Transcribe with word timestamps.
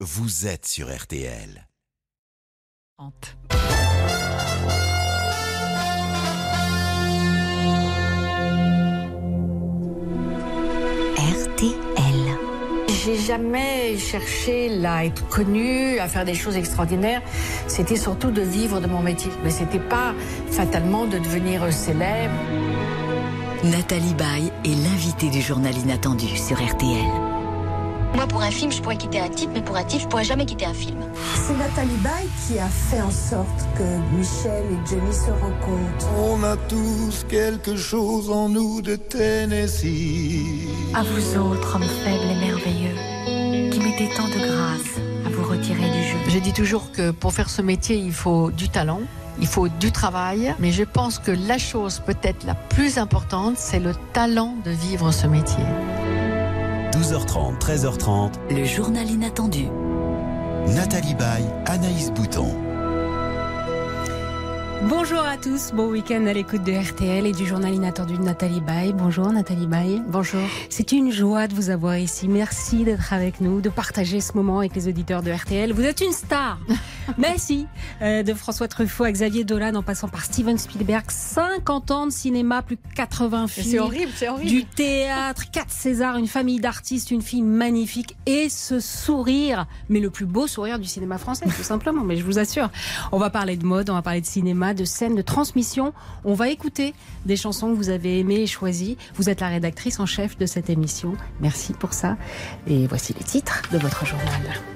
vous 0.00 0.46
êtes 0.46 0.66
sur 0.66 0.94
RTL. 0.94 1.66
RTL. 11.16 12.38
J'ai 12.88 13.16
jamais 13.16 13.96
cherché 13.96 14.84
à 14.84 15.06
être 15.06 15.26
connue, 15.28 15.98
à 15.98 16.08
faire 16.08 16.26
des 16.26 16.34
choses 16.34 16.56
extraordinaires. 16.56 17.22
C'était 17.66 17.96
surtout 17.96 18.30
de 18.30 18.42
vivre 18.42 18.80
de 18.80 18.86
mon 18.86 19.00
métier. 19.00 19.30
Mais 19.44 19.50
c'était 19.50 19.80
pas 19.80 20.14
fatalement 20.50 21.06
de 21.06 21.18
devenir 21.18 21.72
célèbre. 21.72 22.34
Nathalie 23.64 24.14
Baye 24.14 24.52
est 24.64 24.74
l'invitée 24.74 25.30
du 25.30 25.40
journal 25.40 25.74
inattendu 25.74 26.36
sur 26.36 26.62
RTL. 26.62 27.25
Moi, 28.16 28.26
pour 28.26 28.40
un 28.40 28.50
film, 28.50 28.72
je 28.72 28.80
pourrais 28.80 28.96
quitter 28.96 29.20
un 29.20 29.28
type, 29.28 29.50
mais 29.52 29.60
pour 29.60 29.76
un 29.76 29.84
type, 29.84 30.00
je 30.00 30.06
pourrais 30.06 30.24
jamais 30.24 30.46
quitter 30.46 30.64
un 30.64 30.72
film. 30.72 30.96
C'est 31.34 31.54
Nathalie 31.58 31.98
Baye 31.98 32.26
qui 32.46 32.58
a 32.58 32.66
fait 32.66 33.02
en 33.02 33.10
sorte 33.10 33.68
que 33.76 34.16
Michel 34.16 34.64
et 34.72 34.88
Jenny 34.88 35.12
se 35.12 35.30
rencontrent. 35.30 36.08
On 36.16 36.42
a 36.42 36.56
tous 36.56 37.26
quelque 37.28 37.76
chose 37.76 38.30
en 38.30 38.48
nous 38.48 38.80
de 38.80 38.96
Tennessee. 38.96 40.66
À 40.94 41.02
vous 41.02 41.38
autres, 41.38 41.76
hommes 41.76 41.82
faibles 41.82 42.30
et 42.30 42.46
merveilleux, 42.46 43.70
qui 43.70 43.80
mettez 43.80 44.08
tant 44.16 44.28
de 44.28 44.46
grâce 44.46 44.96
à 45.26 45.28
vous 45.28 45.44
retirer 45.44 45.90
du 45.90 46.02
jeu. 46.02 46.16
Je 46.28 46.38
dis 46.38 46.54
toujours 46.54 46.92
que 46.92 47.10
pour 47.10 47.34
faire 47.34 47.50
ce 47.50 47.60
métier, 47.60 47.96
il 47.96 48.14
faut 48.14 48.50
du 48.50 48.70
talent. 48.70 49.02
Il 49.38 49.46
faut 49.46 49.68
du 49.68 49.92
travail, 49.92 50.54
mais 50.58 50.72
je 50.72 50.84
pense 50.84 51.18
que 51.18 51.32
la 51.32 51.58
chose 51.58 52.00
peut-être 52.06 52.46
la 52.46 52.54
plus 52.54 52.96
importante, 52.96 53.58
c'est 53.58 53.80
le 53.80 53.92
talent 54.14 54.54
de 54.64 54.70
vivre 54.70 55.12
ce 55.12 55.26
métier. 55.26 55.62
12h30, 56.96 57.58
13h30, 57.58 58.30
Le 58.48 58.64
journal 58.64 59.10
inattendu. 59.10 59.66
Nathalie 60.74 61.14
Baye, 61.14 61.44
Anaïs 61.66 62.10
Bouton. 62.10 62.46
Bonjour 64.82 65.20
à 65.20 65.36
tous, 65.36 65.72
bon 65.72 65.88
week-end 65.90 66.26
à 66.26 66.32
l'écoute 66.32 66.62
de 66.62 66.72
RTL 66.72 67.26
et 67.26 67.32
du 67.32 67.44
journal 67.46 67.74
inattendu 67.74 68.18
de 68.18 68.22
Nathalie 68.22 68.60
Baye. 68.60 68.92
Bonjour 68.92 69.32
Nathalie 69.32 69.66
Baye. 69.66 70.02
Bonjour. 70.06 70.42
C'est 70.68 70.92
une 70.92 71.10
joie 71.10 71.48
de 71.48 71.54
vous 71.54 71.70
avoir 71.70 71.96
ici. 71.96 72.28
Merci 72.28 72.84
d'être 72.84 73.12
avec 73.12 73.40
nous, 73.40 73.60
de 73.60 73.68
partager 73.68 74.20
ce 74.20 74.34
moment 74.34 74.58
avec 74.58 74.76
les 74.76 74.86
auditeurs 74.86 75.22
de 75.22 75.32
RTL. 75.32 75.72
Vous 75.72 75.82
êtes 75.82 76.02
une 76.02 76.12
star. 76.12 76.58
Merci. 77.18 77.66
Euh, 78.02 78.22
de 78.22 78.34
François 78.34 78.68
Truffaut 78.68 79.04
à 79.04 79.12
Xavier 79.12 79.44
Dolan 79.44 79.74
en 79.74 79.82
passant 79.82 80.08
par 80.08 80.24
Steven 80.24 80.58
Spielberg. 80.58 81.04
50 81.08 81.90
ans 81.90 82.06
de 82.06 82.12
cinéma, 82.12 82.62
plus 82.62 82.76
de 82.76 82.80
80 82.94 83.46
films. 83.46 83.66
C'est 83.66 83.78
horrible, 83.78 84.12
c'est 84.14 84.28
horrible. 84.28 84.50
Du 84.50 84.64
théâtre, 84.64 85.50
4 85.50 85.70
Césars, 85.70 86.16
une 86.16 86.26
famille 86.26 86.60
d'artistes, 86.60 87.10
une 87.10 87.22
fille 87.22 87.42
magnifique 87.42 88.16
et 88.26 88.48
ce 88.48 88.80
sourire, 88.80 89.66
mais 89.88 90.00
le 90.00 90.10
plus 90.10 90.26
beau 90.26 90.46
sourire 90.46 90.78
du 90.78 90.86
cinéma 90.86 91.18
français, 91.18 91.46
tout 91.46 91.62
simplement. 91.62 92.04
Mais 92.04 92.16
je 92.16 92.24
vous 92.24 92.38
assure, 92.38 92.70
on 93.12 93.18
va 93.18 93.30
parler 93.30 93.56
de 93.56 93.64
mode, 93.64 93.88
on 93.90 93.94
va 93.94 94.02
parler 94.02 94.20
de 94.20 94.26
cinéma, 94.26 94.74
de 94.76 94.84
scène, 94.84 95.14
de 95.14 95.22
transmission. 95.22 95.92
On 96.24 96.34
va 96.34 96.48
écouter 96.50 96.94
des 97.24 97.36
chansons 97.36 97.70
que 97.70 97.76
vous 97.76 97.90
avez 97.90 98.20
aimées 98.20 98.42
et 98.42 98.46
choisies. 98.46 98.96
Vous 99.14 99.28
êtes 99.28 99.40
la 99.40 99.48
rédactrice 99.48 99.98
en 99.98 100.06
chef 100.06 100.38
de 100.38 100.46
cette 100.46 100.70
émission. 100.70 101.14
Merci 101.40 101.72
pour 101.72 101.92
ça. 101.92 102.16
Et 102.68 102.86
voici 102.86 103.14
les 103.18 103.24
titres 103.24 103.62
de 103.72 103.78
votre 103.78 104.06
journal. 104.06 104.75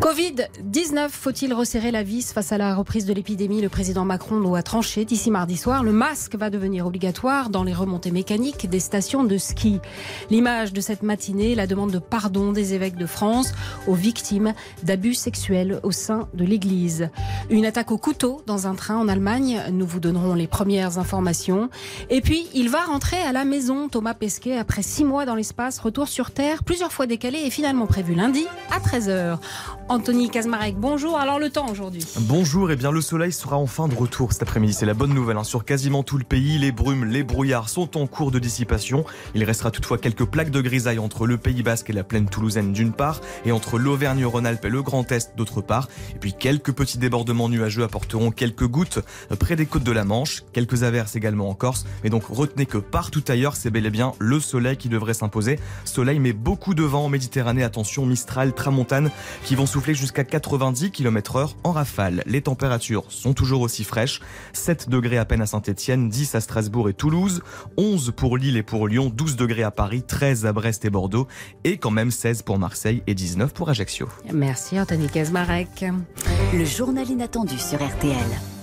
Covid-19, 0.00 1.08
faut-il 1.08 1.54
resserrer 1.54 1.90
la 1.90 2.02
vis 2.02 2.32
face 2.32 2.52
à 2.52 2.58
la 2.58 2.74
reprise 2.74 3.06
de 3.06 3.14
l'épidémie? 3.14 3.62
Le 3.62 3.68
président 3.68 4.04
Macron 4.04 4.38
doit 4.38 4.62
trancher 4.62 5.04
d'ici 5.04 5.30
mardi 5.30 5.56
soir. 5.56 5.82
Le 5.82 5.90
masque 5.90 6.36
va 6.36 6.50
devenir 6.50 6.86
obligatoire 6.86 7.48
dans 7.50 7.64
les 7.64 7.72
remontées 7.72 8.10
mécaniques 8.10 8.68
des 8.68 8.78
stations 8.78 9.24
de 9.24 9.36
ski. 9.38 9.80
L'image 10.30 10.72
de 10.72 10.80
cette 10.80 11.02
matinée, 11.02 11.54
la 11.54 11.66
demande 11.66 11.90
de 11.90 11.98
pardon 11.98 12.52
des 12.52 12.74
évêques 12.74 12.96
de 12.96 13.06
France 13.06 13.52
aux 13.86 13.94
victimes 13.94 14.52
d'abus 14.82 15.14
sexuels 15.14 15.80
au 15.82 15.92
sein 15.92 16.28
de 16.34 16.44
l'Église. 16.44 17.08
Une 17.48 17.64
attaque 17.64 17.90
au 17.90 17.98
couteau 17.98 18.42
dans 18.46 18.66
un 18.66 18.74
train 18.74 18.96
en 18.96 19.08
Allemagne, 19.08 19.62
nous 19.72 19.86
vous 19.86 19.98
donnerons 19.98 20.34
les 20.34 20.46
premières 20.46 20.98
informations. 20.98 21.70
Et 22.10 22.20
puis, 22.20 22.46
il 22.54 22.68
va 22.68 22.82
rentrer 22.82 23.20
à 23.22 23.32
la 23.32 23.44
maison, 23.44 23.88
Thomas 23.88 24.14
Pesquet, 24.14 24.58
après 24.58 24.82
six 24.82 25.04
mois 25.04 25.24
dans 25.24 25.34
l'espace, 25.34 25.78
retour 25.78 26.06
sur 26.06 26.32
Terre, 26.32 26.62
plusieurs 26.64 26.92
fois 26.92 27.06
décalé 27.06 27.38
et 27.38 27.50
finalement 27.50 27.86
prévu 27.86 28.14
lundi 28.14 28.44
à 28.70 28.78
13h. 28.78 29.05
23h. 29.06 29.38
Anthony 29.88 30.30
Kazmarek, 30.30 30.74
bonjour. 30.76 31.16
Alors 31.16 31.38
le 31.38 31.48
temps 31.48 31.68
aujourd'hui 31.70 32.04
Bonjour, 32.22 32.72
et 32.72 32.76
bien 32.76 32.90
le 32.90 33.00
soleil 33.00 33.30
sera 33.30 33.56
enfin 33.56 33.86
de 33.86 33.94
retour 33.94 34.32
cet 34.32 34.42
après-midi. 34.42 34.72
C'est 34.72 34.84
la 34.84 34.94
bonne 34.94 35.14
nouvelle. 35.14 35.36
hein. 35.36 35.44
Sur 35.44 35.64
quasiment 35.64 36.02
tout 36.02 36.18
le 36.18 36.24
pays, 36.24 36.58
les 36.58 36.72
brumes, 36.72 37.04
les 37.04 37.22
brouillards 37.22 37.68
sont 37.68 37.96
en 37.96 38.08
cours 38.08 38.32
de 38.32 38.40
dissipation. 38.40 39.04
Il 39.36 39.44
restera 39.44 39.70
toutefois 39.70 39.98
quelques 39.98 40.24
plaques 40.24 40.50
de 40.50 40.60
grisaille 40.60 40.98
entre 40.98 41.24
le 41.28 41.36
Pays 41.38 41.62
Basque 41.62 41.88
et 41.90 41.92
la 41.92 42.02
plaine 42.02 42.28
toulousaine 42.28 42.72
d'une 42.72 42.92
part, 42.92 43.20
et 43.44 43.52
entre 43.52 43.78
l'Auvergne-Rhône-Alpes 43.78 44.64
et 44.64 44.70
le 44.70 44.82
Grand 44.82 45.10
Est 45.12 45.36
d'autre 45.36 45.60
part. 45.60 45.86
Et 46.16 46.18
puis 46.18 46.32
quelques 46.32 46.72
petits 46.72 46.98
débordements 46.98 47.48
nuageux 47.48 47.84
apporteront 47.84 48.32
quelques 48.32 48.66
gouttes 48.66 48.98
près 49.38 49.54
des 49.54 49.66
côtes 49.66 49.84
de 49.84 49.92
la 49.92 50.04
Manche, 50.04 50.42
quelques 50.52 50.82
averses 50.82 51.14
également 51.14 51.48
en 51.48 51.54
Corse. 51.54 51.86
Mais 52.02 52.10
donc 52.10 52.24
retenez 52.28 52.66
que 52.66 52.78
partout 52.78 53.22
ailleurs, 53.28 53.54
c'est 53.54 53.70
bel 53.70 53.86
et 53.86 53.90
bien 53.90 54.14
le 54.18 54.40
soleil 54.40 54.76
qui 54.78 54.88
devrait 54.88 55.14
s'imposer. 55.14 55.60
Soleil, 55.84 56.18
mais 56.18 56.32
beaucoup 56.32 56.74
de 56.74 56.82
vent 56.82 57.04
en 57.04 57.08
Méditerranée. 57.08 57.62
Attention, 57.62 58.04
Mistral, 58.04 58.52
Tramontane, 58.52 59.12
qui 59.44 59.54
vont 59.54 59.66
souffler 59.76 59.94
jusqu'à 59.94 60.24
90 60.24 60.90
km 60.90 61.36
heure 61.36 61.54
en 61.62 61.70
rafale. 61.72 62.22
Les 62.24 62.40
températures 62.40 63.12
sont 63.12 63.34
toujours 63.34 63.60
aussi 63.60 63.84
fraîches. 63.84 64.22
7 64.54 64.88
degrés 64.88 65.18
à 65.18 65.26
peine 65.26 65.42
à 65.42 65.46
Saint-Etienne, 65.46 66.08
10 66.08 66.34
à 66.34 66.40
Strasbourg 66.40 66.88
et 66.88 66.94
Toulouse, 66.94 67.42
11 67.76 68.14
pour 68.16 68.38
Lille 68.38 68.56
et 68.56 68.62
pour 68.62 68.88
Lyon, 68.88 69.12
12 69.14 69.36
degrés 69.36 69.64
à 69.64 69.70
Paris, 69.70 70.02
13 70.02 70.46
à 70.46 70.54
Brest 70.54 70.86
et 70.86 70.90
Bordeaux, 70.90 71.28
et 71.64 71.76
quand 71.76 71.90
même 71.90 72.10
16 72.10 72.40
pour 72.40 72.58
Marseille 72.58 73.02
et 73.06 73.14
19 73.14 73.52
pour 73.52 73.68
Ajaccio. 73.68 74.08
Merci 74.32 74.80
Anthony 74.80 75.08
Kazmarek. 75.08 75.84
Le 76.54 76.64
journal 76.64 77.10
inattendu 77.10 77.58
sur 77.58 77.76
RTL. 77.76 78.55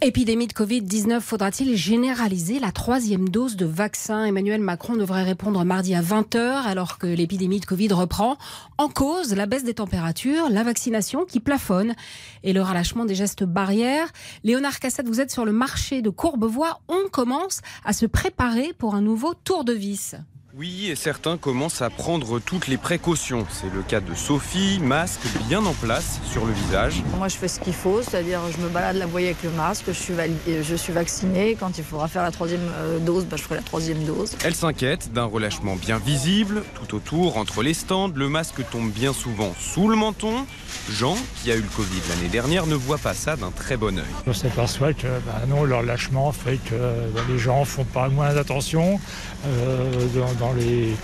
Épidémie 0.00 0.46
de 0.46 0.52
Covid-19, 0.52 1.18
faudra-t-il 1.20 1.76
généraliser 1.76 2.60
la 2.60 2.70
troisième 2.70 3.28
dose 3.28 3.56
de 3.56 3.66
vaccin? 3.66 4.24
Emmanuel 4.26 4.60
Macron 4.60 4.94
devrait 4.94 5.24
répondre 5.24 5.64
mardi 5.64 5.92
à 5.92 6.02
20h 6.02 6.38
alors 6.38 6.98
que 6.98 7.08
l'épidémie 7.08 7.58
de 7.58 7.66
Covid 7.66 7.92
reprend. 7.92 8.38
En 8.78 8.88
cause, 8.88 9.34
la 9.34 9.46
baisse 9.46 9.64
des 9.64 9.74
températures, 9.74 10.50
la 10.50 10.62
vaccination 10.62 11.24
qui 11.24 11.40
plafonne 11.40 11.96
et 12.44 12.52
le 12.52 12.62
relâchement 12.62 13.06
des 13.06 13.16
gestes 13.16 13.42
barrières. 13.42 14.12
Léonard 14.44 14.78
Cassette, 14.78 15.08
vous 15.08 15.20
êtes 15.20 15.32
sur 15.32 15.44
le 15.44 15.50
marché 15.50 16.00
de 16.00 16.10
Courbevoie. 16.10 16.80
On 16.86 17.08
commence 17.10 17.60
à 17.84 17.92
se 17.92 18.06
préparer 18.06 18.72
pour 18.78 18.94
un 18.94 19.02
nouveau 19.02 19.34
tour 19.34 19.64
de 19.64 19.72
vis. 19.72 20.14
Oui, 20.58 20.88
et 20.90 20.96
certains 20.96 21.36
commencent 21.36 21.82
à 21.82 21.88
prendre 21.90 22.40
toutes 22.40 22.66
les 22.66 22.78
précautions. 22.78 23.46
C'est 23.48 23.72
le 23.72 23.80
cas 23.82 24.00
de 24.00 24.12
Sophie, 24.16 24.80
masque 24.82 25.20
bien 25.46 25.64
en 25.64 25.72
place 25.72 26.18
sur 26.32 26.46
le 26.46 26.52
visage. 26.52 27.00
Moi, 27.16 27.28
je 27.28 27.36
fais 27.36 27.46
ce 27.46 27.60
qu'il 27.60 27.74
faut, 27.74 28.02
c'est-à-dire 28.02 28.40
je 28.50 28.60
me 28.60 28.68
balade 28.68 28.96
la 28.96 29.06
voie 29.06 29.20
avec 29.20 29.40
le 29.44 29.50
masque, 29.50 29.84
je 29.86 29.92
suis, 29.92 30.14
validée- 30.14 30.64
je 30.64 30.74
suis 30.74 30.92
vaccinée. 30.92 31.56
Quand 31.60 31.78
il 31.78 31.84
faudra 31.84 32.08
faire 32.08 32.24
la 32.24 32.32
troisième 32.32 32.68
euh, 32.74 32.98
dose, 32.98 33.24
bah, 33.26 33.36
je 33.36 33.42
ferai 33.44 33.54
la 33.54 33.62
troisième 33.62 34.02
dose. 34.02 34.32
Elle 34.44 34.56
s'inquiète 34.56 35.12
d'un 35.12 35.26
relâchement 35.26 35.76
bien 35.76 35.98
visible. 35.98 36.64
Tout 36.74 36.96
autour, 36.96 37.36
entre 37.36 37.62
les 37.62 37.72
stands, 37.74 38.10
le 38.12 38.28
masque 38.28 38.68
tombe 38.68 38.90
bien 38.90 39.12
souvent 39.12 39.54
sous 39.60 39.86
le 39.88 39.94
menton. 39.94 40.44
Jean, 40.90 41.16
qui 41.40 41.52
a 41.52 41.54
eu 41.54 41.60
le 41.60 41.68
Covid 41.76 42.00
l'année 42.08 42.28
dernière, 42.30 42.66
ne 42.66 42.74
voit 42.74 42.98
pas 42.98 43.14
ça 43.14 43.36
d'un 43.36 43.50
très 43.52 43.76
bon 43.76 43.96
œil. 43.96 44.04
On 44.26 44.32
s'aperçoit 44.32 44.92
que 44.92 45.06
bah 45.24 45.40
non, 45.46 45.62
leur 45.64 45.82
lâchement 45.82 46.32
fait 46.32 46.56
que 46.56 46.74
bah, 47.14 47.20
les 47.28 47.38
gens 47.38 47.64
font 47.64 47.84
pas 47.84 48.08
moins 48.08 48.36
attention 48.36 48.94
euh, 48.94 49.27
dans, 49.44 50.46
dans 50.46 50.52
les, 50.52 50.94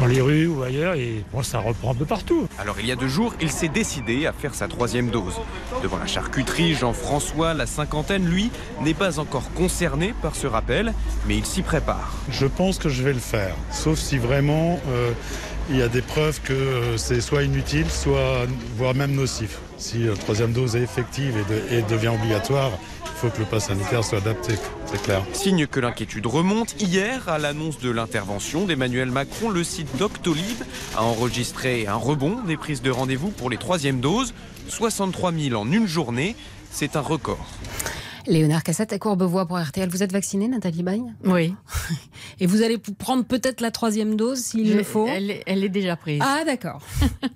dans 0.00 0.06
les 0.06 0.20
rues 0.20 0.46
ou 0.46 0.62
ailleurs 0.62 0.94
et 0.94 1.24
bon, 1.32 1.42
ça 1.42 1.58
reprend 1.58 1.92
un 1.92 1.94
peu 1.94 2.04
partout. 2.04 2.46
Alors 2.58 2.76
il 2.80 2.86
y 2.86 2.92
a 2.92 2.96
deux 2.96 3.08
jours, 3.08 3.34
il 3.40 3.50
s'est 3.50 3.68
décidé 3.68 4.26
à 4.26 4.32
faire 4.32 4.54
sa 4.54 4.68
troisième 4.68 5.08
dose. 5.10 5.34
Devant 5.82 5.98
la 5.98 6.06
charcuterie, 6.06 6.74
Jean-François, 6.74 7.54
la 7.54 7.66
cinquantaine, 7.66 8.26
lui, 8.26 8.50
n'est 8.82 8.94
pas 8.94 9.18
encore 9.18 9.50
concerné 9.54 10.14
par 10.22 10.34
ce 10.34 10.46
rappel, 10.46 10.92
mais 11.26 11.36
il 11.36 11.46
s'y 11.46 11.62
prépare. 11.62 12.12
Je 12.30 12.46
pense 12.46 12.78
que 12.78 12.88
je 12.88 13.02
vais 13.02 13.12
le 13.12 13.18
faire, 13.20 13.54
sauf 13.70 13.98
si 13.98 14.18
vraiment 14.18 14.78
euh, 14.90 15.12
il 15.70 15.76
y 15.76 15.82
a 15.82 15.88
des 15.88 16.02
preuves 16.02 16.40
que 16.42 16.52
euh, 16.52 16.96
c'est 16.96 17.20
soit 17.20 17.42
inutile, 17.42 17.90
soit 17.90 18.46
voire 18.76 18.94
même 18.94 19.12
nocif. 19.12 19.58
Si 19.78 20.04
la 20.04 20.14
troisième 20.16 20.52
dose 20.52 20.76
est 20.76 20.82
effective 20.82 21.34
et, 21.36 21.52
de- 21.52 21.78
et 21.78 21.82
devient 21.82 22.08
obligatoire, 22.08 22.70
faut 23.18 23.30
que 23.30 23.40
le 23.40 23.46
pass 23.46 23.66
sanitaire 23.66 24.04
soit 24.04 24.18
adapté, 24.18 24.54
c'est 24.86 25.02
clair. 25.02 25.24
Signe 25.32 25.66
que 25.66 25.80
l'inquiétude 25.80 26.24
remonte, 26.26 26.80
hier, 26.80 27.28
à 27.28 27.38
l'annonce 27.38 27.80
de 27.80 27.90
l'intervention 27.90 28.64
d'Emmanuel 28.64 29.10
Macron, 29.10 29.50
le 29.50 29.64
site 29.64 29.88
Doctolib 29.98 30.62
a 30.96 31.02
enregistré 31.02 31.88
un 31.88 31.96
rebond 31.96 32.42
des 32.46 32.56
prises 32.56 32.80
de 32.80 32.92
rendez-vous 32.92 33.30
pour 33.30 33.50
les 33.50 33.56
troisièmes 33.56 33.98
doses. 33.98 34.34
63 34.68 35.32
000 35.32 35.60
en 35.60 35.72
une 35.72 35.88
journée, 35.88 36.36
c'est 36.70 36.94
un 36.94 37.00
record. 37.00 37.44
Léonard 38.28 38.62
Cassette 38.62 38.92
à 38.92 38.98
Courbevoie 38.98 39.46
pour 39.46 39.58
RTL. 39.58 39.88
Vous 39.88 40.02
êtes 40.02 40.12
vaccinée, 40.12 40.48
Nathalie 40.48 40.82
Baye 40.82 41.02
Oui. 41.24 41.54
Et 42.40 42.46
vous 42.46 42.62
allez 42.62 42.76
prendre 42.78 43.24
peut-être 43.24 43.60
la 43.62 43.70
troisième 43.70 44.16
dose 44.16 44.38
s'il 44.38 44.76
le 44.76 44.82
faut? 44.82 45.06
Elle, 45.08 45.30
est- 45.30 45.42
elle 45.46 45.64
est 45.64 45.68
déjà 45.70 45.96
prise. 45.96 46.20
Ah 46.22 46.42
d'accord. 46.44 46.82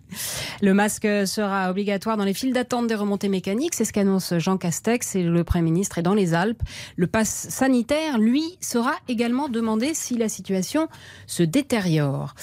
le 0.62 0.74
masque 0.74 1.08
sera 1.26 1.70
obligatoire 1.70 2.16
dans 2.18 2.24
les 2.24 2.34
files 2.34 2.52
d'attente 2.52 2.86
des 2.88 2.94
remontées 2.94 3.28
mécaniques, 3.30 3.74
c'est 3.74 3.86
ce 3.86 3.92
qu'annonce 3.92 4.34
Jean 4.38 4.58
Castex 4.58 5.16
et 5.16 5.22
le 5.22 5.44
Premier 5.44 5.62
ministre 5.62 5.96
est 5.98 6.02
dans 6.02 6.14
les 6.14 6.34
Alpes. 6.34 6.62
Le 6.96 7.06
pass 7.06 7.46
sanitaire, 7.48 8.18
lui, 8.18 8.58
sera 8.60 8.92
également 9.08 9.48
demandé 9.48 9.94
si 9.94 10.18
la 10.18 10.28
situation 10.28 10.88
se 11.26 11.42
détériore. 11.42 12.34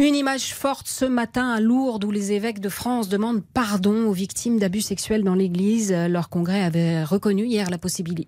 Une 0.00 0.14
image 0.14 0.54
forte 0.54 0.86
ce 0.86 1.04
matin 1.04 1.50
à 1.50 1.58
Lourdes 1.58 2.04
où 2.04 2.12
les 2.12 2.30
évêques 2.30 2.60
de 2.60 2.68
France 2.68 3.08
demandent 3.08 3.42
pardon 3.42 4.06
aux 4.06 4.12
victimes 4.12 4.60
d'abus 4.60 4.80
sexuels 4.80 5.24
dans 5.24 5.34
l'Église. 5.34 5.92
Leur 5.92 6.28
congrès 6.28 6.62
avait 6.62 7.02
reconnu 7.02 7.46
hier 7.46 7.68
la, 7.68 7.78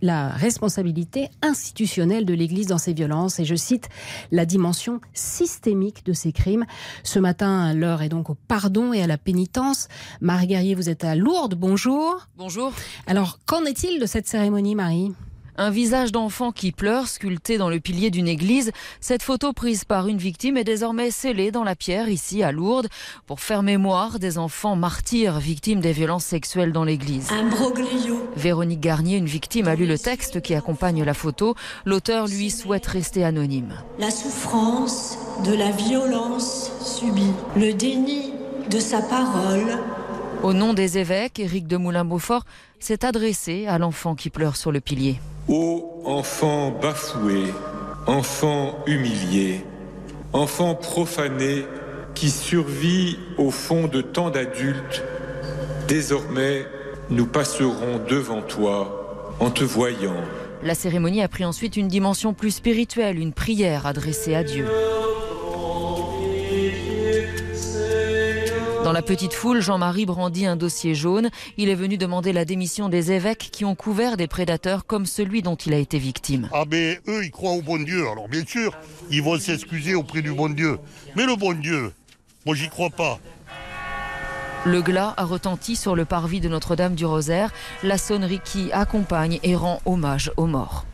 la 0.03 0.31
responsabilité 0.31 1.29
institutionnelle 1.43 2.25
de 2.25 2.35
l'Église 2.35 2.67
dans 2.67 2.77
ces 2.77 2.93
violences 2.93 3.39
et 3.39 3.45
je 3.45 3.55
cite 3.55 3.89
la 4.33 4.47
dimension 4.47 5.01
systémique 5.15 6.05
de 6.05 6.13
ces 6.13 6.33
crimes. 6.33 6.67
Ce 7.05 7.21
matin, 7.21 7.73
l'heure 7.73 8.03
est 8.03 8.09
donc 8.09 8.31
au 8.31 8.37
pardon 8.49 8.93
et 8.93 9.01
à 9.01 9.07
la 9.07 9.17
pénitence. 9.17 9.87
Marie 10.21 10.49
Guerrier, 10.49 10.75
vous 10.75 10.89
êtes 10.89 11.05
à 11.05 11.15
Lourdes. 11.15 11.55
Bonjour. 11.55 12.27
Bonjour. 12.37 12.73
Alors, 13.07 13.39
qu'en 13.47 13.65
est-il 13.65 14.01
de 14.01 14.07
cette 14.07 14.27
cérémonie, 14.27 14.75
Marie? 14.75 15.13
Un 15.57 15.71
visage 15.71 16.13
d'enfant 16.13 16.53
qui 16.53 16.73
pleure, 16.73 17.09
sculpté 17.09 17.59
dans 17.59 17.69
le 17.69 17.81
pilier 17.81 18.11
d'une 18.11 18.29
église. 18.29 18.73
Cette 19.01 19.23
photo 19.23 19.53
prise 19.53 19.85
par 19.85 20.09
une 20.09 20.19
victime 20.19 20.57
est 20.57 20.65
désormais 20.65 21.11
scellée 21.11 21.51
dans 21.51 21.65
la 21.65 21.77
pierre 21.77 22.09
ici 22.09 22.43
à 22.43 22.53
Lourdes 22.53 22.89
pour 23.27 23.41
faire 23.41 23.63
mémoire 23.63 24.19
des 24.19 24.39
enfants 24.39 24.77
martyrs 24.77 25.39
victimes 25.39 25.81
des 25.81 25.93
violences 25.93 26.25
sexuelles 26.25 26.73
dans 26.73 26.85
l'église. 26.85 27.29
Véronique 28.37 28.81
Garnier, 28.81 29.17
une 29.17 29.27
victime, 29.27 29.69
a 29.69 29.75
lu 29.75 29.87
le 29.87 29.99
texte 29.99 30.41
qui 30.41 30.55
accompagne 30.55 31.05
la 31.05 31.15
photo. 31.15 31.55
L'auteur, 31.85 32.27
lui, 32.27 32.51
souhaite 32.51 32.87
rester 32.87 33.25
anonyme. 33.25 33.75
La 33.99 34.11
souffrance 34.11 35.19
de 35.45 35.55
la 35.55 35.71
violence 35.71 36.71
subie, 36.81 37.33
le 37.57 37.73
déni 37.73 38.33
de 38.71 38.79
sa 38.79 39.01
parole. 39.03 39.79
Au 40.43 40.53
nom 40.53 40.73
des 40.73 40.97
évêques, 40.97 41.39
Éric 41.39 41.67
de 41.67 41.77
Moulin-Beaufort 41.77 42.45
s'est 42.79 43.05
adressé 43.05 43.67
à 43.67 43.79
l'enfant 43.79 44.15
qui 44.15 44.31
pleure 44.31 44.57
sur 44.57 44.73
le 44.73 44.81
pilier. 44.81 45.21
Ô 45.53 46.01
enfant 46.05 46.71
bafoué, 46.71 47.53
enfant 48.07 48.79
humilié, 48.87 49.65
enfant 50.33 50.77
profané 50.77 51.65
qui 52.15 52.31
survit 52.31 53.19
au 53.37 53.51
fond 53.51 53.89
de 53.89 54.01
tant 54.01 54.31
d'adultes, 54.31 55.03
désormais 55.89 56.67
nous 57.11 57.27
passerons 57.27 58.01
devant 58.09 58.43
toi 58.43 59.35
en 59.41 59.51
te 59.51 59.65
voyant. 59.65 60.15
La 60.63 60.77
cérémonie 60.77 61.21
a 61.21 61.27
pris 61.27 61.45
ensuite 61.45 61.77
une 61.77 61.89
dimension 61.89 62.33
plus 62.33 62.53
spirituelle, 62.53 63.19
une 63.19 63.33
prière 63.33 63.87
adressée 63.87 64.37
à 64.37 64.45
Dieu. 64.45 64.67
Dans 68.91 68.95
la 68.95 69.03
petite 69.03 69.35
foule, 69.35 69.61
Jean-Marie 69.61 70.05
brandit 70.05 70.47
un 70.47 70.57
dossier 70.57 70.97
jaune. 70.97 71.31
Il 71.57 71.69
est 71.69 71.77
venu 71.77 71.97
demander 71.97 72.33
la 72.33 72.45
démission 72.45 72.89
des 72.89 73.13
évêques 73.13 73.51
qui 73.53 73.65
ont 73.65 73.77
couvert 73.77 74.17
des 74.17 74.27
prédateurs 74.27 74.85
comme 74.85 75.07
celui 75.07 75.43
dont 75.43 75.55
il 75.55 75.73
a 75.73 75.77
été 75.77 76.01
victime. 76.01 76.49
Ah 76.53 76.65
mais 76.69 76.99
eux, 77.07 77.25
ils 77.25 77.31
croient 77.31 77.53
au 77.53 77.63
bon 77.63 77.81
Dieu. 77.81 78.09
Alors 78.11 78.29
bien 78.29 78.45
sûr, 78.45 78.77
ils 79.09 79.23
vont 79.23 79.39
s'excuser 79.39 79.95
auprès 79.95 80.23
du 80.23 80.33
bon 80.33 80.49
Dieu. 80.49 80.81
Mais 81.15 81.25
le 81.25 81.37
bon 81.37 81.53
Dieu, 81.53 81.93
moi 82.45 82.57
j'y 82.57 82.69
crois 82.69 82.91
pas. 82.91 83.21
Le 84.67 84.83
glas 84.83 85.15
a 85.17 85.25
retenti 85.25 85.77
sur 85.77 85.95
le 85.95 86.05
parvis 86.05 86.41
de 86.41 86.49
Notre-Dame 86.49 86.97
du 86.97 87.07
Rosaire, 87.07 87.53
la 87.85 87.97
sonnerie 87.97 88.41
qui 88.45 88.73
accompagne 88.73 89.39
et 89.45 89.55
rend 89.55 89.81
hommage 89.85 90.33
aux 90.37 90.47
morts. 90.47 90.85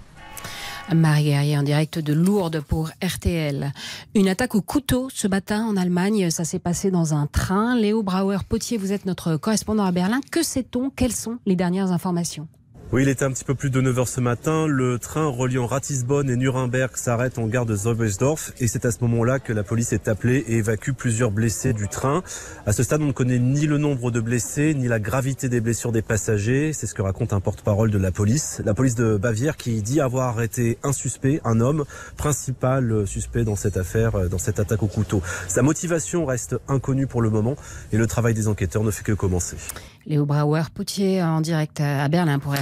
Marie 0.94 1.24
Guerrier 1.24 1.58
en 1.58 1.62
direct 1.62 1.98
de 1.98 2.12
Lourdes 2.12 2.60
pour 2.60 2.90
RTL. 3.02 3.72
Une 4.14 4.28
attaque 4.28 4.54
au 4.54 4.62
couteau 4.62 5.08
ce 5.12 5.26
matin 5.26 5.64
en 5.64 5.76
Allemagne. 5.76 6.30
Ça 6.30 6.44
s'est 6.44 6.58
passé 6.58 6.90
dans 6.90 7.12
un 7.14 7.26
train. 7.26 7.76
Léo 7.76 8.02
Brauer-Potier, 8.02 8.78
vous 8.78 8.92
êtes 8.92 9.04
notre 9.04 9.36
correspondant 9.36 9.84
à 9.84 9.92
Berlin. 9.92 10.20
Que 10.30 10.42
sait-on? 10.42 10.90
Quelles 10.90 11.12
sont 11.12 11.38
les 11.44 11.56
dernières 11.56 11.90
informations? 11.90 12.46
Oui, 12.92 13.02
il 13.02 13.08
était 13.08 13.24
un 13.24 13.32
petit 13.32 13.42
peu 13.42 13.56
plus 13.56 13.70
de 13.70 13.80
9h 13.82 14.06
ce 14.06 14.20
matin. 14.20 14.68
Le 14.68 15.00
train 15.00 15.26
reliant 15.26 15.66
Ratisbonne 15.66 16.30
et 16.30 16.36
Nuremberg 16.36 16.96
s'arrête 16.96 17.36
en 17.36 17.48
gare 17.48 17.66
de 17.66 17.74
Zolbersdorf 17.74 18.52
et 18.60 18.68
c'est 18.68 18.84
à 18.84 18.92
ce 18.92 18.98
moment-là 19.00 19.40
que 19.40 19.52
la 19.52 19.64
police 19.64 19.92
est 19.92 20.06
appelée 20.06 20.44
et 20.46 20.58
évacue 20.58 20.92
plusieurs 20.92 21.32
blessés 21.32 21.72
du 21.72 21.88
train. 21.88 22.22
À 22.64 22.72
ce 22.72 22.84
stade, 22.84 23.02
on 23.02 23.06
ne 23.06 23.12
connaît 23.12 23.40
ni 23.40 23.66
le 23.66 23.78
nombre 23.78 24.12
de 24.12 24.20
blessés 24.20 24.72
ni 24.74 24.86
la 24.86 25.00
gravité 25.00 25.48
des 25.48 25.60
blessures 25.60 25.90
des 25.90 26.00
passagers. 26.00 26.72
C'est 26.72 26.86
ce 26.86 26.94
que 26.94 27.02
raconte 27.02 27.32
un 27.32 27.40
porte-parole 27.40 27.90
de 27.90 27.98
la 27.98 28.12
police. 28.12 28.62
La 28.64 28.72
police 28.72 28.94
de 28.94 29.16
Bavière 29.16 29.56
qui 29.56 29.82
dit 29.82 30.00
avoir 30.00 30.28
arrêté 30.28 30.78
un 30.84 30.92
suspect, 30.92 31.40
un 31.44 31.60
homme, 31.60 31.84
principal 32.16 33.04
suspect 33.04 33.42
dans 33.42 33.56
cette 33.56 33.76
affaire, 33.76 34.28
dans 34.28 34.38
cette 34.38 34.60
attaque 34.60 34.84
au 34.84 34.88
couteau. 34.88 35.22
Sa 35.48 35.62
motivation 35.62 36.24
reste 36.24 36.56
inconnue 36.68 37.08
pour 37.08 37.20
le 37.20 37.30
moment 37.30 37.56
et 37.90 37.96
le 37.96 38.06
travail 38.06 38.34
des 38.34 38.46
enquêteurs 38.46 38.84
ne 38.84 38.92
fait 38.92 39.02
que 39.02 39.12
commencer. 39.12 39.56
Léo 40.06 40.24
Brauer-Poutier 40.24 41.20
en 41.20 41.40
direct 41.40 41.80
à 41.80 42.06
Berlin 42.08 42.38
pour 42.38 42.54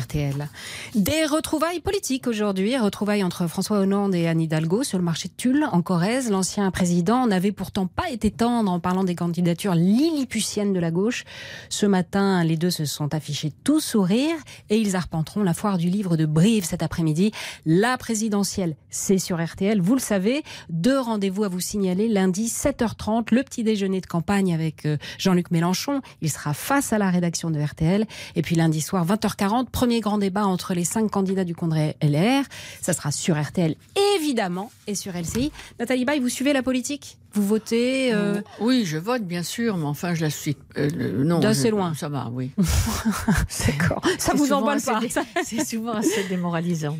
Des 0.94 1.26
retrouvailles 1.26 1.80
politiques 1.80 2.28
aujourd'hui, 2.28 2.78
retrouvailles 2.78 3.24
entre 3.24 3.48
François 3.48 3.80
Hollande 3.80 4.14
et 4.14 4.28
Anne 4.28 4.40
Hidalgo 4.40 4.84
sur 4.84 4.96
le 4.96 5.04
marché 5.04 5.28
de 5.28 5.34
Tulle 5.34 5.66
en 5.72 5.82
Corrèze. 5.82 6.30
L'ancien 6.30 6.70
président 6.70 7.26
n'avait 7.26 7.50
pourtant 7.50 7.88
pas 7.88 8.10
été 8.10 8.30
tendre 8.30 8.70
en 8.70 8.78
parlant 8.78 9.02
des 9.02 9.16
candidatures 9.16 9.74
lilliputiennes 9.74 10.72
de 10.72 10.78
la 10.78 10.92
gauche. 10.92 11.24
Ce 11.68 11.84
matin, 11.84 12.44
les 12.44 12.56
deux 12.56 12.70
se 12.70 12.84
sont 12.84 13.12
affichés 13.12 13.52
tout 13.64 13.80
sourire 13.80 14.36
et 14.70 14.78
ils 14.78 14.94
arpenteront 14.94 15.42
la 15.42 15.52
foire 15.52 15.78
du 15.78 15.88
livre 15.88 16.16
de 16.16 16.26
Brive 16.26 16.64
cet 16.64 16.84
après-midi. 16.84 17.32
La 17.66 17.98
présidentielle, 17.98 18.76
c'est 18.90 19.18
sur 19.18 19.44
RTL, 19.44 19.80
vous 19.80 19.94
le 19.94 20.00
savez. 20.00 20.44
Deux 20.70 21.00
rendez-vous 21.00 21.42
à 21.42 21.48
vous 21.48 21.60
signaler 21.60 22.06
lundi 22.06 22.46
7h30, 22.46 23.34
le 23.34 23.42
petit 23.42 23.64
déjeuner 23.64 24.00
de 24.00 24.06
campagne 24.06 24.54
avec 24.54 24.86
euh, 24.86 24.96
Jean-Luc 25.18 25.50
Mélenchon. 25.50 26.02
Il 26.22 26.30
sera 26.30 26.54
face 26.54 26.92
à 26.92 26.98
la 26.98 27.10
rédaction 27.10 27.50
de 27.50 27.60
RTL. 27.60 28.06
Et 28.36 28.42
puis 28.42 28.54
lundi 28.54 28.80
soir, 28.80 29.04
20h40, 29.04 29.70
premier 29.70 30.03
grand 30.04 30.18
débat 30.18 30.44
entre 30.44 30.74
les 30.74 30.84
cinq 30.84 31.10
candidats 31.10 31.44
du 31.44 31.54
congrès 31.54 31.96
LR. 32.02 32.44
Ça 32.82 32.92
sera 32.92 33.10
sur 33.10 33.40
RTL, 33.40 33.74
évidemment, 34.16 34.70
et 34.86 34.94
sur 34.94 35.14
LCI. 35.14 35.50
Nathalie 35.80 36.04
Baye, 36.04 36.20
vous 36.20 36.28
suivez 36.28 36.52
la 36.52 36.62
politique? 36.62 37.16
Vous 37.32 37.44
votez 37.44 38.12
euh, 38.12 38.40
Oui, 38.60 38.84
je 38.84 38.98
vote 38.98 39.22
bien 39.22 39.42
sûr, 39.42 39.76
mais 39.78 39.86
enfin 39.86 40.14
je 40.14 40.20
la 40.20 40.30
suis. 40.30 40.56
Euh, 40.76 41.24
non, 41.24 41.40
d'assez 41.40 41.70
loin. 41.70 41.94
Ça 41.94 42.08
va, 42.08 42.30
oui. 42.32 42.50
D'accord. 43.66 44.02
Ça 44.18 44.34
vous 44.34 44.52
emballe 44.52 44.82
pas. 44.82 45.00
C'est 45.42 45.64
souvent 45.64 45.94
assez 45.94 46.24
démoralisant. 46.28 46.98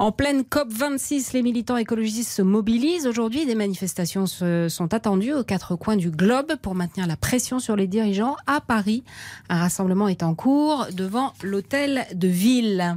En 0.00 0.12
pleine 0.12 0.44
COP26, 0.44 1.34
les 1.34 1.42
militants 1.42 1.76
écologistes 1.76 2.32
se 2.32 2.40
mobilisent. 2.40 3.06
Aujourd'hui, 3.06 3.44
des 3.44 3.54
manifestations 3.54 4.24
sont 4.24 4.94
attendues 4.94 5.34
aux 5.34 5.44
quatre 5.44 5.76
coins 5.76 5.98
du 5.98 6.10
globe 6.10 6.56
pour 6.62 6.74
maintenir 6.74 7.06
la 7.06 7.18
pression 7.18 7.58
sur 7.58 7.76
les 7.76 7.86
dirigeants. 7.86 8.34
À 8.46 8.62
Paris, 8.62 9.04
un 9.50 9.58
rassemblement 9.58 10.08
est 10.08 10.22
en 10.22 10.34
cours 10.34 10.86
devant 10.94 11.34
l'hôtel 11.42 12.06
de 12.14 12.28
ville. 12.28 12.96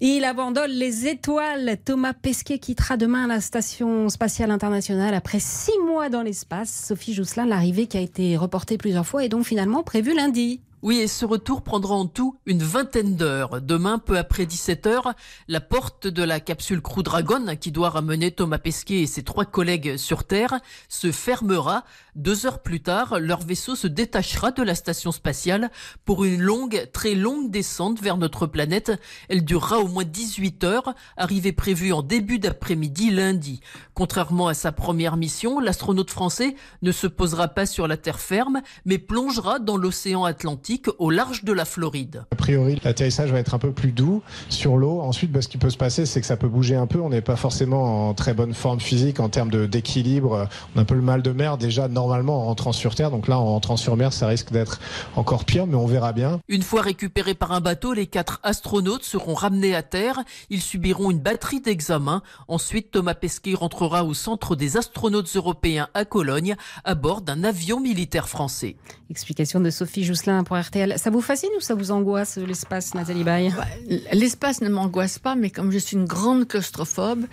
Il 0.00 0.24
abandonne 0.24 0.70
les 0.70 1.06
étoiles. 1.06 1.76
Thomas 1.84 2.14
Pesquet 2.14 2.58
quittera 2.58 2.96
demain 2.96 3.26
la 3.26 3.42
station 3.42 4.08
spatiale 4.08 4.50
internationale 4.50 5.12
après 5.12 5.40
six 5.40 5.78
mois 5.86 6.08
dans 6.08 6.22
l'espace. 6.22 6.86
Sophie 6.88 7.12
Jousselin, 7.12 7.44
l'arrivée 7.44 7.86
qui 7.86 7.98
a 7.98 8.00
été 8.00 8.38
reportée 8.38 8.78
plusieurs 8.78 9.06
fois 9.06 9.26
est 9.26 9.28
donc 9.28 9.44
finalement 9.44 9.82
prévue 9.82 10.14
lundi. 10.14 10.62
Oui, 10.84 10.98
et 10.98 11.08
ce 11.08 11.24
retour 11.24 11.62
prendra 11.62 11.94
en 11.94 12.04
tout 12.04 12.38
une 12.44 12.62
vingtaine 12.62 13.16
d'heures. 13.16 13.62
Demain, 13.62 13.98
peu 13.98 14.18
après 14.18 14.44
17h, 14.44 15.14
la 15.48 15.60
porte 15.62 16.06
de 16.06 16.22
la 16.22 16.40
capsule 16.40 16.82
Crew 16.82 17.02
Dragon, 17.02 17.56
qui 17.58 17.72
doit 17.72 17.88
ramener 17.88 18.32
Thomas 18.32 18.58
Pesquet 18.58 19.00
et 19.00 19.06
ses 19.06 19.22
trois 19.22 19.46
collègues 19.46 19.96
sur 19.96 20.24
Terre, 20.24 20.60
se 20.90 21.10
fermera. 21.10 21.84
Deux 22.16 22.46
heures 22.46 22.60
plus 22.60 22.80
tard, 22.80 23.18
leur 23.18 23.40
vaisseau 23.40 23.74
se 23.74 23.88
détachera 23.88 24.52
de 24.52 24.62
la 24.62 24.76
station 24.76 25.10
spatiale 25.10 25.70
pour 26.04 26.24
une 26.24 26.40
longue, 26.40 26.88
très 26.92 27.16
longue 27.16 27.50
descente 27.50 28.00
vers 28.00 28.18
notre 28.18 28.46
planète. 28.46 28.92
Elle 29.28 29.44
durera 29.44 29.80
au 29.80 29.88
moins 29.88 30.04
18 30.04 30.62
heures, 30.62 30.94
arrivée 31.16 31.50
prévue 31.50 31.92
en 31.92 32.02
début 32.02 32.38
d'après-midi 32.38 33.10
lundi. 33.10 33.60
Contrairement 33.94 34.46
à 34.46 34.54
sa 34.54 34.70
première 34.70 35.16
mission, 35.16 35.58
l'astronaute 35.58 36.10
français 36.10 36.54
ne 36.82 36.92
se 36.92 37.08
posera 37.08 37.48
pas 37.48 37.66
sur 37.66 37.88
la 37.88 37.96
terre 37.96 38.20
ferme, 38.20 38.62
mais 38.84 38.98
plongera 38.98 39.58
dans 39.58 39.76
l'océan 39.76 40.22
Atlantique 40.22 40.86
au 41.00 41.10
large 41.10 41.42
de 41.42 41.52
la 41.52 41.64
Floride. 41.64 42.26
A 42.30 42.36
priori, 42.36 42.80
l'atterrissage 42.84 43.32
va 43.32 43.40
être 43.40 43.54
un 43.54 43.58
peu 43.58 43.72
plus 43.72 43.90
doux 43.90 44.22
sur 44.50 44.76
l'eau. 44.76 45.00
Ensuite, 45.00 45.32
bah, 45.32 45.42
ce 45.42 45.48
qui 45.48 45.58
peut 45.58 45.70
se 45.70 45.76
passer, 45.76 46.06
c'est 46.06 46.20
que 46.20 46.26
ça 46.28 46.36
peut 46.36 46.48
bouger 46.48 46.76
un 46.76 46.86
peu. 46.86 47.00
On 47.00 47.08
n'est 47.08 47.22
pas 47.22 47.36
forcément 47.36 48.08
en 48.08 48.14
très 48.14 48.34
bonne 48.34 48.54
forme 48.54 48.78
physique 48.78 49.18
en 49.18 49.28
termes 49.28 49.50
d'équilibre. 49.66 50.48
On 50.76 50.78
a 50.78 50.82
un 50.82 50.84
peu 50.84 50.94
le 50.94 51.02
mal 51.02 51.20
de 51.20 51.32
mer 51.32 51.58
déjà 51.58 51.88
normalement 52.04 52.40
en 52.40 52.44
rentrant 52.44 52.72
sur 52.72 52.94
Terre. 52.94 53.10
Donc 53.10 53.28
là, 53.28 53.38
en 53.38 53.46
rentrant 53.46 53.78
sur 53.78 53.96
mer, 53.96 54.12
ça 54.12 54.26
risque 54.26 54.52
d'être 54.52 54.78
encore 55.16 55.44
pire, 55.44 55.66
mais 55.66 55.76
on 55.76 55.86
verra 55.86 56.12
bien. 56.12 56.40
Une 56.48 56.62
fois 56.62 56.82
récupérés 56.82 57.34
par 57.34 57.52
un 57.52 57.60
bateau, 57.60 57.94
les 57.94 58.06
quatre 58.06 58.40
astronautes 58.42 59.04
seront 59.04 59.32
ramenés 59.34 59.74
à 59.74 59.82
Terre. 59.82 60.22
Ils 60.50 60.60
subiront 60.60 61.10
une 61.10 61.20
batterie 61.20 61.60
d'examens. 61.60 62.22
Ensuite, 62.46 62.90
Thomas 62.90 63.14
Pesquet 63.14 63.54
rentrera 63.54 64.04
au 64.04 64.12
centre 64.12 64.54
des 64.54 64.76
astronautes 64.76 65.34
européens 65.34 65.88
à 65.94 66.04
Cologne 66.04 66.56
à 66.84 66.94
bord 66.94 67.22
d'un 67.22 67.42
avion 67.42 67.80
militaire 67.80 68.28
français. 68.28 68.76
Explication 69.10 69.60
de 69.60 69.68
Sophie 69.70 70.02
Jousselin 70.02 70.44
pour 70.44 70.58
RTL. 70.58 70.94
Ça 70.98 71.10
vous 71.10 71.20
fascine 71.20 71.50
ou 71.58 71.60
ça 71.60 71.74
vous 71.74 71.90
angoisse 71.90 72.38
l'espace, 72.38 72.94
Nathalie 72.94 73.22
Baye 73.22 73.52
bah, 73.54 73.66
L'espace 74.12 74.62
ne 74.62 74.68
m'angoisse 74.70 75.18
pas, 75.18 75.34
mais 75.34 75.50
comme 75.50 75.70
je 75.70 75.78
suis 75.78 75.96
une 75.96 76.06
grande 76.06 76.48
claustrophobe, 76.48 77.26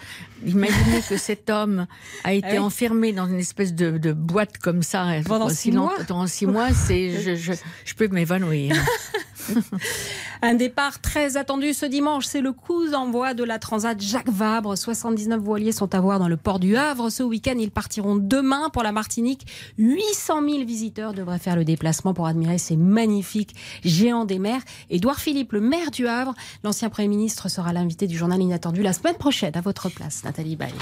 imaginez 0.46 1.02
que 1.08 1.18
cet 1.18 1.50
homme 1.50 1.88
a 2.26 2.34
été 2.34 2.58
ah 2.58 2.64
enfermé 2.64 3.14
dans 3.14 3.26
une 3.26 3.40
espèce 3.40 3.74
de, 3.74 4.12
boîte 4.12 4.58
comme 4.58 4.84
ça 4.84 5.08
pendant 5.26 5.50
six 5.50 5.72
mois. 5.72 5.96
Pendant 6.08 6.28
six 6.28 6.46
mois, 6.46 6.74
c'est 6.74 7.22
je, 7.22 7.36
je, 7.36 7.54
je 7.86 7.94
peux 7.94 8.10
m'évanouir. 8.10 8.76
Un 10.44 10.56
départ 10.56 11.02
très 11.02 11.38
attendu 11.38 11.74
ce 11.74 11.86
dimanche, 11.86 12.26
c'est 12.26 12.42
le 12.42 12.52
coup 12.52 12.88
d'envoi 12.90 13.34
de 13.34 13.44
la 13.44 13.60
Transat 13.60 14.00
Jacques 14.02 14.30
Vabre. 14.30 14.78
79 14.78 15.40
voiliers 15.40 15.72
sont 15.72 15.94
à 15.94 16.00
voir 16.00 16.18
dans 16.20 16.28
le 16.28 16.38
port 16.38 16.60
du 16.60 16.76
Havre. 16.76 17.10
Ce 17.10 17.22
week-end, 17.22 17.56
ils 17.60 17.70
partiront 17.70 18.16
demain 18.16 18.70
pour 18.72 18.82
la 18.82 18.92
Martinique. 18.92 19.46
800 19.78 20.42
000 20.42 20.66
visiteurs 20.66 21.14
devraient 21.14 21.40
faire 21.40 21.56
le 21.56 21.64
déplacement 21.64 22.14
pour 22.14 22.26
admirer 22.26 22.58
ces 22.58 22.76
magnifiques 22.76 23.56
géants 23.84 24.26
des 24.26 24.40
mers. 24.40 24.62
Édouard 24.90 25.20
Philippe, 25.20 25.52
le 25.52 25.62
maire 25.62 25.92
du 25.92 26.08
Havre, 26.08 26.34
l'ancien 26.64 26.90
Premier 26.90 27.08
ministre, 27.08 27.50
sera 27.50 27.72
l'invité 27.72 28.08
du 28.08 28.18
journal 28.18 28.42
Inattendu 28.42 28.82
la 28.82 28.94
semaine 28.94 29.16
prochaine 29.18 29.56
à 29.56 29.62
votre 29.62 29.90
place, 29.90 30.24
Nathalie 30.24 30.56
Baye. 30.56 30.74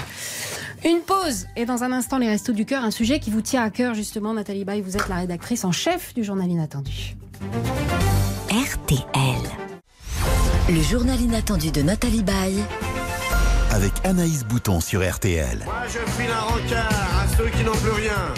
Une 0.84 1.00
pause 1.00 1.46
et 1.56 1.66
dans 1.66 1.84
un 1.84 1.92
instant, 1.92 2.16
les 2.16 2.28
Restos 2.28 2.52
du 2.52 2.64
Cœur, 2.64 2.84
un 2.84 2.90
sujet 2.90 3.20
qui 3.20 3.30
vous 3.30 3.42
tient 3.42 3.62
à 3.62 3.70
cœur 3.70 3.94
justement, 3.94 4.32
Nathalie 4.32 4.64
Baye. 4.64 4.80
Vous 4.80 4.96
êtes 4.96 5.08
la 5.08 5.16
rédactrice 5.16 5.64
en 5.64 5.72
chef 5.72 6.14
du 6.14 6.24
journal 6.24 6.50
Inattendu. 6.50 7.16
RTL. 8.50 9.38
Le 10.70 10.82
journal 10.82 11.20
inattendu 11.20 11.70
de 11.70 11.82
Nathalie 11.82 12.24
Baye. 12.24 12.60
Avec 13.70 13.92
Anaïs 14.02 14.42
Bouton 14.44 14.80
sur 14.80 15.08
RTL. 15.08 15.62
Moi 15.64 15.74
je 15.86 15.98
file 16.20 16.32
un 16.32 16.40
rencard 16.40 17.20
à 17.22 17.36
ceux 17.36 17.48
qui 17.50 17.62
n'ont 17.62 17.76
plus 17.76 17.92
rien. 17.92 18.34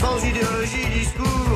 Sans 0.00 0.24
idéologie, 0.24 0.88
discours 0.98 1.51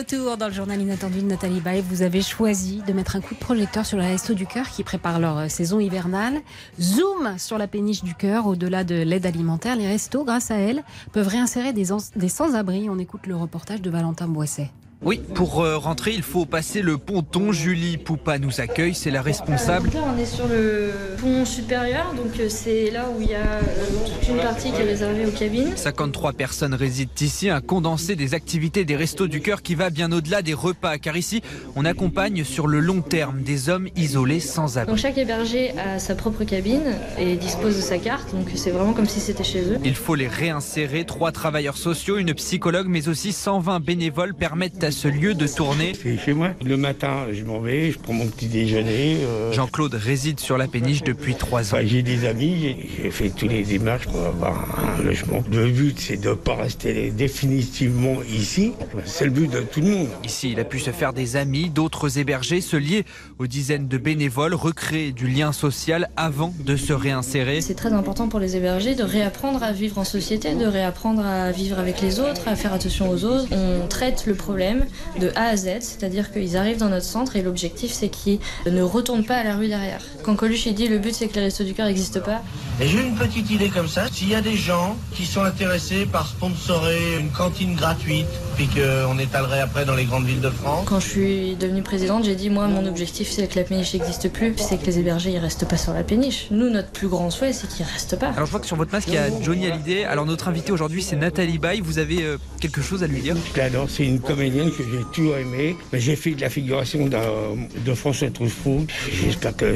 retour 0.00 0.38
dans 0.38 0.46
le 0.46 0.54
journal 0.54 0.80
inattendu 0.80 1.20
de 1.20 1.26
Nathalie 1.26 1.60
Baye, 1.60 1.82
vous 1.86 2.00
avez 2.00 2.22
choisi 2.22 2.80
de 2.86 2.92
mettre 2.94 3.16
un 3.16 3.20
coup 3.20 3.34
de 3.34 3.38
projecteur 3.38 3.84
sur 3.84 3.98
les 3.98 4.06
Restos 4.06 4.32
du 4.32 4.46
Cœur 4.46 4.66
qui 4.70 4.82
préparent 4.82 5.20
leur 5.20 5.36
euh, 5.36 5.48
saison 5.48 5.78
hivernale. 5.78 6.40
Zoom 6.80 7.36
sur 7.36 7.58
la 7.58 7.66
péniche 7.66 8.02
du 8.02 8.14
Cœur, 8.14 8.46
au-delà 8.46 8.82
de 8.82 8.94
l'aide 8.94 9.26
alimentaire. 9.26 9.76
Les 9.76 9.86
restos, 9.86 10.24
grâce 10.24 10.50
à 10.50 10.54
elle, 10.54 10.84
peuvent 11.12 11.28
réinsérer 11.28 11.74
des, 11.74 11.88
des 12.16 12.28
sans-abri. 12.30 12.88
On 12.88 12.98
écoute 12.98 13.26
le 13.26 13.36
reportage 13.36 13.82
de 13.82 13.90
Valentin 13.90 14.26
Boisset. 14.26 14.70
Oui, 15.02 15.18
pour 15.34 15.62
euh, 15.62 15.78
rentrer, 15.78 16.12
il 16.12 16.22
faut 16.22 16.44
passer 16.44 16.82
le 16.82 16.98
ponton. 16.98 17.52
Julie 17.52 17.96
Poupa 17.96 18.38
nous 18.38 18.60
accueille, 18.60 18.94
c'est 18.94 19.10
la 19.10 19.22
responsable. 19.22 19.88
là, 19.94 20.00
on 20.14 20.18
est 20.18 20.26
sur 20.26 20.46
le 20.46 20.90
pont 21.18 21.46
supérieur, 21.46 22.12
donc 22.14 22.38
euh, 22.38 22.50
c'est 22.50 22.90
là 22.90 23.06
où 23.08 23.22
il 23.22 23.30
y 23.30 23.34
a 23.34 23.38
euh, 23.38 23.60
toute 24.04 24.28
une 24.28 24.36
partie 24.36 24.70
qui 24.72 24.82
est 24.82 24.84
réservée 24.84 25.24
aux 25.24 25.30
cabines. 25.30 25.74
53 25.74 26.34
personnes 26.34 26.74
résident 26.74 27.14
ici, 27.18 27.48
un 27.48 27.62
condensé 27.62 28.14
des 28.14 28.34
activités 28.34 28.84
des 28.84 28.94
restos 28.94 29.26
du 29.26 29.40
cœur 29.40 29.62
qui 29.62 29.74
va 29.74 29.88
bien 29.88 30.12
au-delà 30.12 30.42
des 30.42 30.52
repas, 30.52 30.98
car 30.98 31.16
ici, 31.16 31.40
on 31.76 31.86
accompagne 31.86 32.44
sur 32.44 32.66
le 32.66 32.80
long 32.80 33.00
terme 33.00 33.40
des 33.40 33.70
hommes 33.70 33.88
isolés 33.96 34.40
sans 34.40 34.76
abri. 34.76 34.92
Donc 34.92 35.00
chaque 35.00 35.16
hébergé 35.16 35.72
a 35.78 35.98
sa 35.98 36.14
propre 36.14 36.44
cabine 36.44 36.94
et 37.18 37.36
dispose 37.36 37.74
de 37.74 37.80
sa 37.80 37.96
carte, 37.96 38.34
donc 38.34 38.48
c'est 38.54 38.70
vraiment 38.70 38.92
comme 38.92 39.08
si 39.08 39.20
c'était 39.20 39.44
chez 39.44 39.62
eux. 39.62 39.78
Il 39.82 39.94
faut 39.94 40.14
les 40.14 40.28
réinsérer. 40.28 41.06
Trois 41.06 41.32
travailleurs 41.32 41.78
sociaux, 41.78 42.18
une 42.18 42.34
psychologue, 42.34 42.86
mais 42.86 43.08
aussi 43.08 43.32
120 43.32 43.80
bénévoles 43.80 44.34
permettent 44.34 44.84
à 44.84 44.89
ce 44.90 45.08
lieu 45.08 45.34
de 45.34 45.46
tourner. 45.46 45.92
C'est 46.00 46.18
chez 46.18 46.32
moi. 46.32 46.50
Le 46.64 46.76
matin, 46.76 47.26
je 47.32 47.44
m'en 47.44 47.60
vais, 47.60 47.90
je 47.92 47.98
prends 47.98 48.12
mon 48.12 48.26
petit 48.26 48.46
déjeuner. 48.46 49.18
euh, 49.24 49.52
Jean-Claude 49.52 49.94
réside 49.94 50.40
sur 50.40 50.56
la 50.58 50.66
péniche 50.68 51.02
depuis 51.02 51.34
trois 51.34 51.60
ans. 51.62 51.76
enfin, 51.78 51.86
j'ai 51.86 52.02
des 52.02 52.24
amis, 52.26 52.56
j'ai- 52.60 52.76
j'ai 53.04 53.10
fait 53.10 53.30
tous 53.30 53.48
les 53.48 53.62
démarches 53.62 54.06
pour 54.06 54.20
avoir 54.24 54.78
un 54.98 55.02
logement. 55.02 55.42
Le 55.50 55.68
but, 55.70 55.98
c'est 55.98 56.16
de 56.16 56.30
ne 56.30 56.34
pas 56.34 56.54
rester 56.56 57.10
définitivement 57.10 58.16
ici. 58.30 58.72
C'est 59.04 59.24
le 59.24 59.30
but 59.30 59.50
de 59.50 59.60
tout 59.60 59.80
le 59.80 59.86
monde. 59.86 60.08
Ici, 60.24 60.52
il 60.52 60.60
a 60.60 60.64
pu 60.64 60.78
se 60.78 60.90
faire 60.90 61.12
des 61.12 61.36
amis, 61.36 61.70
d'autres 61.70 62.18
hébergés, 62.18 62.60
se 62.60 62.76
lier 62.76 63.04
aux 63.38 63.46
dizaines 63.46 63.88
de 63.88 63.98
bénévoles, 63.98 64.54
recréer 64.54 65.12
du 65.12 65.26
lien 65.26 65.52
social 65.52 66.10
avant 66.16 66.54
de 66.64 66.76
se 66.76 66.92
réinsérer. 66.92 67.60
C'est 67.60 67.74
très 67.74 67.92
important 67.92 68.28
pour 68.28 68.40
les 68.40 68.56
hébergés 68.56 68.94
de 68.94 69.02
réapprendre 69.02 69.62
à 69.62 69.72
vivre 69.72 69.98
en 69.98 70.04
société, 70.04 70.54
de 70.54 70.66
réapprendre 70.66 71.24
à 71.24 71.50
vivre 71.50 71.78
avec 71.78 72.00
les 72.00 72.20
autres, 72.20 72.46
à 72.46 72.56
faire 72.56 72.72
attention 72.72 73.10
aux 73.10 73.24
autres. 73.24 73.48
On 73.52 73.86
traite 73.88 74.24
le 74.26 74.34
problème 74.34 74.79
de 75.18 75.30
A 75.36 75.48
à 75.48 75.56
Z, 75.56 75.80
c'est-à-dire 75.80 76.32
qu'ils 76.32 76.56
arrivent 76.56 76.78
dans 76.78 76.88
notre 76.88 77.04
centre 77.04 77.36
et 77.36 77.42
l'objectif 77.42 77.92
c'est 77.92 78.08
qu'ils 78.08 78.38
ne 78.66 78.82
retournent 78.82 79.24
pas 79.24 79.36
à 79.36 79.44
la 79.44 79.56
rue 79.56 79.68
derrière. 79.68 80.02
Quand 80.22 80.36
Coluche 80.36 80.66
il 80.66 80.74
dit 80.74 80.88
le 80.88 80.98
but 80.98 81.14
c'est 81.14 81.28
que 81.28 81.34
les 81.34 81.42
restos 81.42 81.64
du 81.64 81.74
cœur 81.74 81.86
n'existent 81.86 82.20
pas, 82.20 82.42
Et 82.80 82.86
j'ai 82.86 83.00
une 83.00 83.14
petite 83.14 83.50
idée 83.50 83.68
comme 83.68 83.88
ça. 83.88 84.06
S'il 84.12 84.28
y 84.28 84.34
a 84.34 84.40
des 84.40 84.56
gens 84.56 84.96
qui 85.14 85.26
sont 85.26 85.42
intéressés 85.42 86.06
par 86.06 86.26
sponsorer 86.26 87.18
une 87.18 87.30
cantine 87.30 87.74
gratuite, 87.74 88.26
puis 88.56 88.68
qu'on 88.68 89.18
étalerait 89.18 89.60
après 89.60 89.84
dans 89.84 89.94
les 89.94 90.04
grandes 90.04 90.26
villes 90.26 90.40
de 90.40 90.50
France. 90.50 90.84
quand 90.86 91.00
je 91.00 91.08
suis 91.08 91.56
devenue 91.56 91.82
présidente, 91.82 92.24
j'ai 92.24 92.34
dit 92.34 92.50
moi 92.50 92.66
mon 92.68 92.86
objectif 92.86 93.30
c'est 93.30 93.46
que 93.46 93.58
la 93.58 93.64
péniche 93.64 93.94
n'existe 93.94 94.30
plus, 94.30 94.54
c'est 94.56 94.80
que 94.80 94.86
les 94.86 94.98
hébergés 94.98 95.30
ils 95.30 95.38
restent 95.38 95.66
pas 95.66 95.76
sur 95.76 95.92
la 95.92 96.02
péniche. 96.02 96.48
Nous 96.50 96.70
notre 96.70 96.90
plus 96.90 97.08
grand 97.08 97.30
souhait 97.30 97.52
c'est 97.52 97.68
qu'ils 97.68 97.86
restent 97.86 98.18
pas. 98.18 98.28
Alors 98.28 98.46
je 98.46 98.50
vois 98.50 98.60
que 98.60 98.66
sur 98.66 98.76
votre 98.76 98.92
masque, 98.92 99.08
il 99.08 99.14
y 99.14 99.18
a 99.18 99.28
Johnny 99.42 99.66
Hallyday. 99.66 100.04
Alors 100.04 100.26
notre 100.26 100.48
invité 100.48 100.72
aujourd'hui, 100.72 101.02
c'est 101.02 101.16
Nathalie 101.16 101.58
Baye. 101.58 101.80
Vous 101.80 101.98
avez 101.98 102.22
euh, 102.22 102.38
quelque 102.60 102.80
chose 102.80 103.02
à 103.02 103.06
lui 103.06 103.20
dire? 103.20 103.36
Je 103.54 103.58
l'adore, 103.58 103.88
c'est 103.88 104.04
une 104.04 104.20
comédienne 104.20 104.69
que 104.70 104.82
j'ai 104.82 105.04
toujours. 105.12 105.34
Mais 105.50 105.76
J'ai 105.98 106.16
fait 106.16 106.32
de 106.32 106.40
la 106.40 106.50
figuration 106.50 107.08
de 107.08 107.94
François 107.94 108.30
Truffaut. 108.30 108.84
J'espère 109.12 109.56
que 109.56 109.74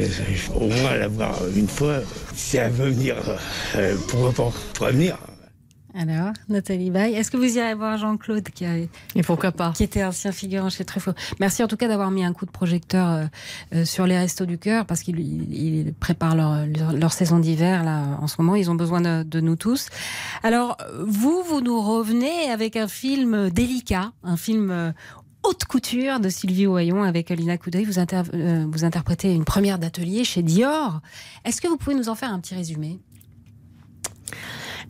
au 0.55 0.69
moins 0.69 0.97
la 0.97 1.09
voir 1.09 1.39
une 1.55 1.69
fois. 1.69 2.01
Elle 2.55 2.73
veut 2.73 2.91
venir, 2.91 3.17
euh, 3.77 3.97
pourquoi 4.09 4.33
pas 4.33 4.53
pourquoi 4.73 4.91
venir 4.91 5.17
Alors, 5.97 6.33
Nathalie 6.49 6.91
Baye, 6.91 7.15
est-ce 7.15 7.31
que 7.31 7.37
vous 7.37 7.57
irez 7.57 7.75
voir 7.75 7.97
Jean-Claude 7.99 8.43
qui 8.51 8.65
a, 8.67 8.77
Et 8.79 8.89
pourquoi 9.25 9.53
pas 9.53 9.73
qui 9.77 9.85
était 9.85 10.03
ancien 10.03 10.33
figurant 10.33 10.69
chez 10.69 10.85
Truffaut? 10.85 11.13
Merci 11.39 11.63
en 11.63 11.69
tout 11.69 11.77
cas 11.77 11.87
d'avoir 11.87 12.11
mis 12.11 12.25
un 12.25 12.33
coup 12.33 12.47
de 12.47 12.51
projecteur 12.51 13.09
euh, 13.09 13.25
euh, 13.75 13.85
sur 13.85 14.05
les 14.07 14.19
Restos 14.19 14.45
du 14.47 14.59
Cœur 14.59 14.87
parce 14.87 15.03
qu'ils 15.03 15.21
ils- 15.21 15.85
ils 15.87 15.95
préparent 15.95 16.35
leur, 16.35 16.67
leur, 16.67 16.93
leur 16.95 17.13
saison 17.13 17.39
d'hiver 17.39 17.85
là 17.85 18.19
en 18.21 18.27
ce 18.27 18.35
moment. 18.41 18.57
Ils 18.57 18.73
ont 18.73 18.75
besoin 18.75 19.01
de, 19.01 19.23
de 19.23 19.41
nous 19.41 19.55
tous. 19.55 19.87
Alors 20.43 20.77
vous, 20.99 21.43
vous 21.49 21.61
nous 21.61 21.81
revenez 21.81 22.51
avec 22.51 22.77
un 22.77 22.89
film 22.89 23.51
délicat, 23.51 24.11
un 24.25 24.37
film 24.37 24.73
euh, 24.73 24.91
haute 25.45 25.65
couture 25.67 26.19
de 26.19 26.29
Sylvie 26.29 26.67
Oyon 26.67 27.05
avec 27.05 27.31
Lina 27.31 27.57
Coudry. 27.57 27.85
Vous, 27.85 28.01
inter- 28.01 28.23
euh, 28.35 28.67
vous 28.69 28.85
interprétez 28.85 29.33
une 29.33 29.45
première 29.45 29.79
d'atelier 29.79 30.25
chez 30.25 30.43
Dior. 30.43 31.01
Est-ce 31.45 31.61
que 31.61 31.69
vous 31.69 31.77
pouvez 31.77 31.95
nous 31.95 32.09
en 32.09 32.17
faire 32.17 32.33
un 32.33 32.41
petit 32.41 32.57
résumé? 32.57 32.99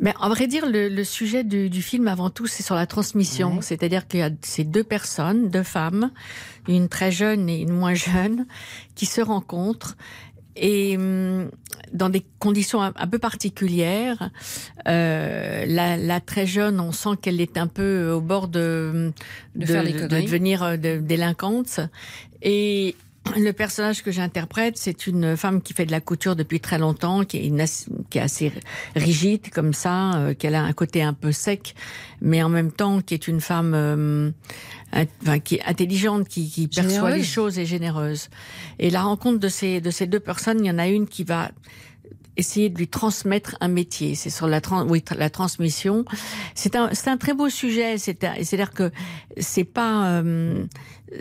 Mais 0.00 0.12
à 0.20 0.28
vrai 0.28 0.46
dire, 0.46 0.66
le, 0.68 0.88
le 0.88 1.04
sujet 1.04 1.44
du, 1.44 1.70
du 1.70 1.82
film, 1.82 2.08
avant 2.08 2.30
tout, 2.30 2.46
c'est 2.46 2.62
sur 2.62 2.74
la 2.74 2.86
transmission. 2.86 3.60
C'est-à-dire 3.60 4.06
qu'il 4.08 4.20
y 4.20 4.22
a 4.22 4.30
ces 4.42 4.64
deux 4.64 4.84
personnes, 4.84 5.48
deux 5.48 5.62
femmes, 5.62 6.10
une 6.68 6.88
très 6.88 7.12
jeune 7.12 7.48
et 7.48 7.60
une 7.62 7.72
moins 7.72 7.94
jeune, 7.94 8.46
qui 8.94 9.06
se 9.06 9.20
rencontrent 9.20 9.96
et 10.56 10.96
hum, 10.96 11.50
dans 11.92 12.08
des 12.10 12.24
conditions 12.38 12.80
un, 12.80 12.92
un 12.96 13.06
peu 13.08 13.18
particulières. 13.18 14.30
Euh, 14.86 15.64
la, 15.66 15.96
la 15.96 16.20
très 16.20 16.46
jeune, 16.46 16.78
on 16.80 16.92
sent 16.92 17.16
qu'elle 17.20 17.40
est 17.40 17.56
un 17.58 17.66
peu 17.66 18.10
au 18.12 18.20
bord 18.20 18.46
de, 18.48 19.12
De 19.56 19.66
faire 19.66 19.82
des 19.82 19.92
de 19.92 19.98
conneries. 20.00 20.24
devenir 20.26 20.62
euh, 20.62 20.76
de- 20.76 20.98
délinquante. 20.98 21.80
Et 22.42 22.94
le 23.36 23.52
personnage 23.52 24.02
que 24.02 24.10
j'interprète, 24.12 24.76
c'est 24.76 25.06
une 25.06 25.36
femme 25.36 25.62
qui 25.62 25.72
fait 25.72 25.86
de 25.86 25.90
la 25.90 26.00
couture 26.00 26.36
depuis 26.36 26.60
très 26.60 26.78
longtemps, 26.78 27.24
qui 27.24 27.38
est, 27.38 27.46
une 27.46 27.60
as- 27.60 27.88
qui 28.10 28.18
est 28.18 28.20
assez 28.20 28.52
rigide 28.94 29.50
comme 29.50 29.72
ça, 29.72 30.14
euh, 30.16 30.34
qu'elle 30.34 30.54
a 30.54 30.62
un 30.62 30.72
côté 30.72 31.02
un 31.02 31.14
peu 31.14 31.32
sec, 31.32 31.74
mais 32.20 32.42
en 32.42 32.48
même 32.48 32.70
temps 32.70 33.00
qui 33.00 33.14
est 33.14 33.26
une 33.26 33.40
femme 33.40 33.72
euh, 33.74 34.30
int- 34.92 35.06
enfin, 35.22 35.38
qui 35.38 35.56
est 35.56 35.64
intelligente, 35.64 36.28
qui, 36.28 36.48
qui 36.50 36.68
perçoit 36.68 37.10
les 37.16 37.24
choses 37.24 37.58
et 37.58 37.66
généreuse. 37.66 38.28
Et 38.78 38.90
la 38.90 39.02
rencontre 39.02 39.38
de 39.40 39.48
ces, 39.48 39.80
de 39.80 39.90
ces 39.90 40.06
deux 40.06 40.20
personnes, 40.20 40.58
il 40.60 40.66
y 40.66 40.70
en 40.70 40.78
a 40.78 40.86
une 40.86 41.06
qui 41.08 41.24
va 41.24 41.50
essayer 42.36 42.68
de 42.70 42.78
lui 42.78 42.88
transmettre 42.88 43.56
un 43.60 43.68
métier. 43.68 44.14
C'est 44.14 44.30
sur 44.30 44.46
la, 44.48 44.60
tran- 44.60 44.86
oui, 44.88 45.00
tra- 45.06 45.16
la 45.18 45.30
transmission. 45.30 46.04
C'est 46.54 46.76
un, 46.76 46.90
c'est 46.92 47.08
un 47.10 47.16
très 47.16 47.34
beau 47.34 47.48
sujet. 47.48 47.98
C'est 47.98 48.24
un- 48.24 48.34
C'est-à-dire 48.42 48.72
que 48.72 48.90
c'est 49.38 49.64
pas, 49.64 50.06
euh, 50.08 50.64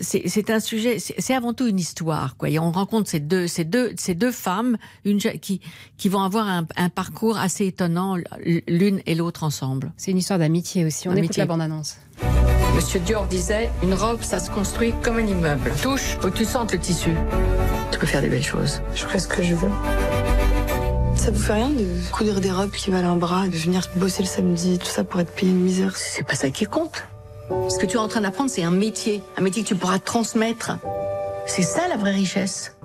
c'est 0.02 0.24
c'est 0.28 0.50
un 0.50 0.60
sujet, 0.60 0.98
c'est 1.00 1.16
c'est 1.20 1.34
avant 1.36 1.54
tout 1.54 1.68
une 1.68 1.80
histoire. 1.80 2.36
Quoi. 2.38 2.50
Et 2.50 2.58
on 2.60 2.72
rencontre 2.72 3.10
ces 3.10 3.20
deux, 3.20 3.48
ces 3.48 3.64
deux, 3.64 3.94
ces 3.98 4.16
deux 4.16 4.32
femmes, 4.32 4.78
une 5.06 5.20
je- 5.20 5.30
qui, 5.30 5.62
qui 5.98 6.10
vont 6.10 6.22
avoir 6.22 6.48
un, 6.48 6.66
un 6.78 6.90
parcours 6.90 7.38
assez 7.38 7.66
étonnant, 7.68 8.18
l'une 8.68 9.02
et 9.06 9.16
l'autre 9.16 9.44
ensemble. 9.44 9.92
C'est 9.98 10.12
une 10.12 10.18
histoire 10.18 10.40
d'amitié 10.40 10.86
aussi. 10.86 11.08
On 11.10 11.16
écoute 11.16 11.38
la 11.38 11.46
bande-annonce. 11.46 11.98
Monsieur 12.76 13.00
Dior 13.02 13.28
disait, 13.28 13.70
une 13.84 13.94
robe, 13.94 14.24
ça 14.24 14.40
se 14.40 14.50
construit 14.50 14.94
comme 15.04 15.18
un 15.18 15.28
immeuble. 15.28 15.72
Touche, 15.84 16.18
faut 16.20 16.32
que 16.32 16.38
tu 16.38 16.46
sentes 16.46 16.72
le 16.74 16.80
tissu. 16.80 17.12
Tu 17.92 18.00
peux 18.00 18.08
faire 18.08 18.22
des 18.22 18.30
belles 18.30 18.44
choses. 18.44 18.82
Je 18.96 19.04
ferai 19.04 19.20
ce 19.20 19.28
que 19.28 19.44
je 19.44 19.54
veux. 19.54 19.70
Ça 21.24 21.32
vous 21.32 21.40
fait 21.40 21.54
rien 21.54 21.70
de 21.70 21.86
coudre 22.12 22.42
des 22.42 22.52
robes 22.52 22.72
qui 22.72 22.92
valent 22.92 23.14
un 23.14 23.16
bras, 23.16 23.48
de 23.48 23.56
venir 23.56 23.90
bosser 23.96 24.24
le 24.24 24.28
samedi, 24.28 24.78
tout 24.78 24.88
ça 24.88 25.06
pour 25.06 25.22
être 25.22 25.32
payé 25.32 25.54
une 25.54 25.62
misère? 25.62 25.96
C'est 25.96 26.28
pas 26.28 26.36
ça 26.36 26.50
qui 26.50 26.66
compte. 26.66 27.06
Ce 27.70 27.78
que 27.78 27.86
tu 27.86 27.96
es 27.96 27.98
en 27.98 28.10
train 28.10 28.20
d'apprendre, 28.20 28.50
c'est 28.50 28.64
un 28.64 28.72
métier. 28.72 29.24
Un 29.38 29.42
métier 29.42 29.64
que 29.64 29.70
tu 29.70 29.76
pourras 29.76 30.00
transmettre. 30.00 30.78
C'est 31.46 31.62
ça 31.62 31.88
la 31.88 31.96
vraie 31.96 32.12
richesse. 32.12 32.76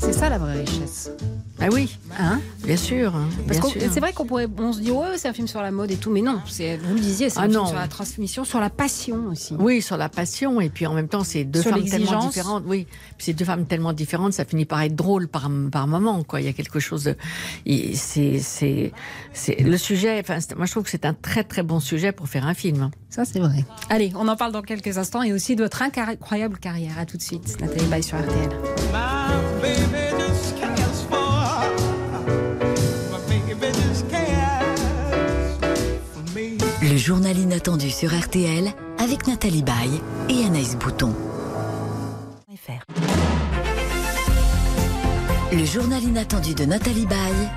C'est 0.00 0.12
ça 0.12 0.28
la 0.28 0.36
vraie 0.36 0.60
richesse. 0.60 1.10
Ah 1.58 1.68
oui. 1.72 1.96
Hein 2.18 2.40
Bien 2.64 2.76
sûr. 2.76 3.16
hein, 3.16 3.28
Parce 3.46 3.60
bien 3.60 3.70
que 3.70 3.80
sûr. 3.80 3.90
c'est 3.92 4.00
vrai 4.00 4.12
qu'on 4.12 4.26
pourrait, 4.26 4.46
on 4.58 4.72
se 4.74 4.80
dit 4.80 4.90
ouais, 4.90 5.16
c'est 5.16 5.28
un 5.28 5.32
film 5.32 5.48
sur 5.48 5.62
la 5.62 5.70
mode 5.70 5.90
et 5.90 5.96
tout, 5.96 6.10
mais 6.10 6.20
non, 6.20 6.40
c'est 6.46 6.76
vous 6.76 6.94
le 6.94 7.00
disiez, 7.00 7.30
c'est 7.30 7.38
Ah 7.38 7.42
un 7.42 7.48
film 7.48 7.54
non. 7.60 7.66
sur 7.66 7.76
la 7.76 7.88
transmission, 7.88 8.44
sur 8.44 8.60
la 8.60 8.68
passion 8.68 9.26
aussi. 9.30 9.54
Oui, 9.58 9.80
sur 9.80 9.96
la 9.96 10.08
passion 10.10 10.60
et 10.60 10.68
puis 10.68 10.86
en 10.86 10.92
même 10.94 11.08
temps 11.08 11.24
c'est 11.24 11.44
deux 11.44 11.62
Sur 11.62 11.70
femmes 11.72 11.84
tellement 11.88 12.26
différentes. 12.26 12.64
Oui, 12.66 12.86
puis 13.16 13.26
c'est 13.26 13.32
deux 13.32 13.44
femmes 13.46 13.64
tellement 13.66 13.92
différentes, 13.94 14.32
ça 14.34 14.44
finit 14.44 14.66
par 14.66 14.82
être 14.82 14.94
drôle 14.94 15.28
par 15.28 15.50
par 15.72 15.86
moment 15.86 16.22
quoi. 16.24 16.40
Il 16.40 16.46
y 16.46 16.50
a 16.50 16.52
quelque 16.52 16.78
chose 16.78 17.04
de, 17.04 17.16
c'est 17.94 18.38
c'est 18.40 18.92
c'est 19.32 19.60
le 19.60 19.78
sujet. 19.78 20.20
Enfin, 20.20 20.38
moi 20.56 20.66
je 20.66 20.72
trouve 20.72 20.84
que 20.84 20.90
c'est 20.90 21.06
un 21.06 21.14
très 21.14 21.42
très 21.44 21.62
bon 21.62 21.80
sujet 21.80 22.12
pour 22.12 22.28
faire 22.28 22.46
un 22.46 22.54
film. 22.54 22.90
Ça 23.08 23.24
c'est 23.24 23.40
vrai. 23.40 23.64
Allez, 23.88 24.12
on 24.16 24.28
en 24.28 24.36
parle 24.36 24.52
dans 24.52 24.62
quelques 24.62 24.98
instants 24.98 25.22
et 25.22 25.32
aussi 25.32 25.56
de 25.56 25.62
votre 25.62 25.80
incroyable 25.82 26.58
carrière. 26.58 26.98
À 26.98 27.06
tout 27.06 27.16
de 27.16 27.22
suite, 27.22 27.58
Nathalie 27.60 27.86
Baye 27.86 28.02
sur 28.02 28.18
RTL. 28.18 28.50
Le 36.88 36.96
journal 36.96 37.36
inattendu 37.36 37.90
sur 37.90 38.16
RTL 38.16 38.72
avec 38.98 39.26
Nathalie 39.26 39.64
Baye 39.64 40.00
et 40.28 40.44
Anaïs 40.44 40.76
Bouton. 40.76 41.12
Le 45.52 45.64
journal 45.64 46.00
inattendu 46.04 46.54
de 46.54 46.64
Nathalie 46.64 47.06
Baye. 47.06 47.48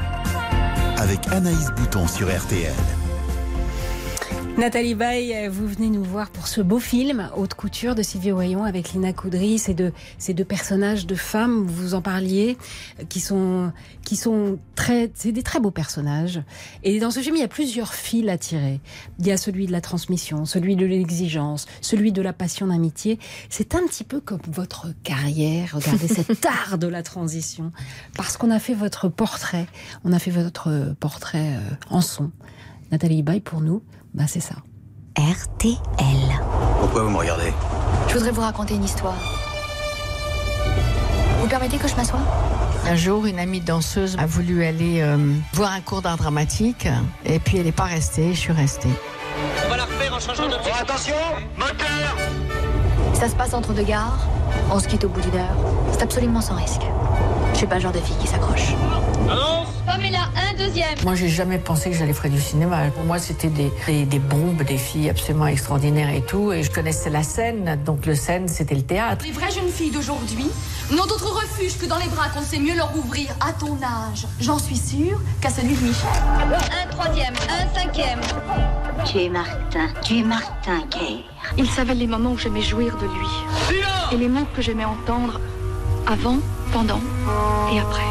Avec 0.97 1.27
Anaïs 1.27 1.69
Bouton 1.77 2.07
sur 2.07 2.27
RTL. 2.27 2.73
Nathalie 4.59 4.93
Baye, 4.93 5.47
vous 5.47 5.65
venez 5.69 5.89
nous 5.89 6.03
voir 6.03 6.31
pour 6.31 6.45
ce 6.47 6.59
beau 6.59 6.79
film 6.79 7.31
Haute 7.37 7.53
couture 7.53 7.95
de 7.95 8.03
Sylvie 8.03 8.33
Oyon 8.33 8.65
avec 8.65 8.91
Lina 8.91 9.13
Coudry. 9.13 9.57
Ces 9.57 9.73
deux, 9.73 9.93
ces 10.17 10.33
deux 10.33 10.43
personnages 10.43 11.07
de 11.07 11.15
femmes, 11.15 11.63
vous 11.63 11.93
en 11.93 12.01
parliez, 12.01 12.57
qui 13.07 13.21
sont, 13.21 13.71
qui 14.03 14.17
sont 14.17 14.59
très, 14.75 15.11
c'est 15.15 15.31
des 15.31 15.43
très 15.43 15.61
beaux 15.61 15.71
personnages. 15.71 16.41
Et 16.83 16.99
dans 16.99 17.09
ce 17.09 17.21
film, 17.21 17.37
il 17.37 17.39
y 17.39 17.43
a 17.43 17.47
plusieurs 17.47 17.93
fils 17.93 18.27
à 18.27 18.37
tirer. 18.37 18.81
Il 19.19 19.27
y 19.27 19.31
a 19.31 19.37
celui 19.37 19.65
de 19.65 19.71
la 19.71 19.79
transmission, 19.79 20.43
celui 20.43 20.75
de 20.75 20.85
l'exigence, 20.85 21.65
celui 21.79 22.11
de 22.11 22.21
la 22.21 22.33
passion 22.33 22.67
d'amitié. 22.67 23.17
C'est 23.49 23.75
un 23.75 23.87
petit 23.87 24.03
peu 24.03 24.19
comme 24.19 24.41
votre 24.45 24.87
carrière. 25.03 25.71
Regardez 25.75 26.07
cet 26.09 26.45
art 26.45 26.77
de 26.77 26.87
la 26.87 27.01
transition. 27.01 27.71
Parce 28.17 28.35
qu'on 28.35 28.51
a 28.51 28.59
fait 28.59 28.73
votre 28.73 29.07
portrait. 29.07 29.67
On 30.03 30.11
a 30.11 30.19
fait 30.19 30.31
votre 30.31 30.93
portrait 30.99 31.53
euh, 31.53 31.75
en 31.89 32.01
son. 32.01 32.31
Nathalie 32.91 33.23
Baye, 33.23 33.39
pour 33.39 33.61
nous, 33.61 33.83
bah 34.13 34.23
c'est 34.27 34.39
ça. 34.39 34.55
RTL. 35.17 35.77
Pourquoi 36.79 37.03
vous 37.03 37.09
me 37.09 37.17
regardez? 37.17 37.53
Je 38.07 38.13
voudrais 38.13 38.31
vous 38.31 38.41
raconter 38.41 38.75
une 38.75 38.83
histoire. 38.83 39.17
Vous 41.41 41.47
permettez 41.47 41.77
que 41.77 41.87
je 41.87 41.95
m'assoie? 41.95 42.19
Un 42.87 42.95
jour, 42.95 43.25
une 43.25 43.39
amie 43.39 43.59
danseuse 43.61 44.15
a 44.17 44.25
voulu 44.25 44.63
aller 44.63 45.01
euh, 45.01 45.17
voir 45.53 45.71
un 45.73 45.81
cours 45.81 46.01
d'art 46.01 46.17
dramatique 46.17 46.87
et 47.25 47.39
puis 47.39 47.57
elle 47.57 47.65
n'est 47.65 47.71
pas 47.71 47.83
restée. 47.83 48.33
Je 48.33 48.39
suis 48.39 48.53
restée. 48.53 48.89
On 49.65 49.69
va 49.69 49.77
la 49.77 49.83
refaire 49.85 50.13
en 50.13 50.19
changeant 50.19 50.47
de 50.47 50.51
Bon, 50.51 50.73
attention 50.81 51.15
Moteur 51.57 52.17
Ça 53.13 53.29
se 53.29 53.35
passe 53.35 53.53
entre 53.53 53.73
deux 53.73 53.83
gares. 53.83 54.25
On 54.71 54.79
se 54.79 54.87
quitte 54.87 55.03
au 55.03 55.09
bout 55.09 55.21
d'une 55.21 55.35
heure. 55.35 55.55
C'est 55.91 56.01
absolument 56.01 56.41
sans 56.41 56.55
risque. 56.55 56.81
Je 57.53 57.57
suis 57.57 57.67
pas 57.67 57.75
le 57.75 57.81
genre 57.81 57.91
de 57.91 57.99
fille 57.99 58.15
qui 58.17 58.27
s'accroche. 58.27 58.73
Annonce 59.29 59.67
Pamela, 59.85 60.29
un 60.35 60.48
deuxième. 60.59 60.95
Moi, 61.03 61.15
j'ai 61.15 61.29
jamais 61.29 61.57
pensé 61.57 61.89
que 61.89 61.95
j'allais 61.97 62.13
faire 62.13 62.29
du 62.29 62.39
cinéma. 62.39 62.89
Pour 62.93 63.03
moi, 63.03 63.17
c'était 63.17 63.47
des, 63.47 63.71
des, 63.87 64.05
des 64.05 64.19
bombes, 64.19 64.61
des 64.63 64.77
filles 64.77 65.09
absolument 65.09 65.47
extraordinaires 65.47 66.09
et 66.09 66.21
tout. 66.21 66.51
Et 66.51 66.63
je 66.63 66.69
connaissais 66.69 67.09
la 67.09 67.23
scène, 67.23 67.79
donc 67.85 68.05
le 68.05 68.15
scène, 68.15 68.47
c'était 68.47 68.75
le 68.75 68.83
théâtre. 68.83 69.25
Les 69.25 69.31
vraies 69.31 69.51
jeunes 69.51 69.69
filles 69.69 69.91
d'aujourd'hui 69.91 70.49
n'ont 70.91 71.05
d'autre 71.05 71.33
refuge 71.33 71.77
que 71.77 71.85
dans 71.85 71.97
les 71.97 72.07
bras 72.07 72.29
qu'on 72.29 72.41
sait 72.41 72.59
mieux 72.59 72.75
leur 72.75 72.95
ouvrir 72.95 73.29
à 73.39 73.53
ton 73.53 73.75
âge. 73.81 74.27
J'en 74.39 74.59
suis 74.59 74.77
sûre 74.77 75.19
qu'à 75.41 75.49
celui 75.49 75.75
de 75.75 75.81
Michel. 75.81 76.09
Un 76.83 76.89
troisième, 76.91 77.33
un 77.49 77.79
cinquième. 77.79 78.19
Tu 79.05 79.23
es 79.23 79.29
Martin, 79.29 79.87
tu 80.03 80.19
es 80.19 80.23
Martin 80.23 80.79
Guerre. 80.91 81.23
Il 81.57 81.67
savait 81.69 81.95
les 81.95 82.07
moments 82.07 82.31
où 82.31 82.37
j'aimais 82.37 82.61
jouir 82.61 82.97
de 82.97 83.05
lui. 83.05 83.79
Et 84.11 84.17
les 84.17 84.27
mots 84.27 84.47
que 84.55 84.61
j'aimais 84.61 84.85
entendre 84.85 85.39
avant, 86.07 86.39
pendant 86.73 86.99
et 87.71 87.79
après. 87.79 88.03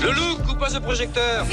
Le 0.00 0.12
loup, 0.12 0.36
coupe 0.46 0.58
pas 0.58 0.70
ce 0.70 0.78
projecteur 0.78 1.46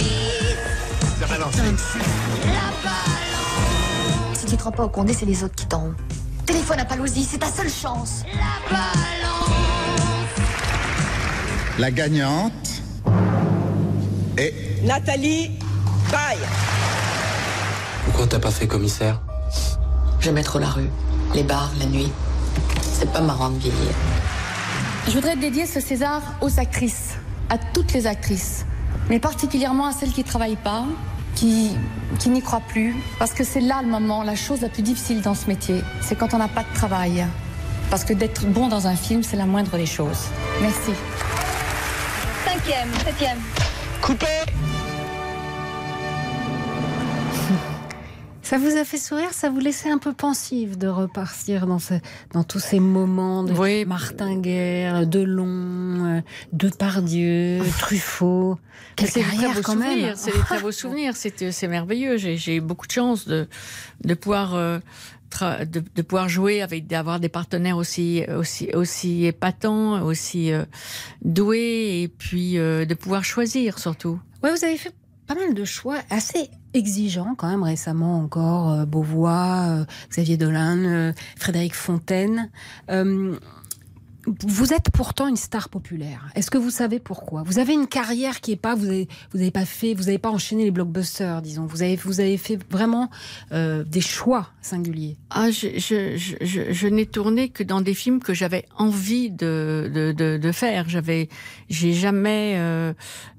Si 4.34 4.46
tu 4.46 4.58
te 4.58 4.64
rends 4.64 4.72
pas 4.72 4.84
au 4.84 4.90
condé, 4.90 5.14
c'est 5.14 5.26
les 5.26 5.44
autres 5.44 5.56
qui 5.56 5.66
t'en 5.66 5.86
ont. 5.86 5.94
Téléphone 6.46 6.80
à 6.80 6.86
Palozzi, 6.86 7.24
c'est 7.24 7.40
ta 7.40 7.48
seule 7.48 7.70
chance. 7.70 8.24
La 11.80 11.92
gagnante 11.92 12.82
est 14.38 14.84
Nathalie 14.84 15.52
Baye. 16.12 16.38
Pourquoi 18.06 18.28
t'as 18.28 18.40
pas 18.40 18.52
fait 18.52 18.68
commissaire? 18.68 19.20
J'aimais 20.20 20.44
trop 20.44 20.60
la 20.60 20.70
rue, 20.70 20.90
les 21.34 21.44
bars, 21.44 21.72
la 21.80 21.86
nuit. 21.86 22.12
C'est 22.82 23.12
pas 23.12 23.22
marrant 23.22 23.50
de 23.50 23.58
vieillir. 23.58 23.92
Je 25.08 25.12
voudrais 25.12 25.36
dédier 25.36 25.66
ce 25.66 25.80
César 25.80 26.22
aux 26.42 26.60
actrices, 26.60 27.15
à 27.50 27.58
toutes 27.58 27.94
les 27.94 28.08
actrices, 28.08 28.66
mais 29.10 29.20
particulièrement 29.20 29.88
à 29.88 29.92
celles 29.92 30.12
qui 30.12 30.22
ne 30.22 30.28
travaillent 30.28 30.56
pas, 30.56 30.86
qui, 31.36 31.72
qui 32.20 32.30
n'y 32.30 32.42
croient 32.42 32.62
plus, 32.62 32.96
parce 33.20 33.34
que 33.34 33.44
c'est 33.44 33.62
là 33.62 33.82
le 33.82 33.90
moment, 33.90 34.24
la 34.24 34.36
chose 34.36 34.62
la 34.62 34.70
plus 34.70 34.84
difficile 34.84 35.22
dans 35.22 35.36
ce 35.36 35.48
métier, 35.48 35.84
c'est 36.02 36.16
quand 36.16 36.34
on 36.34 36.38
n'a 36.38 36.48
pas 36.48 36.64
de 36.64 36.74
travail. 36.74 37.26
Parce 37.90 38.04
que 38.04 38.14
d'être 38.14 38.46
bon 38.48 38.68
dans 38.68 38.88
un 38.88 38.96
film, 38.96 39.22
c'est 39.22 39.38
la 39.38 39.46
moindre 39.46 39.78
des 39.78 39.86
choses. 39.86 40.26
Merci. 40.62 40.92
Cinquième, 42.46 42.90
septième. 43.06 43.38
Coupé 44.02 44.26
Ça 48.46 48.60
vous 48.60 48.78
a 48.78 48.86
fait 48.86 49.00
sourire, 49.00 49.34
ça 49.34 49.50
vous 49.50 49.60
laissait 49.60 49.90
un 49.90 49.98
peu 49.98 50.14
pensive 50.14 50.78
de 50.78 50.88
repartir 50.88 51.66
dans, 51.66 51.80
ce, 51.80 51.96
dans 52.32 52.44
tous 52.44 52.60
ces 52.60 52.80
moments 52.80 53.44
de 53.44 53.86
Martin 53.86 54.38
Guerre, 54.38 55.08
Delon, 55.08 56.18
euh, 56.18 56.22
Depardieu, 56.54 57.62
Truffaut. 57.80 58.60
Quelle 58.96 59.12
carrière 59.12 59.60
quand 59.64 59.76
même 59.76 59.94
souvenirs. 59.94 60.14
C'est 60.16 60.32
des 60.32 60.38
très 60.38 60.62
beaux 60.62 60.72
souvenirs. 60.84 61.16
C'est 61.16 61.52
c'est 61.52 61.68
merveilleux. 61.68 62.18
J'ai 62.18 62.38
j'ai 62.38 62.58
eu 62.58 62.62
beaucoup 62.62 62.86
de 62.86 62.92
chance 62.92 63.28
de 63.28 63.48
de 64.04 64.14
pouvoir 64.14 64.54
euh, 64.54 64.78
de, 65.42 65.84
de 65.96 66.02
pouvoir 66.04 66.30
jouer 66.30 66.62
avec 66.62 66.86
d'avoir 66.86 67.20
des 67.20 67.30
partenaires 67.30 67.78
aussi 67.78 68.26
aussi 68.38 68.70
aussi 68.76 69.26
épatants, 69.26 70.04
aussi 70.04 70.52
euh, 70.52 70.66
doués 71.24 72.04
et 72.04 72.08
puis 72.08 72.60
euh, 72.60 72.86
de 72.86 72.94
pouvoir 72.94 73.24
choisir 73.24 73.80
surtout. 73.80 74.20
Ouais, 74.44 74.52
vous 74.52 74.64
avez 74.64 74.78
fait 74.78 74.94
pas 75.28 75.36
mal 75.36 75.54
de 75.54 75.66
choix 75.66 75.98
assez 76.10 76.50
exigeants 76.74 77.36
quand 77.36 77.50
même 77.50 77.64
récemment 77.64 78.20
encore. 78.20 78.72
euh, 78.72 78.86
Beauvois, 78.86 79.66
euh, 79.68 79.86
Xavier 80.10 80.38
Dolan, 80.38 80.78
euh, 80.78 81.14
Frédéric 81.38 81.74
Fontaine. 81.76 82.50
Vous 84.44 84.74
êtes 84.74 84.90
pourtant 84.90 85.28
une 85.28 85.36
star 85.38 85.70
populaire. 85.70 86.32
Est-ce 86.34 86.50
que 86.50 86.58
vous 86.58 86.72
savez 86.72 86.98
pourquoi? 86.98 87.44
Vous 87.44 87.60
avez 87.60 87.74
une 87.74 87.86
carrière 87.86 88.42
qui 88.42 88.54
est 88.54 88.56
pas, 88.56 88.74
vous 88.74 88.88
avez, 88.88 89.52
pas 89.52 89.66
fait, 89.66 89.94
vous 89.94 90.06
n'avez 90.06 90.18
pas 90.18 90.32
enchaîné 90.32 90.64
les 90.64 90.72
blockbusters, 90.72 91.44
disons. 91.44 91.68
Vous 91.68 91.84
avez, 91.84 91.96
vous 91.96 92.20
avez 92.20 92.38
fait 92.38 92.58
vraiment 92.72 93.12
euh, 93.52 93.84
des 93.84 94.02
choix 94.02 94.48
singuliers. 94.64 95.18
Ah, 95.30 95.52
je, 95.52 95.78
je, 95.78 96.18
je, 96.18 96.38
je, 96.42 96.74
je 96.74 96.88
n'ai 96.88 97.06
tourné 97.06 97.50
que 97.50 97.62
dans 97.62 97.82
des 97.82 97.94
films 97.94 98.20
que 98.20 98.34
j'avais 98.34 98.66
envie 98.76 99.30
de, 99.30 99.92
de, 99.94 100.12
de, 100.12 100.38
de 100.38 100.52
faire. 100.52 100.90
J'avais, 100.90 101.30
j'ai 101.70 101.94
jamais 101.94 102.56
euh, 102.58 102.94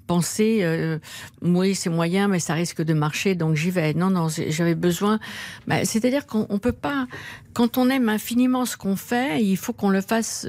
pensé, 0.07 0.61
euh, 0.63 0.99
oui, 1.43 1.75
c'est 1.75 1.91
moyen, 1.91 2.29
mais 2.29 2.39
ça 2.39 2.55
risque 2.55 2.83
de 2.83 2.95
marcher, 2.95 3.35
donc 3.35 3.57
j'y 3.57 3.71
vais. 3.71 3.95
Non, 3.95 4.11
non, 4.11 4.29
j'avais 4.29 4.75
besoin. 4.75 5.19
Bah, 5.67 5.85
C'est-à-dire 5.85 6.27
qu'on 6.27 6.47
on 6.49 6.59
peut 6.59 6.73
pas, 6.73 7.07
quand 7.53 7.79
on 7.79 7.89
aime 7.91 8.09
infiniment 8.09 8.65
ce 8.65 8.77
qu'on 8.77 8.97
fait, 8.97 9.43
il 9.43 9.57
faut 9.57 9.73
qu'on 9.73 9.91
le 9.91 10.01
fasse 10.01 10.49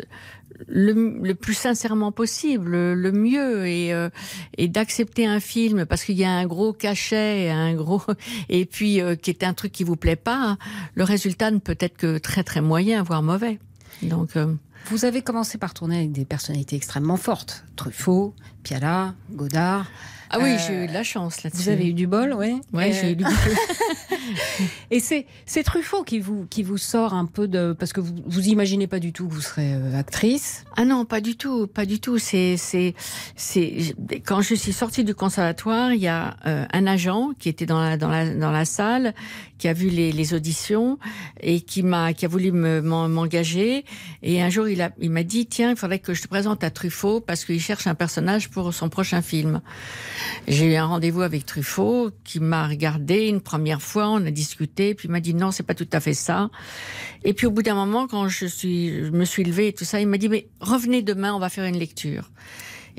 le, 0.67 1.19
le 1.21 1.35
plus 1.35 1.53
sincèrement 1.53 2.11
possible, 2.11 2.71
le, 2.71 2.95
le 2.95 3.11
mieux, 3.11 3.67
et, 3.67 3.93
euh, 3.93 4.09
et 4.57 4.67
d'accepter 4.67 5.25
un 5.25 5.39
film 5.39 5.85
parce 5.85 6.03
qu'il 6.03 6.17
y 6.17 6.23
a 6.23 6.31
un 6.31 6.45
gros 6.45 6.73
cachet, 6.73 7.49
un 7.49 7.73
gros, 7.75 8.01
et 8.49 8.65
puis 8.65 9.01
euh, 9.01 9.15
qui 9.15 9.29
est 9.29 9.43
un 9.43 9.53
truc 9.53 9.71
qui 9.71 9.83
vous 9.83 9.95
plaît 9.95 10.15
pas, 10.15 10.57
le 10.95 11.03
résultat 11.03 11.51
ne 11.51 11.59
peut 11.59 11.77
être 11.79 11.97
que 11.97 12.17
très 12.17 12.43
très 12.43 12.61
moyen, 12.61 13.03
voire 13.03 13.23
mauvais. 13.23 13.59
Donc, 14.01 14.35
euh, 14.35 14.53
Vous 14.89 15.05
avez 15.05 15.21
commencé 15.21 15.57
par 15.57 15.73
tourner 15.73 15.97
avec 15.97 16.11
des 16.11 16.25
personnalités 16.25 16.75
extrêmement 16.75 17.17
fortes. 17.17 17.65
Truffaut, 17.75 18.33
Piala, 18.63 19.13
Godard. 19.31 19.87
Ah 20.29 20.39
oui, 20.41 20.51
Euh, 20.51 20.57
j'ai 20.67 20.83
eu 20.83 20.87
de 20.87 20.93
la 20.93 21.03
chance 21.03 21.43
là-dessus. 21.43 21.63
Vous 21.63 21.69
avez 21.69 21.87
eu 21.87 21.93
du 21.93 22.05
bol, 22.05 22.33
oui. 22.37 22.59
Ouais, 22.73 22.91
j'ai 22.91 23.11
eu 23.11 23.15
du 23.15 23.23
bol. 23.23 23.33
Et 24.91 24.99
c'est 24.99 25.25
Truffaut 25.63 26.03
qui 26.03 26.19
vous 26.19 26.45
qui 26.49 26.63
vous 26.63 26.77
sort 26.77 27.13
un 27.13 27.25
peu 27.25 27.47
de 27.47 27.73
parce 27.77 27.93
que 27.93 28.01
vous 28.01 28.13
vous 28.25 28.47
imaginez 28.49 28.87
pas 28.87 28.99
du 28.99 29.13
tout 29.13 29.27
que 29.27 29.33
vous 29.33 29.41
serez 29.41 29.73
euh, 29.73 29.97
actrice. 29.97 30.65
Ah 30.75 30.83
non, 30.83 31.05
pas 31.05 31.21
du 31.21 31.37
tout, 31.37 31.67
pas 31.67 31.85
du 31.85 31.99
tout. 32.01 32.17
C'est 32.17 32.57
c'est 32.57 32.93
c'est 33.37 33.95
quand 34.25 34.41
je 34.41 34.55
suis 34.55 34.73
sortie 34.73 35.05
du 35.05 35.15
conservatoire, 35.15 35.93
il 35.93 36.01
y 36.01 36.07
a 36.09 36.35
euh, 36.45 36.65
un 36.73 36.87
agent 36.87 37.29
qui 37.39 37.47
était 37.47 37.65
dans 37.65 37.79
la 37.79 37.95
dans 37.95 38.09
la 38.09 38.29
dans 38.33 38.51
la 38.51 38.65
salle, 38.65 39.13
qui 39.57 39.67
a 39.67 39.73
vu 39.73 39.89
les, 39.89 40.11
les 40.11 40.33
auditions 40.33 40.99
et 41.41 41.61
qui 41.61 41.83
m'a 41.83 42.13
qui 42.13 42.25
a 42.25 42.27
voulu 42.27 42.51
me 42.51 42.81
m'en- 42.81 43.09
m'engager. 43.09 43.85
Et 44.23 44.41
un 44.41 44.49
jour, 44.49 44.67
il 44.67 44.81
a 44.81 44.91
il 44.99 45.11
m'a 45.11 45.23
dit 45.23 45.45
tiens, 45.45 45.71
il 45.71 45.77
faudrait 45.77 45.99
que 45.99 46.13
je 46.13 46.21
te 46.21 46.27
présente 46.27 46.63
à 46.63 46.69
Truffaut 46.69 47.21
parce 47.21 47.45
qu'il 47.45 47.59
cherche 47.61 47.87
un 47.87 47.95
personnage 47.95 48.49
pour 48.49 48.73
son 48.73 48.89
prochain 48.89 49.21
film. 49.21 49.61
J'ai 50.47 50.73
eu 50.73 50.75
un 50.75 50.85
rendez-vous 50.85 51.21
avec 51.21 51.45
Truffaut 51.45 52.11
qui 52.23 52.39
m'a 52.39 52.67
regardé 52.67 53.27
une 53.27 53.41
première 53.41 53.81
fois, 53.81 54.09
on 54.09 54.25
a 54.25 54.31
discuté, 54.31 54.93
puis 54.93 55.07
il 55.07 55.11
m'a 55.11 55.19
dit 55.19 55.33
non, 55.33 55.51
c'est 55.51 55.63
pas 55.63 55.75
tout 55.75 55.89
à 55.91 55.99
fait 55.99 56.13
ça. 56.13 56.49
Et 57.23 57.33
puis 57.33 57.47
au 57.47 57.51
bout 57.51 57.63
d'un 57.63 57.75
moment, 57.75 58.07
quand 58.07 58.27
je, 58.29 58.45
suis, 58.45 59.05
je 59.05 59.11
me 59.11 59.25
suis 59.25 59.43
levée 59.43 59.67
et 59.67 59.73
tout 59.73 59.85
ça, 59.85 59.99
il 59.99 60.07
m'a 60.07 60.17
dit 60.17 60.29
mais 60.29 60.47
revenez 60.59 61.01
demain, 61.01 61.33
on 61.33 61.39
va 61.39 61.49
faire 61.49 61.65
une 61.65 61.77
lecture. 61.77 62.29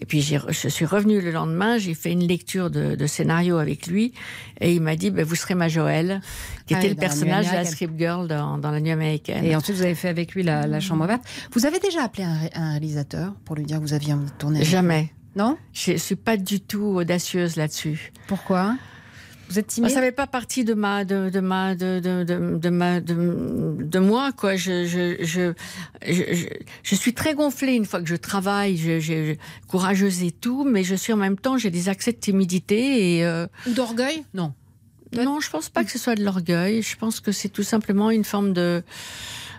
Et 0.01 0.07
puis 0.07 0.23
je 0.23 0.69
suis 0.69 0.85
revenue 0.85 1.21
le 1.21 1.33
lendemain, 1.33 1.77
j'ai 1.79 1.95
fait 1.95 2.13
une 2.13 2.27
lecture 2.27 2.71
de, 2.71 2.95
de, 2.95 3.07
scénario 3.07 3.59
avec 3.59 3.87
lui, 3.89 4.13
et 4.61 4.73
il 4.75 4.81
m'a 4.81 4.95
dit 4.95 5.11
ben, 5.11 5.25
vous 5.25 5.35
serez 5.35 5.55
ma 5.55 5.69
Joël, 5.69 6.21
qui 6.67 6.75
Ah 6.75 6.79
était 6.79 6.89
le 6.89 6.95
personnage 6.95 7.49
de 7.51 7.55
la 7.55 7.65
script 7.65 7.99
girl 7.99 8.29
dans, 8.29 8.59
dans 8.59 8.71
la 8.71 8.81
nuit 8.81 8.93
américaine. 8.93 9.45
Et 9.45 9.57
ensuite, 9.57 9.77
vous 9.77 9.83
avez 9.83 9.95
fait 9.97 10.09
avec 10.09 10.35
lui 10.35 10.43
la, 10.45 10.67
la 10.67 10.81
chambre 10.81 11.05
verte. 11.07 11.23
Vous 11.53 11.67
avez 11.67 11.81
déjà 11.81 12.05
appelé 12.05 12.23
un, 12.25 12.35
ré- 12.39 12.51
un 12.55 12.71
réalisateur 12.71 13.33
pour 13.45 13.57
lui 13.57 13.65
dire 13.65 13.79
que 13.79 13.83
vous 13.83 13.95
aviez 13.95 14.13
envie 14.13 14.27
de 14.27 14.37
tourner 14.39 14.65
Jamais. 14.65 15.13
Non? 15.35 15.57
Je 15.73 15.97
suis 15.97 16.17
pas 16.17 16.37
du 16.37 16.61
tout 16.61 16.85
audacieuse 16.85 17.57
là-dessus. 17.57 18.13
Pourquoi? 18.29 18.77
Vous 19.49 19.59
êtes 19.59 19.67
timide 19.69 19.91
Ça 19.91 20.01
fait 20.01 20.13
pas 20.13 20.27
partie 20.27 20.65
de 20.65 20.75
ma 20.75 21.05
de, 21.05 21.31
de 21.31 21.41
ma 21.41 21.75
de, 21.75 22.01
de, 22.01 22.23
de, 22.25 22.59
de 22.59 22.69
ma 22.69 23.01
de, 23.01 23.77
de 23.81 23.99
moi 23.99 24.31
quoi. 24.33 24.57
Je 24.57 24.85
je, 24.87 25.17
je 25.25 25.53
je 26.07 26.35
je 26.35 26.45
je 26.83 26.95
suis 26.95 27.15
très 27.15 27.35
gonflée 27.35 27.75
une 27.75 27.87
fois 27.87 28.01
que 28.01 28.09
je 28.09 28.17
travaille. 28.17 28.77
Je, 28.77 29.01
je, 29.01 29.33
je- 29.33 29.67
courageuse 29.67 30.23
et 30.23 30.33
tout, 30.33 30.65
mais 30.65 30.85
je 30.85 30.95
suis 30.95 31.13
en 31.13 31.17
même 31.17 31.39
temps 31.39 31.57
j'ai 31.57 31.71
des 31.71 31.89
accès 31.89 32.13
de 32.13 32.19
timidité 32.19 33.17
et 33.17 33.25
euh, 33.25 33.47
Ou 33.67 33.73
d'orgueil? 33.73 34.25
Non. 34.35 34.53
non, 35.15 35.41
je 35.41 35.49
pense 35.49 35.71
pas 35.71 35.83
que 35.85 35.91
ce 35.91 35.99
soit 35.99 36.15
de 36.15 36.23
l'orgueil. 36.25 36.83
Je 36.83 36.97
pense 36.97 37.21
que 37.21 37.33
c'est 37.33 37.49
tout 37.49 37.63
simplement 37.63 38.11
une 38.11 38.25
forme 38.25 38.53
de 38.53 38.83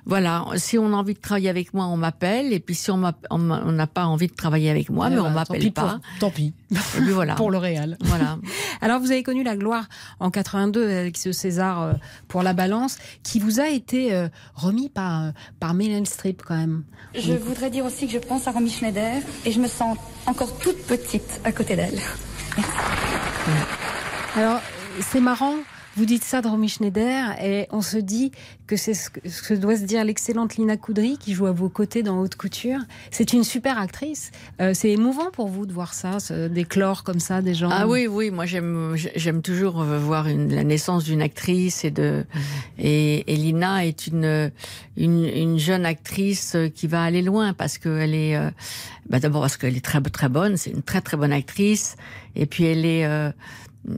voilà, 0.05 0.45
si 0.55 0.77
on 0.77 0.93
a 0.93 0.95
envie 0.95 1.13
de 1.13 1.19
travailler 1.19 1.49
avec 1.49 1.73
moi, 1.73 1.85
on 1.87 1.97
m'appelle. 1.97 2.53
Et 2.53 2.59
puis 2.59 2.75
si 2.75 2.89
on 2.91 2.97
m'app- 2.97 3.25
on 3.29 3.37
m'a- 3.37 3.61
on 3.65 3.71
n'a 3.71 3.87
pas 3.87 4.05
envie 4.05 4.27
de 4.27 4.33
travailler 4.35 4.69
avec 4.69 4.89
moi, 4.89 5.07
Eh 5.07 5.11
mais 5.11 5.15
ben, 5.17 5.21
on 5.21 5.25
tant 5.25 5.31
m'appelle 5.33 5.59
pis 5.59 5.71
pour- 5.71 5.83
pas. 5.85 5.99
tant 6.19 6.29
pis. 6.31 6.53
Et 6.71 6.75
puis 7.01 7.11
voilà. 7.11 7.35
Pour 7.39 7.51
le 7.51 7.57
Réal. 7.57 7.97
Voilà. 8.01 8.37
Alors, 8.81 8.99
vous 8.99 9.11
avez 9.11 9.23
connu 9.23 9.43
la 9.43 9.55
gloire 9.55 9.85
en 10.19 10.29
82 10.31 10.83
avec 10.89 11.17
ce 11.17 11.31
César 11.31 11.81
euh, 11.81 11.93
pour 12.27 12.43
la 12.43 12.53
balance, 12.53 12.97
qui 13.23 13.39
vous 13.39 13.59
a 13.59 13.67
été 13.69 14.13
euh, 14.13 14.27
remis 14.55 14.89
par, 14.89 15.23
euh, 15.23 15.29
par 15.59 15.73
Meryl 15.73 16.05
Streep 16.07 16.41
quand 16.45 16.55
même. 16.57 16.83
Je 17.15 17.33
voudrais 17.33 17.69
dire 17.69 17.85
aussi 17.85 18.05
que 18.07 18.13
je 18.13 18.19
pense 18.19 18.47
à 18.47 18.51
Romy 18.51 18.69
Schneider 18.69 19.21
et 19.45 19.51
je 19.51 19.59
me 19.59 19.67
sens 19.67 19.97
encore 20.27 20.57
toute 20.59 20.77
petite 20.85 21.41
à 21.43 21.51
côté 21.51 21.75
d'elle. 21.75 21.99
Alors, 24.35 24.59
c'est 25.01 25.19
marrant. 25.21 25.55
Vous 25.99 26.05
dites 26.05 26.23
ça 26.23 26.41
de 26.41 26.47
Schneider 26.65 27.35
et 27.43 27.67
on 27.71 27.81
se 27.81 27.97
dit 27.97 28.31
que 28.67 28.77
c'est 28.77 28.93
ce 28.93 29.09
que, 29.09 29.53
doit 29.53 29.75
se 29.75 29.83
dire 29.83 30.01
l'excellente 30.05 30.55
Lina 30.55 30.77
Coudry 30.77 31.17
qui 31.17 31.33
joue 31.33 31.45
à 31.45 31.51
vos 31.51 31.67
côtés 31.67 32.03
dans 32.03 32.21
Haute 32.21 32.35
Couture. 32.37 32.79
C'est 33.11 33.33
une 33.33 33.43
super 33.43 33.77
actrice. 33.77 34.31
Euh, 34.61 34.73
c'est 34.73 34.91
émouvant 34.91 35.29
pour 35.29 35.49
vous 35.49 35.65
de 35.65 35.73
voir 35.73 35.93
ça, 35.93 36.21
ce- 36.21 36.47
d'éclore 36.47 37.03
comme 37.03 37.19
ça 37.19 37.41
des 37.41 37.53
gens. 37.53 37.67
Ah 37.69 37.85
oui, 37.85 38.07
oui, 38.07 38.31
moi 38.31 38.45
j'aime 38.45 38.95
j'aime 38.95 39.41
toujours 39.41 39.81
euh, 39.81 39.99
voir 39.99 40.23
la 40.29 40.63
naissance 40.63 41.03
d'une 41.03 41.21
actrice 41.21 41.83
et 41.83 41.91
de 41.91 42.25
et, 42.77 43.25
Lina 43.27 43.85
est 43.85 44.07
une, 44.07 44.51
une 44.95 45.25
une 45.25 45.59
jeune 45.59 45.85
actrice 45.85 46.55
qui 46.75 46.87
va 46.87 47.03
aller 47.03 47.21
loin 47.21 47.51
parce 47.51 47.77
qu'elle 47.77 48.15
est 48.15 48.37
euh, 48.37 48.49
bah 49.09 49.19
d'abord 49.19 49.41
parce 49.41 49.57
qu'elle 49.57 49.75
est 49.75 49.83
très 49.83 49.99
très 49.99 50.29
bonne, 50.29 50.55
c'est 50.55 50.69
une 50.71 50.81
très 50.81 51.01
très 51.01 51.17
bonne 51.17 51.33
actrice 51.33 51.97
et 52.37 52.45
puis 52.45 52.63
elle 52.63 52.85
est 52.85 53.05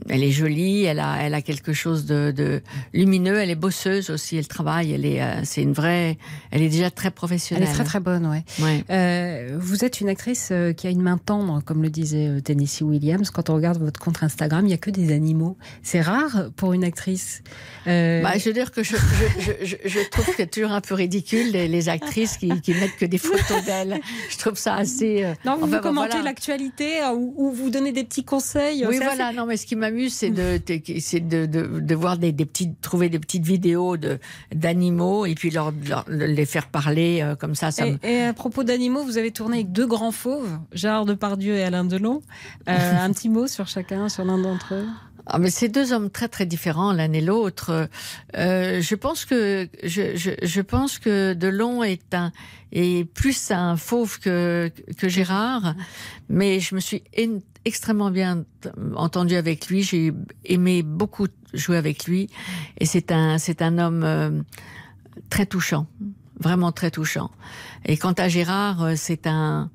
elle 0.08 0.22
est 0.22 0.30
jolie, 0.30 0.84
elle 0.84 1.00
a, 1.00 1.16
elle 1.22 1.34
a 1.34 1.42
quelque 1.42 1.72
chose 1.72 2.06
de, 2.06 2.32
de 2.34 2.62
lumineux, 2.92 3.36
elle 3.38 3.50
est 3.50 3.54
bosseuse 3.56 4.10
aussi, 4.10 4.36
elle 4.36 4.46
travaille, 4.46 4.92
elle 4.92 5.04
est, 5.04 5.20
euh, 5.22 5.40
c'est 5.44 5.62
une 5.62 5.72
vraie, 5.72 6.18
elle 6.50 6.62
est 6.62 6.68
déjà 6.68 6.90
très 6.90 7.08
Elle 7.08 7.14
professionnelle. 7.14 7.68
est 7.68 7.72
très 7.72 7.84
très 7.84 8.00
bonne, 8.00 8.26
ouais. 8.26 8.44
Ouais. 8.60 8.84
Euh, 8.90 9.56
vous 9.60 9.84
êtes 9.84 10.00
une 10.00 10.08
actrice 10.08 10.48
euh, 10.52 10.72
qui 10.72 10.86
a 10.86 10.90
une 10.90 11.02
main 11.02 11.18
tendre, 11.18 11.62
comme 11.64 11.82
le 11.82 11.90
disait 11.90 12.40
Tennessee 12.42 12.82
Williams. 12.82 13.30
Quand 13.30 13.50
on 13.50 13.54
regarde 13.56 13.78
votre 13.82 13.98
compte 14.00 14.22
Instagram, 14.22 14.66
il 14.66 14.70
y 14.70 14.74
a 14.74 14.78
que 14.78 14.90
des 14.90 15.12
animaux. 15.12 15.56
C'est 15.82 16.00
rare 16.00 16.50
pour 16.56 16.72
une 16.72 16.84
actrice. 16.84 17.42
Euh, 17.86 18.22
Bah, 18.22 18.38
je 18.38 18.44
veux 18.44 18.52
dire 18.54 18.70
que 18.70 18.82
je, 18.82 18.96
je, 18.96 19.40
je, 19.64 19.66
je- 19.66 19.88
je 19.88 20.08
trouve 20.10 20.26
que 20.26 20.32
c'est 20.36 20.50
toujours 20.50 20.72
un 20.72 20.80
peu 20.80 20.94
ridicule 20.94 21.50
les, 21.50 21.66
les 21.68 21.88
actrices 21.88 22.36
qui, 22.36 22.48
qui 22.60 22.72
mettent 22.74 22.96
que 22.96 23.06
des 23.06 23.18
photos 23.18 23.64
d'elles. 23.66 24.00
Je 24.30 24.38
trouve 24.38 24.56
ça 24.56 24.76
assez. 24.76 25.24
non, 25.44 25.56
vous, 25.56 25.64
enfin, 25.64 25.66
vous 25.66 25.72
bon, 25.72 25.80
commentez 25.82 26.22
l'actualité 26.22 27.02
euh, 27.02 27.12
ou, 27.14 27.34
ou 27.36 27.50
vous 27.52 27.70
donnez 27.70 27.92
des 27.92 28.04
petits 28.04 28.24
conseils. 28.24 28.86
Oui, 28.86 28.98
voilà. 29.02 29.26
assez- 29.28 29.36
Non, 29.36 29.46
mais 29.46 29.56
ce 29.56 29.66
qui 29.72 29.76
m'amuse, 29.76 30.12
c'est 30.12 30.28
de, 30.30 30.58
de- 30.66 31.00
c'est 31.00 31.20
de, 31.20 31.46
de, 31.46 31.80
de 31.80 31.94
voir 31.94 32.18
des, 32.18 32.30
des 32.30 32.44
petites, 32.44 32.78
trouver 32.82 33.08
des 33.08 33.18
petites 33.18 33.46
vidéos 33.46 33.96
d'animaux 34.54 35.24
et 35.24 35.34
puis 35.34 35.50
leur, 35.50 35.72
leur- 35.88 36.04
les 36.08 36.44
faire 36.44 36.66
parler 36.68 37.20
euh, 37.22 37.36
comme 37.36 37.54
ça. 37.54 37.70
ça 37.70 37.86
me- 37.86 37.98
Et, 38.04 38.22
à 38.24 38.34
propos 38.34 38.64
d'animaux, 38.64 39.02
vous 39.02 39.16
avez 39.16 39.30
tourné 39.30 39.56
avec 39.58 39.72
deux 39.72 39.86
grands 39.86 40.12
fauves, 40.12 40.58
Gérard 40.72 41.06
Depardieu 41.06 41.54
et 41.54 41.62
Alain 41.64 41.84
Delon. 41.84 42.20
Euh, 42.68 42.72
un 43.04 43.10
petit 43.12 43.30
mot 43.30 43.46
sur 43.46 43.66
chacun, 43.66 44.10
sur 44.10 44.24
l'un 44.26 44.36
d'entre 44.38 44.74
eux? 44.74 44.86
Ah, 45.24 45.38
mais 45.38 45.50
c'est 45.50 45.68
deux 45.68 45.92
hommes 45.92 46.10
très 46.10 46.26
très 46.28 46.46
différents 46.46 46.92
l'un 46.92 47.12
et 47.12 47.20
l'autre. 47.20 47.88
Euh, 48.36 48.80
je 48.82 48.94
pense 48.96 49.24
que 49.24 49.68
je, 49.84 50.16
je, 50.16 50.32
je 50.42 50.60
pense 50.60 50.98
que 50.98 51.32
Delon 51.32 51.82
est 51.84 52.12
un 52.12 52.32
est 52.72 53.04
plus 53.04 53.50
un 53.52 53.76
fauve 53.76 54.18
que 54.18 54.70
que 54.98 55.08
Gérard, 55.08 55.76
mais 56.28 56.58
je 56.58 56.74
me 56.74 56.80
suis 56.80 57.04
extrêmement 57.64 58.10
bien 58.10 58.44
entendu 58.94 59.34
avec 59.34 59.68
lui. 59.68 59.82
J'ai 59.82 60.12
aimé 60.44 60.82
beaucoup 60.82 61.28
jouer 61.52 61.76
avec 61.76 62.06
lui, 62.06 62.28
et 62.78 62.86
c'est 62.86 63.12
un 63.12 63.38
c'est 63.38 63.62
un 63.62 63.78
homme 63.78 64.02
euh, 64.04 64.42
très 65.30 65.46
touchant, 65.46 65.86
vraiment 66.38 66.72
très 66.72 66.90
touchant. 66.90 67.30
Et 67.84 67.96
quant 67.96 68.12
à 68.12 68.28
Gérard, 68.28 68.82
euh, 68.82 68.92
c'est 68.96 69.26
un 69.26 69.70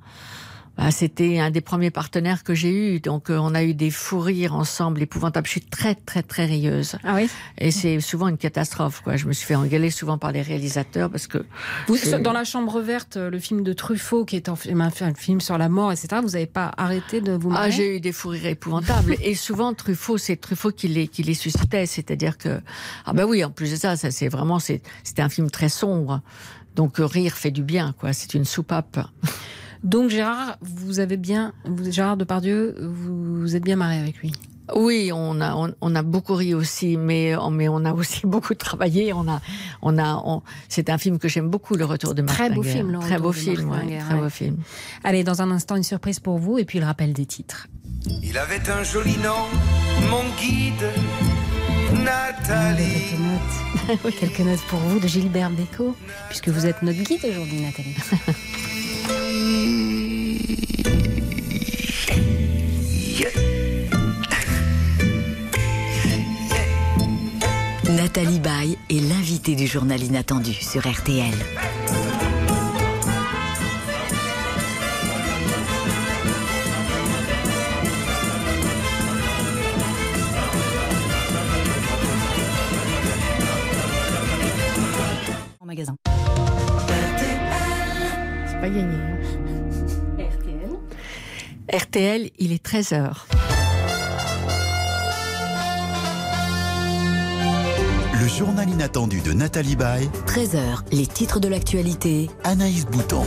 bah, 0.78 0.92
c'était 0.92 1.40
un 1.40 1.50
des 1.50 1.62
premiers 1.62 1.90
partenaires 1.92 2.44
que 2.44 2.54
j'ai 2.54 2.96
eu, 2.96 3.00
donc 3.00 3.30
euh, 3.30 3.38
on 3.38 3.56
a 3.56 3.64
eu 3.64 3.74
des 3.74 3.90
fous 3.90 4.20
rires 4.20 4.54
ensemble 4.56 5.02
épouvantables. 5.02 5.48
Je 5.48 5.52
suis 5.52 5.62
très 5.62 5.96
très 5.96 6.22
très 6.24 6.46
rieuse. 6.46 6.96
Ah 7.04 7.16
oui? 7.16 7.30
Et 7.58 7.72
c'est 7.72 8.00
souvent 8.00 8.28
une 8.28 8.38
catastrophe, 8.38 9.02
quoi. 9.04 9.16
Je 9.18 9.26
me 9.26 9.34
suis 9.34 9.46
fait 9.48 9.56
engueuler 9.56 9.90
souvent 9.90 10.18
par 10.18 10.32
les 10.32 10.42
réalisateurs 10.42 11.10
parce 11.10 11.26
que 11.28 11.40
Vous, 11.88 11.98
dans 12.22 12.32
La 12.34 12.44
Chambre 12.44 12.80
verte, 12.80 13.18
le 13.18 13.40
film 13.40 13.64
de 13.64 13.74
Truffaut, 13.74 14.24
qui 14.24 14.36
est 14.36 14.50
un, 14.50 14.56
film- 14.56 14.82
un 14.82 15.14
film- 15.16 15.42
sur 15.42 15.58
la 15.58 15.68
mort, 15.70 15.92
etc., 15.92 16.08
vous 16.22 16.30
n'avez 16.32 16.46
pas 16.46 16.72
arrêté 16.78 17.22
de 17.22 17.32
vous 17.34 17.50
Ah, 17.50 17.54
marrer? 17.54 17.72
j'ai 17.72 17.96
eu 17.98 18.00
des 18.00 18.12
fous 18.12 18.30
rires 18.30 18.46
épouvantables. 18.46 19.16
et 19.22 19.34
souvent, 19.36 19.74
Truffaut, 19.74 20.18
c'est 20.18 20.36
Truffaut 20.38 20.72
qui 20.72 20.88
les, 20.88 21.08
qui 21.08 21.24
les 21.24 21.34
suscitait. 21.34 21.86
C'est-à-dire 21.88 22.38
que, 22.38 22.62
ah 23.06 23.14
ben 23.14 23.26
oui, 23.26 23.44
en 23.44 23.50
plus 23.50 23.72
de 23.72 23.76
ça, 23.78 23.96
ça 23.96 24.12
c'est 24.12 24.28
vraiment, 24.30 24.60
c'est- 24.60 24.82
c'était 25.04 25.24
un 25.24 25.30
film 25.30 25.50
très 25.50 25.70
sombre. 25.70 26.22
Donc, 26.76 27.00
euh, 27.00 27.06
rire 27.08 27.34
fait 27.34 27.50
du 27.50 27.64
bien, 27.64 27.96
quoi. 28.00 28.14
C'est 28.14 28.36
une 28.36 28.46
soupape. 28.46 29.00
Donc 29.84 30.10
Gérard, 30.10 30.58
vous 30.62 31.00
avez 31.00 31.18
bien, 31.18 31.54
vous, 31.66 31.92
Gérard 31.92 32.18
Depardieu, 32.18 32.76
vous, 32.80 33.42
vous 33.42 33.56
êtes 33.56 33.64
bien 33.64 33.76
marré 33.76 34.00
avec 34.00 34.18
lui. 34.18 34.32
Oui, 34.76 35.12
on 35.14 35.40
a 35.40 35.56
on, 35.56 35.74
on 35.80 35.96
a 35.96 36.04
beaucoup 36.04 36.36
ri 36.36 36.54
aussi, 36.54 36.98
mais 36.98 37.38
on- 37.38 37.52
mais 37.52 37.70
on 37.70 37.86
a 37.86 37.94
aussi 37.94 38.22
beaucoup 38.26 38.54
travaillé. 38.54 39.14
On 39.14 39.26
a 39.30 39.40
on 39.82 39.98
a 39.98 40.22
on- 40.26 40.42
c'est 40.68 40.90
un 40.90 40.98
film 40.98 41.20
que 41.20 41.30
j'aime 41.30 41.50
beaucoup, 41.50 41.76
Le 41.76 41.86
Retour 41.86 42.14
de 42.16 42.22
Martin 42.22 42.48
Très 42.48 42.54
beau 42.54 42.62
Guerre. 42.64 42.74
film, 42.74 42.92
Le 42.92 43.00
très 43.00 43.18
beau 43.18 43.30
de 43.32 43.36
film, 43.38 43.70
ouais, 43.72 43.86
Guerre, 43.88 44.06
très 44.06 44.16
ouais. 44.16 44.22
beau 44.22 44.30
film. 44.30 44.58
Allez, 45.06 45.24
dans 45.24 45.42
un 45.42 45.52
instant, 45.52 45.78
une 45.78 45.84
surprise 45.84 46.20
pour 46.20 46.38
vous 46.38 46.58
et 46.58 46.66
puis 46.66 46.80
le 46.80 46.86
rappel 46.86 47.14
des 47.14 47.26
titres. 47.26 47.68
Il 48.24 48.38
avait 48.38 48.70
un 48.70 48.84
joli 48.84 49.16
nom, 49.20 49.46
mon 50.10 50.24
guide, 50.38 50.92
Nathalie. 52.04 52.84
Quelques 53.10 53.20
notes. 53.22 54.14
Quelques 54.20 54.40
notes 54.42 54.62
pour 54.70 54.80
vous 54.80 55.00
de 55.00 55.08
Gilbert 55.08 55.50
Bécaud, 55.50 55.96
puisque 56.28 56.50
vous 56.50 56.66
êtes 56.66 56.82
notre 56.84 57.02
guide 57.04 57.24
aujourd'hui, 57.30 57.62
Nathalie. 57.62 57.96
Nathalie 67.90 68.40
Baye 68.40 68.78
est 68.90 69.00
l'invitée 69.00 69.56
du 69.56 69.68
journal 69.68 70.02
inattendu 70.02 70.54
sur 70.54 70.82
RTL. 70.82 71.34
C'est 88.68 88.74
pas 88.74 88.80
gagné. 88.80 88.98
RTL. 90.30 90.70
RTL, 91.74 92.30
il 92.38 92.52
est 92.52 92.66
13h. 92.66 93.14
Le 98.20 98.28
journal 98.28 98.70
inattendu 98.70 99.22
de 99.22 99.32
Nathalie 99.32 99.76
Baye. 99.76 100.10
13h, 100.26 100.82
les 100.92 101.08
titres 101.08 101.40
de 101.40 101.48
l'actualité. 101.48 102.30
Anaïs 102.44 102.86
Bouton. 102.86 103.24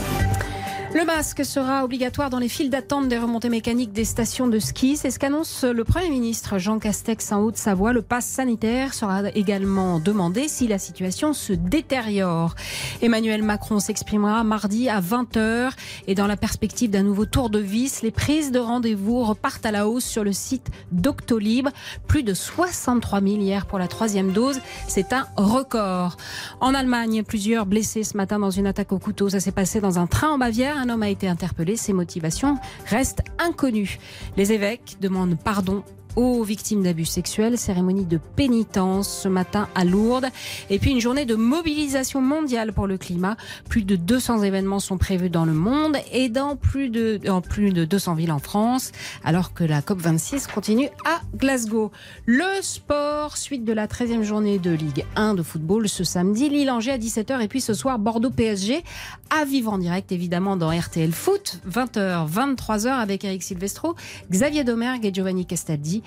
Le 0.92 1.04
masque 1.04 1.44
sera 1.44 1.84
obligatoire 1.84 2.30
dans 2.30 2.40
les 2.40 2.48
files 2.48 2.68
d'attente 2.68 3.06
des 3.06 3.16
remontées 3.16 3.48
mécaniques 3.48 3.92
des 3.92 4.04
stations 4.04 4.48
de 4.48 4.58
ski. 4.58 4.96
C'est 4.96 5.12
ce 5.12 5.20
qu'annonce 5.20 5.62
le 5.62 5.84
Premier 5.84 6.10
ministre 6.10 6.58
Jean 6.58 6.80
Castex 6.80 7.30
en 7.30 7.42
Haute-Savoie. 7.42 7.92
Le 7.92 8.02
pass 8.02 8.26
sanitaire 8.26 8.92
sera 8.92 9.22
également 9.36 10.00
demandé 10.00 10.48
si 10.48 10.66
la 10.66 10.78
situation 10.78 11.32
se 11.32 11.52
détériore. 11.52 12.56
Emmanuel 13.02 13.44
Macron 13.44 13.78
s'exprimera 13.78 14.42
mardi 14.42 14.88
à 14.88 15.00
20h 15.00 15.70
et 16.08 16.16
dans 16.16 16.26
la 16.26 16.36
perspective 16.36 16.90
d'un 16.90 17.04
nouveau 17.04 17.24
tour 17.24 17.50
de 17.50 17.60
vis, 17.60 18.02
les 18.02 18.10
prises 18.10 18.50
de 18.50 18.58
rendez-vous 18.58 19.22
repartent 19.22 19.66
à 19.66 19.70
la 19.70 19.86
hausse 19.86 20.04
sur 20.04 20.24
le 20.24 20.32
site 20.32 20.72
Doctolib. 20.90 21.68
Plus 22.08 22.24
de 22.24 22.34
63 22.34 23.20
000 23.20 23.34
hier 23.36 23.66
pour 23.66 23.78
la 23.78 23.86
troisième 23.86 24.32
dose. 24.32 24.60
C'est 24.88 25.12
un 25.12 25.28
record. 25.36 26.16
En 26.60 26.74
Allemagne, 26.74 27.22
plusieurs 27.22 27.64
blessés 27.64 28.02
ce 28.02 28.16
matin 28.16 28.40
dans 28.40 28.50
une 28.50 28.66
attaque 28.66 28.90
au 28.90 28.98
couteau. 28.98 29.28
Ça 29.28 29.38
s'est 29.38 29.52
passé 29.52 29.80
dans 29.80 30.00
un 30.00 30.08
train 30.08 30.30
en 30.30 30.38
Bavière. 30.38 30.79
Un 30.80 30.88
homme 30.88 31.02
a 31.02 31.10
été 31.10 31.28
interpellé. 31.28 31.76
Ses 31.76 31.92
motivations 31.92 32.56
restent 32.86 33.22
inconnues. 33.38 33.98
Les 34.38 34.52
évêques 34.52 34.96
demandent 34.98 35.36
pardon 35.38 35.84
aux 36.16 36.42
victimes 36.42 36.82
d'abus 36.82 37.04
sexuels, 37.04 37.58
cérémonie 37.58 38.04
de 38.04 38.18
pénitence 38.36 39.08
ce 39.22 39.28
matin 39.28 39.68
à 39.74 39.84
Lourdes, 39.84 40.28
et 40.68 40.78
puis 40.78 40.90
une 40.90 41.00
journée 41.00 41.24
de 41.24 41.34
mobilisation 41.34 42.20
mondiale 42.20 42.72
pour 42.72 42.86
le 42.86 42.98
climat. 42.98 43.36
Plus 43.68 43.82
de 43.82 43.96
200 43.96 44.42
événements 44.42 44.80
sont 44.80 44.98
prévus 44.98 45.30
dans 45.30 45.44
le 45.44 45.52
monde 45.52 45.96
et 46.12 46.28
dans 46.28 46.56
plus 46.56 46.88
de, 46.88 47.20
en 47.28 47.40
plus 47.40 47.72
de 47.72 47.84
200 47.84 48.14
villes 48.14 48.32
en 48.32 48.38
France, 48.38 48.92
alors 49.24 49.52
que 49.54 49.64
la 49.64 49.80
COP26 49.80 50.50
continue 50.52 50.88
à 51.04 51.20
Glasgow. 51.36 51.90
Le 52.26 52.62
sport, 52.62 53.36
suite 53.36 53.64
de 53.64 53.72
la 53.72 53.86
13e 53.86 54.22
journée 54.22 54.58
de 54.58 54.70
Ligue 54.70 55.04
1 55.16 55.34
de 55.34 55.42
football 55.42 55.88
ce 55.88 56.04
samedi, 56.04 56.48
Lille-Angers 56.48 56.92
à 56.92 56.98
17h, 56.98 57.40
et 57.40 57.48
puis 57.48 57.60
ce 57.60 57.74
soir 57.74 57.98
Bordeaux-PSG 57.98 58.84
à 59.30 59.44
vivre 59.44 59.72
en 59.72 59.78
direct 59.78 60.12
évidemment 60.12 60.56
dans 60.56 60.70
RTL 60.70 61.12
Foot, 61.12 61.60
20h, 61.68 62.28
23h 62.30 62.88
avec 62.88 63.24
Eric 63.24 63.42
Silvestro, 63.42 63.94
Xavier 64.30 64.64
Domergue 64.64 65.06
et 65.06 65.14
Giovanni 65.14 65.46
Castaldi. 65.46 65.99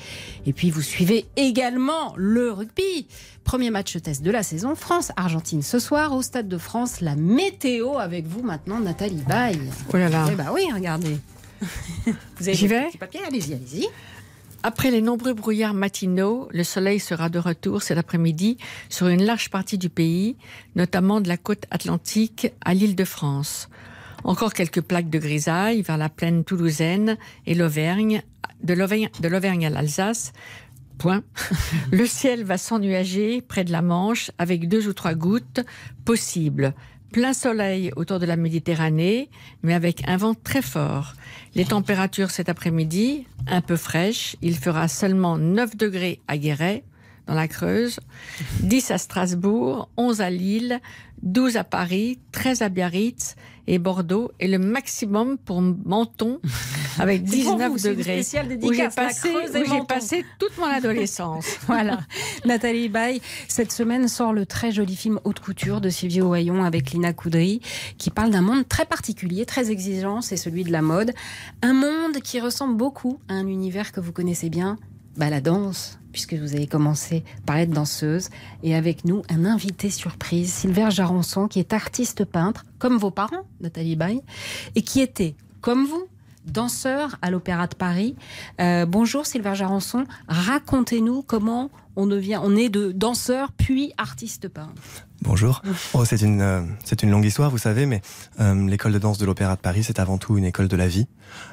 Et 0.45 0.53
puis 0.53 0.69
vous 0.69 0.81
suivez 0.81 1.25
également 1.35 2.13
le 2.17 2.51
rugby. 2.51 3.07
Premier 3.43 3.69
match 3.69 3.97
test 4.01 4.23
de 4.23 4.31
la 4.31 4.43
saison, 4.43 4.75
France-Argentine 4.75 5.61
ce 5.61 5.79
soir 5.79 6.13
au 6.13 6.21
Stade 6.21 6.47
de 6.47 6.57
France. 6.57 7.01
La 7.01 7.15
météo 7.15 7.97
avec 7.97 8.25
vous 8.25 8.41
maintenant, 8.41 8.79
Nathalie 8.79 9.23
Baye. 9.27 9.59
Oh 9.93 9.97
là 9.97 10.09
là. 10.09 10.27
Eh 10.31 10.35
bah 10.35 10.51
oui, 10.53 10.67
regardez. 10.73 11.17
vous 12.05 12.47
avez 12.47 12.53
J'y 12.53 12.67
vais 12.67 12.87
Allez-y, 13.27 13.53
allez-y. 13.53 13.87
Après 14.65 14.91
les 14.91 15.01
nombreux 15.01 15.33
brouillards 15.33 15.73
matinaux, 15.73 16.47
le 16.53 16.63
soleil 16.63 17.01
sera 17.01 17.27
de 17.27 17.37
retour 17.37 17.81
cet 17.81 17.97
après-midi 17.97 18.57
sur 18.87 19.07
une 19.07 19.23
large 19.23 19.49
partie 19.49 19.77
du 19.77 19.89
pays, 19.89 20.37
notamment 20.75 21.19
de 21.19 21.27
la 21.27 21.35
côte 21.35 21.65
atlantique 21.69 22.47
à 22.63 22.73
l'île 22.73 22.95
de 22.95 23.03
France. 23.03 23.67
Encore 24.23 24.53
quelques 24.53 24.79
plaques 24.79 25.09
de 25.09 25.19
grisaille 25.19 25.81
vers 25.81 25.97
la 25.97 26.07
plaine 26.07 26.45
toulousaine 26.45 27.17
et 27.45 27.55
l'Auvergne, 27.55 28.23
de 28.63 28.73
l'Auvergne 28.73 29.65
à 29.65 29.69
l'Alsace. 29.69 30.33
Point. 30.97 31.23
Le 31.91 32.05
ciel 32.05 32.43
va 32.43 32.57
s'ennuager 32.57 33.41
près 33.41 33.63
de 33.63 33.71
la 33.71 33.81
Manche 33.81 34.31
avec 34.37 34.67
deux 34.67 34.87
ou 34.87 34.93
trois 34.93 35.15
gouttes 35.15 35.61
possibles. 36.05 36.73
Plein 37.11 37.33
soleil 37.33 37.91
autour 37.95 38.19
de 38.19 38.25
la 38.25 38.37
Méditerranée, 38.37 39.29
mais 39.61 39.73
avec 39.73 40.07
un 40.07 40.17
vent 40.17 40.33
très 40.33 40.61
fort. 40.61 41.13
Les 41.53 41.65
températures 41.65 42.31
cet 42.31 42.49
après-midi, 42.49 43.27
un 43.47 43.61
peu 43.61 43.75
fraîches. 43.75 44.35
Il 44.41 44.57
fera 44.57 44.87
seulement 44.87 45.37
9 45.37 45.77
degrés 45.77 46.21
à 46.27 46.37
Guéret, 46.37 46.83
dans 47.27 47.33
la 47.33 47.47
Creuse, 47.47 47.99
10 48.61 48.91
à 48.91 48.97
Strasbourg, 48.97 49.89
11 49.97 50.21
à 50.21 50.29
Lille, 50.29 50.79
12 51.23 51.57
à 51.57 51.63
Paris, 51.63 52.19
13 52.33 52.61
à 52.61 52.69
Biarritz 52.69 53.35
et 53.65 53.79
Bordeaux, 53.79 54.31
et 54.41 54.49
le 54.49 54.59
maximum 54.59 55.37
pour 55.37 55.61
Menton, 55.61 56.41
avec 56.99 57.23
C'est 57.25 57.43
pour 57.43 57.55
19 57.55 57.71
vous, 57.71 57.77
c'est 57.77 57.89
une 57.91 57.95
degrés. 57.95 58.19
où 58.61 58.73
j'ai 58.73 58.89
passé, 58.89 59.29
où 59.31 59.83
passé 59.85 60.25
toute 60.37 60.57
mon 60.57 60.65
adolescence. 60.65 61.45
Voilà. 61.67 62.01
Nathalie 62.45 62.89
Baye, 62.89 63.21
cette 63.47 63.71
semaine 63.71 64.09
sort 64.09 64.33
le 64.33 64.45
très 64.45 64.73
joli 64.73 64.97
film 64.97 65.19
Haute 65.23 65.39
Couture 65.39 65.79
de 65.79 65.89
Sylvie 65.89 66.21
Ohaillon 66.21 66.63
avec 66.63 66.91
Lina 66.91 67.13
Coudry, 67.13 67.61
qui 67.97 68.09
parle 68.09 68.31
d'un 68.31 68.41
monde 68.41 68.67
très 68.67 68.85
particulier, 68.85 69.45
très 69.45 69.71
exigeant, 69.71 70.21
c'est 70.21 70.37
celui 70.37 70.65
de 70.65 70.71
la 70.73 70.81
mode. 70.81 71.13
Un 71.61 71.73
monde 71.73 72.19
qui 72.21 72.41
ressemble 72.41 72.75
beaucoup 72.75 73.19
à 73.29 73.33
un 73.33 73.47
univers 73.47 73.93
que 73.93 74.01
vous 74.01 74.11
connaissez 74.11 74.49
bien, 74.49 74.77
bah, 75.17 75.29
la 75.29 75.41
danse, 75.41 75.99
puisque 76.11 76.33
vous 76.33 76.55
avez 76.55 76.67
commencé 76.67 77.23
par 77.45 77.57
être 77.57 77.71
danseuse. 77.71 78.29
Et 78.61 78.75
avec 78.75 79.05
nous, 79.05 79.23
un 79.29 79.45
invité 79.45 79.89
surprise, 79.89 80.53
Sylvain 80.53 80.89
Jarançon, 80.89 81.47
qui 81.47 81.59
est 81.59 81.73
artiste 81.73 82.25
peintre, 82.25 82.65
comme 82.79 82.97
vos 82.97 83.11
parents, 83.11 83.45
Nathalie 83.61 83.95
Baye, 83.95 84.21
et 84.75 84.81
qui 84.81 85.01
était, 85.01 85.35
comme 85.61 85.85
vous, 85.85 86.07
danseur 86.45 87.17
à 87.21 87.31
l'Opéra 87.31 87.67
de 87.67 87.75
Paris. 87.75 88.15
Euh, 88.59 88.85
bonjour 88.85 89.25
Sylvain 89.25 89.53
Jarançon, 89.53 90.05
racontez-nous 90.27 91.23
comment 91.23 91.69
on 91.95 92.07
devient, 92.07 92.39
on 92.41 92.55
est 92.55 92.69
de 92.69 92.91
danseur 92.91 93.51
puis 93.51 93.93
artiste 93.97 94.47
peintre. 94.47 94.81
Bonjour. 95.21 95.61
Oh, 95.93 96.03
c'est 96.05 96.21
une, 96.21 96.41
euh, 96.41 96.61
c'est 96.83 97.03
une 97.03 97.11
longue 97.11 97.25
histoire, 97.25 97.49
vous 97.49 97.57
savez, 97.57 97.85
mais 97.85 98.01
euh, 98.39 98.67
l'école 98.67 98.91
de 98.91 98.99
danse 98.99 99.17
de 99.17 99.25
l'Opéra 99.25 99.55
de 99.55 99.61
Paris, 99.61 99.83
c'est 99.83 99.99
avant 99.99 100.17
tout 100.17 100.37
une 100.37 100.45
école 100.45 100.67
de 100.67 100.75
la 100.75 100.87
vie. 100.87 101.07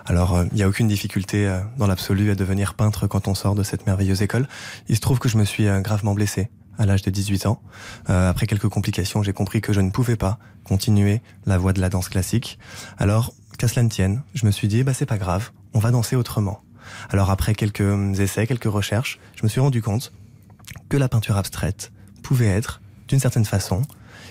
Alors, 0.06 0.36
euh, 0.36 0.44
il 0.50 0.56
n'y 0.56 0.62
a 0.62 0.68
aucune 0.68 0.88
difficulté 0.88 1.46
euh, 1.46 1.60
dans 1.78 1.86
l'absolu 1.86 2.30
à 2.30 2.34
devenir 2.34 2.74
peintre 2.74 3.06
quand 3.06 3.28
on 3.28 3.34
sort 3.34 3.54
de 3.54 3.62
cette 3.62 3.86
merveilleuse 3.86 4.22
école. 4.22 4.48
Il 4.88 4.96
se 4.96 5.00
trouve 5.00 5.18
que 5.18 5.28
je 5.28 5.38
me 5.38 5.44
suis 5.44 5.68
euh, 5.68 5.80
gravement 5.80 6.14
blessé 6.14 6.50
à 6.80 6.86
l'âge 6.86 7.02
de 7.02 7.10
18 7.10 7.46
ans. 7.46 7.62
Euh, 8.08 8.30
après 8.30 8.46
quelques 8.46 8.68
complications, 8.68 9.22
j'ai 9.22 9.34
compris 9.34 9.60
que 9.60 9.72
je 9.72 9.80
ne 9.80 9.90
pouvais 9.90 10.16
pas 10.16 10.38
continuer 10.64 11.20
la 11.46 11.58
voie 11.58 11.72
de 11.72 11.80
la 11.80 11.90
danse 11.90 12.08
classique. 12.08 12.58
Alors, 12.98 13.34
qu'à 13.58 13.68
cela 13.68 13.82
ne 13.82 13.90
tienne, 13.90 14.22
je 14.34 14.46
me 14.46 14.50
suis 14.50 14.66
dit, 14.66 14.82
bah 14.82 14.94
c'est 14.94 15.06
pas 15.06 15.18
grave, 15.18 15.50
on 15.74 15.78
va 15.78 15.90
danser 15.90 16.16
autrement. 16.16 16.62
Alors 17.10 17.30
après 17.30 17.54
quelques 17.54 17.82
euh, 17.82 18.14
essais, 18.14 18.46
quelques 18.46 18.64
recherches, 18.64 19.18
je 19.36 19.42
me 19.42 19.48
suis 19.48 19.60
rendu 19.60 19.82
compte 19.82 20.12
que 20.88 20.96
la 20.96 21.08
peinture 21.08 21.36
abstraite 21.36 21.92
pouvait 22.22 22.48
être, 22.48 22.80
d'une 23.08 23.20
certaine 23.20 23.44
façon, 23.44 23.82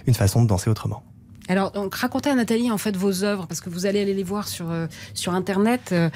une 0.07 0.13
façon 0.13 0.43
de 0.43 0.47
danser 0.47 0.69
autrement. 0.69 1.03
Alors, 1.49 1.71
donc, 1.71 1.95
racontez 1.95 2.29
à 2.29 2.35
Nathalie 2.35 2.69
en 2.69 2.77
fait 2.77 2.95
vos 2.95 3.23
œuvres 3.23 3.47
parce 3.47 3.59
que 3.59 3.71
vous 3.71 3.87
allez 3.87 3.99
aller 3.99 4.13
les 4.13 4.23
voir 4.23 4.47
sur 4.47 4.69
euh, 4.69 4.85
sur 5.15 5.33
internet. 5.33 5.89
Euh, 5.91 6.09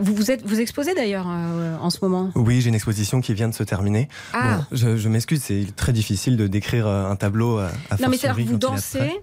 vous 0.00 0.14
vous 0.16 0.32
êtes 0.32 0.44
vous 0.44 0.60
exposez 0.60 0.94
d'ailleurs 0.94 1.26
euh, 1.28 1.76
en 1.78 1.90
ce 1.90 1.98
moment? 2.02 2.32
Oui, 2.34 2.60
j'ai 2.60 2.70
une 2.70 2.74
exposition 2.74 3.20
qui 3.20 3.32
vient 3.32 3.48
de 3.48 3.54
se 3.54 3.62
terminer. 3.62 4.08
Ah. 4.32 4.56
Bon, 4.56 4.76
je 4.76 4.96
je 4.96 5.08
m'excuse, 5.08 5.42
c'est 5.44 5.64
très 5.76 5.92
difficile 5.92 6.36
de 6.36 6.48
décrire 6.48 6.88
un 6.88 7.14
tableau 7.14 7.58
à, 7.58 7.70
non 8.00 8.08
mais 8.08 8.16
c'est 8.16 8.26
fortiori 8.26 8.44
vous 8.44 8.58
dansez. 8.58 9.20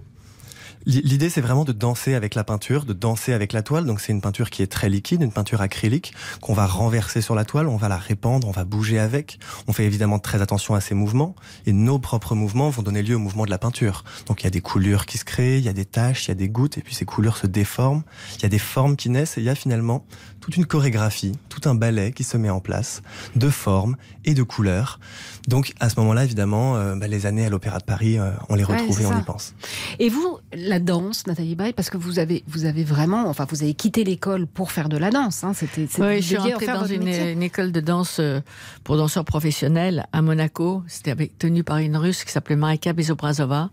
L'idée, 0.90 1.28
c'est 1.28 1.42
vraiment 1.42 1.66
de 1.66 1.72
danser 1.72 2.14
avec 2.14 2.34
la 2.34 2.44
peinture, 2.44 2.86
de 2.86 2.94
danser 2.94 3.34
avec 3.34 3.52
la 3.52 3.62
toile. 3.62 3.84
Donc, 3.84 4.00
c'est 4.00 4.10
une 4.10 4.22
peinture 4.22 4.48
qui 4.48 4.62
est 4.62 4.68
très 4.68 4.88
liquide, 4.88 5.20
une 5.20 5.30
peinture 5.30 5.60
acrylique 5.60 6.14
qu'on 6.40 6.54
va 6.54 6.64
renverser 6.64 7.20
sur 7.20 7.34
la 7.34 7.44
toile, 7.44 7.68
on 7.68 7.76
va 7.76 7.88
la 7.88 7.98
répandre, 7.98 8.48
on 8.48 8.52
va 8.52 8.64
bouger 8.64 8.98
avec. 8.98 9.38
On 9.66 9.74
fait 9.74 9.84
évidemment 9.84 10.18
très 10.18 10.40
attention 10.40 10.74
à 10.74 10.80
ces 10.80 10.94
mouvements 10.94 11.36
et 11.66 11.74
nos 11.74 11.98
propres 11.98 12.34
mouvements 12.34 12.70
vont 12.70 12.80
donner 12.80 13.02
lieu 13.02 13.16
au 13.16 13.18
mouvement 13.18 13.44
de 13.44 13.50
la 13.50 13.58
peinture. 13.58 14.02
Donc, 14.24 14.40
il 14.40 14.44
y 14.44 14.46
a 14.46 14.50
des 14.50 14.62
coulures 14.62 15.04
qui 15.04 15.18
se 15.18 15.26
créent, 15.26 15.58
il 15.58 15.64
y 15.64 15.68
a 15.68 15.74
des 15.74 15.84
taches, 15.84 16.24
il 16.24 16.28
y 16.28 16.32
a 16.32 16.36
des 16.36 16.48
gouttes 16.48 16.78
et 16.78 16.80
puis 16.80 16.94
ces 16.94 17.04
couleurs 17.04 17.36
se 17.36 17.46
déforment. 17.46 18.02
Il 18.36 18.44
y 18.44 18.46
a 18.46 18.48
des 18.48 18.58
formes 18.58 18.96
qui 18.96 19.10
naissent 19.10 19.36
et 19.36 19.42
il 19.42 19.44
y 19.44 19.50
a 19.50 19.54
finalement 19.54 20.06
toute 20.48 20.56
une 20.56 20.64
chorégraphie, 20.64 21.32
tout 21.50 21.68
un 21.68 21.74
ballet 21.74 22.10
qui 22.10 22.24
se 22.24 22.38
met 22.38 22.48
en 22.48 22.60
place 22.60 23.02
de 23.36 23.50
formes 23.50 23.96
et 24.24 24.32
de 24.32 24.42
couleurs. 24.42 24.98
Donc, 25.46 25.74
à 25.78 25.90
ce 25.90 26.00
moment-là, 26.00 26.24
évidemment, 26.24 26.76
euh, 26.76 26.94
bah, 26.94 27.06
les 27.06 27.26
années 27.26 27.44
à 27.44 27.50
l'Opéra 27.50 27.78
de 27.80 27.84
Paris, 27.84 28.18
euh, 28.18 28.30
on 28.48 28.54
les 28.54 28.64
retrouve 28.64 28.98
et 28.98 29.04
on 29.04 29.10
ça. 29.10 29.18
y 29.18 29.22
pense. 29.24 29.54
Et 29.98 30.08
vous, 30.08 30.38
la 30.54 30.78
danse, 30.78 31.26
Nathalie 31.26 31.54
Baye, 31.54 31.74
parce 31.74 31.90
que 31.90 31.98
vous 31.98 32.18
avez 32.18 32.44
vous 32.46 32.64
avez 32.64 32.82
vraiment, 32.82 33.28
enfin 33.28 33.46
vous 33.50 33.62
avez 33.62 33.74
quitté 33.74 34.04
l'école 34.04 34.46
pour 34.46 34.72
faire 34.72 34.88
de 34.88 34.96
la 34.96 35.10
danse. 35.10 35.44
Hein, 35.44 35.52
C'était. 35.52 35.86
Oui, 35.98 36.16
je 36.22 36.28
suis 36.28 36.36
rentrée 36.38 36.66
dans 36.66 36.86
une, 36.86 37.42
école 37.42 37.70
de 37.70 37.80
danse 37.80 38.16
euh, 38.18 38.40
pour 38.84 38.96
danseurs 38.96 39.26
professionnels 39.26 40.06
à 40.14 40.22
Monaco. 40.22 40.82
C'était 40.86 41.10
avec- 41.10 41.36
tenu 41.36 41.62
par 41.62 41.76
une 41.76 41.98
russe 41.98 42.24
qui 42.24 42.32
s'appelait 42.32 42.56
Marika 42.56 42.94
Bezobrazova 42.94 43.68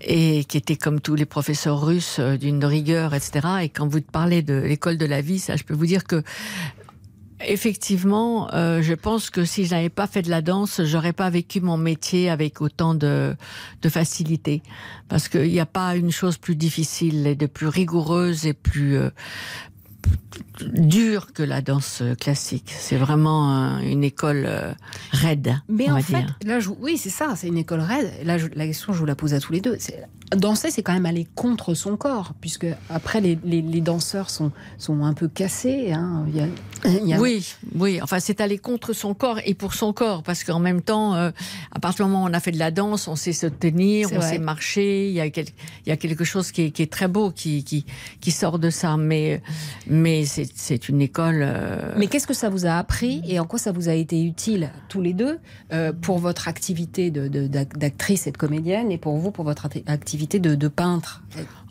et 0.00 0.44
qui 0.44 0.56
était 0.56 0.76
comme 0.76 1.00
tous 1.00 1.14
les 1.14 1.26
professeurs 1.26 1.84
russes 1.84 2.18
euh, 2.18 2.36
d'une 2.36 2.64
rigueur, 2.64 3.14
etc. 3.14 3.46
Et 3.62 3.68
quand 3.68 3.86
vous 3.86 4.00
parlez 4.00 4.42
de 4.42 4.54
l'école 4.54 4.98
de 4.98 5.06
la 5.06 5.20
vie, 5.20 5.38
ça, 5.38 5.56
je 5.56 5.64
peux 5.64 5.74
vous 5.74 5.86
dire 5.86 6.04
que 6.04 6.22
Effectivement, 7.44 8.52
euh, 8.54 8.80
je 8.80 8.94
pense 8.94 9.28
que 9.28 9.44
si 9.44 9.66
je 9.66 9.74
n'avais 9.74 9.90
pas 9.90 10.06
fait 10.06 10.22
de 10.22 10.30
la 10.30 10.40
danse, 10.40 10.80
j'aurais 10.84 11.12
pas 11.12 11.28
vécu 11.28 11.60
mon 11.60 11.76
métier 11.76 12.30
avec 12.30 12.62
autant 12.62 12.94
de, 12.94 13.36
facilité, 13.86 14.62
parce 15.08 15.28
qu'il 15.28 15.50
n'y 15.50 15.60
a 15.60 15.66
pas 15.66 15.96
une 15.96 16.10
chose 16.10 16.38
plus 16.38 16.56
difficile 16.56 17.26
et 17.26 17.34
de 17.34 17.46
plus 17.46 17.68
rigoureuse 17.68 18.46
et 18.46 18.54
plus 18.54 18.96
euh, 18.96 19.10
dure 20.74 21.32
que 21.32 21.42
la 21.42 21.60
danse 21.62 22.02
classique. 22.20 22.72
C'est 22.76 22.96
vraiment 22.96 23.76
euh, 23.76 23.78
une 23.80 24.04
école 24.04 24.44
euh, 24.46 24.72
raide. 25.12 25.56
Mais 25.68 25.90
en 25.90 26.00
fait, 26.00 26.14
dire. 26.22 26.38
là, 26.44 26.60
je, 26.60 26.70
oui, 26.80 26.96
c'est 26.98 27.10
ça, 27.10 27.34
c'est 27.36 27.48
une 27.48 27.58
école 27.58 27.80
raide. 27.80 28.10
Là, 28.24 28.38
je- 28.38 28.46
la 28.54 28.66
question, 28.66 28.92
je 28.92 28.98
vous 28.98 29.06
la 29.06 29.14
pose 29.14 29.34
à 29.34 29.40
tous 29.40 29.52
les 29.52 29.60
deux. 29.60 29.76
C'est 29.78 30.02
danser, 30.34 30.70
c'est 30.70 30.82
quand 30.82 30.92
même 30.92 31.06
aller 31.06 31.26
contre 31.34 31.74
son 31.74 31.96
corps, 31.96 32.32
puisque 32.40 32.66
après 32.90 33.20
les, 33.20 33.38
les, 33.44 33.62
les 33.62 33.80
danseurs 33.80 34.30
sont, 34.30 34.50
sont 34.78 35.04
un 35.04 35.14
peu 35.14 35.28
cassés. 35.28 35.92
Hein. 35.92 36.24
Il 36.28 36.36
y 36.36 36.40
a, 36.40 36.46
il 36.84 37.08
y 37.08 37.14
a... 37.14 37.20
Oui, 37.20 37.54
oui. 37.74 38.00
Enfin, 38.02 38.18
c'est 38.18 38.40
aller 38.40 38.58
contre 38.58 38.92
son 38.92 39.14
corps 39.14 39.38
et 39.44 39.54
pour 39.54 39.74
son 39.74 39.92
corps, 39.92 40.22
parce 40.22 40.42
qu'en 40.42 40.58
même 40.58 40.82
temps, 40.82 41.14
euh, 41.14 41.30
à 41.72 41.78
partir 41.78 42.06
du 42.06 42.10
moment 42.10 42.24
où 42.24 42.28
on 42.28 42.32
a 42.32 42.40
fait 42.40 42.50
de 42.50 42.58
la 42.58 42.70
danse, 42.70 43.06
on 43.06 43.16
sait 43.16 43.32
se 43.32 43.46
tenir, 43.46 44.08
on 44.12 44.20
sait 44.20 44.38
marcher. 44.38 45.08
Il 45.08 45.14
y 45.14 45.20
a, 45.20 45.30
quel, 45.30 45.46
il 45.84 45.90
y 45.90 45.92
a 45.92 45.96
quelque 45.96 46.24
chose 46.24 46.50
qui 46.50 46.62
est, 46.62 46.70
qui 46.70 46.82
est 46.82 46.92
très 46.92 47.08
beau 47.08 47.30
qui, 47.30 47.62
qui, 47.62 47.86
qui, 48.20 48.30
sort 48.30 48.58
de 48.58 48.70
ça. 48.70 48.96
Mais, 48.96 49.42
mais 49.86 50.24
c'est 50.24 50.88
une 50.88 51.00
école. 51.00 51.42
Euh... 51.42 51.94
Mais 51.96 52.08
qu'est-ce 52.08 52.26
que 52.26 52.34
ça 52.34 52.48
vous 52.48 52.66
a 52.66 52.72
appris 52.72 53.22
et 53.28 53.38
en 53.38 53.44
quoi 53.44 53.58
ça 53.58 53.70
vous 53.70 53.88
a 53.88 53.94
été 53.94 54.22
utile 54.24 54.70
tous 54.88 55.00
les 55.00 55.12
deux 55.12 55.38
euh, 55.72 55.92
pour 55.92 56.18
votre 56.18 56.48
activité 56.48 57.10
d'actrice 57.10 58.20
de, 58.20 58.24
de, 58.24 58.28
et 58.28 58.32
de 58.32 58.36
comédienne 58.36 58.90
et 58.90 58.98
pour 58.98 59.16
vous 59.18 59.30
pour 59.30 59.44
votre 59.44 59.66
activité 59.86 60.15
de, 60.16 60.54
de 60.54 60.68
peintre 60.68 61.22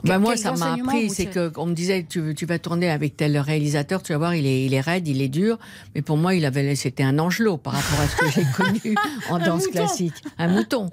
bah 0.06 0.20
moi, 0.20 0.38
ça 0.38 0.52
m'a 0.54 0.74
appris, 0.74 1.10
c'est 1.10 1.26
qu'on 1.26 1.66
me 1.66 1.74
disait, 1.74 2.06
tu, 2.08 2.36
tu 2.36 2.46
vas 2.46 2.60
tourner 2.60 2.90
avec 2.90 3.18
tel 3.18 3.38
réalisateur, 3.38 4.04
tu 4.04 4.12
vas 4.12 4.20
voir, 4.20 4.36
il 4.36 4.46
est, 4.46 4.66
il 4.66 4.74
est 4.74 4.82
raide, 4.82 5.08
il 5.08 5.22
est 5.22 5.30
dur. 5.30 5.58
Mais 5.96 6.02
pour 6.02 6.18
moi, 6.18 6.36
il 6.36 6.46
avait, 6.46 6.76
c'était 6.76 7.04
un 7.04 7.18
angelot 7.18 7.58
par 7.58 7.74
rapport 7.74 8.00
à 8.00 8.08
ce 8.08 8.16
que 8.16 8.30
j'ai 8.30 8.46
connu 8.56 8.96
en 9.30 9.40
danse 9.40 9.68
classique. 9.68 10.14
Un 10.38 10.48
mouton, 10.50 10.90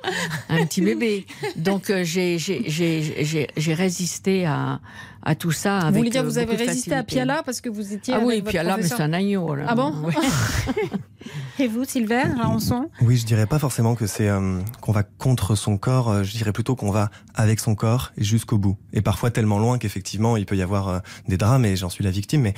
un 0.48 0.64
petit 0.64 0.80
bébé. 0.80 1.26
Donc, 1.56 1.90
euh, 1.90 2.04
j'ai 2.04 3.74
résisté 3.74 4.46
à, 4.46 4.80
à 5.22 5.35
tout 5.35 5.52
ça. 5.52 5.78
Avec 5.78 5.92
vous 5.92 5.98
voulez 5.98 6.11
dire, 6.11 6.22
euh, 6.22 6.24
vous 6.24 6.38
avez 6.38 6.56
résisté 6.56 6.94
à 6.94 7.02
Piala 7.04 7.42
parce 7.44 7.61
que 7.61 7.68
vous 7.68 7.92
étiez. 7.92 8.14
Ah 8.14 8.16
avec 8.18 8.28
oui, 8.28 8.38
votre 8.40 8.50
Piala, 8.50 8.76
mais 8.76 8.82
c'est 8.82 9.00
un 9.00 9.12
agneau. 9.12 9.54
Là. 9.54 9.64
Ah 9.68 9.74
bon 9.74 9.92
Et 11.58 11.68
vous, 11.68 11.85
Sylvain, 11.85 12.35
Rançon 12.42 12.88
Oui, 13.02 13.16
je 13.16 13.24
dirais 13.24 13.46
pas 13.46 13.58
forcément 13.58 13.94
que 13.94 14.06
c'est 14.08 14.28
euh, 14.28 14.58
qu'on 14.80 14.90
va 14.92 15.02
contre 15.04 15.54
son 15.54 15.76
corps. 15.78 16.11
euh, 16.11 16.22
Je 16.24 16.32
dirais 16.32 16.52
plutôt 16.52 16.74
qu'on 16.74 16.90
va 16.90 17.11
avec 17.35 17.61
son 17.61 17.74
corps 17.76 18.11
jusqu'au 18.16 18.58
bout. 18.58 18.76
Et 18.92 19.02
parfois 19.02 19.30
tellement 19.30 19.58
loin 19.58 19.78
qu'effectivement 19.78 20.37
il 20.37 20.46
peut 20.46 20.56
y 20.56 20.62
avoir 20.62 20.88
euh, 20.88 20.98
des 21.28 21.37
drames 21.37 21.64
et 21.64 21.76
j'en 21.76 21.88
suis 21.90 22.02
la 22.02 22.11
victime. 22.11 22.40
Mais 22.40 22.54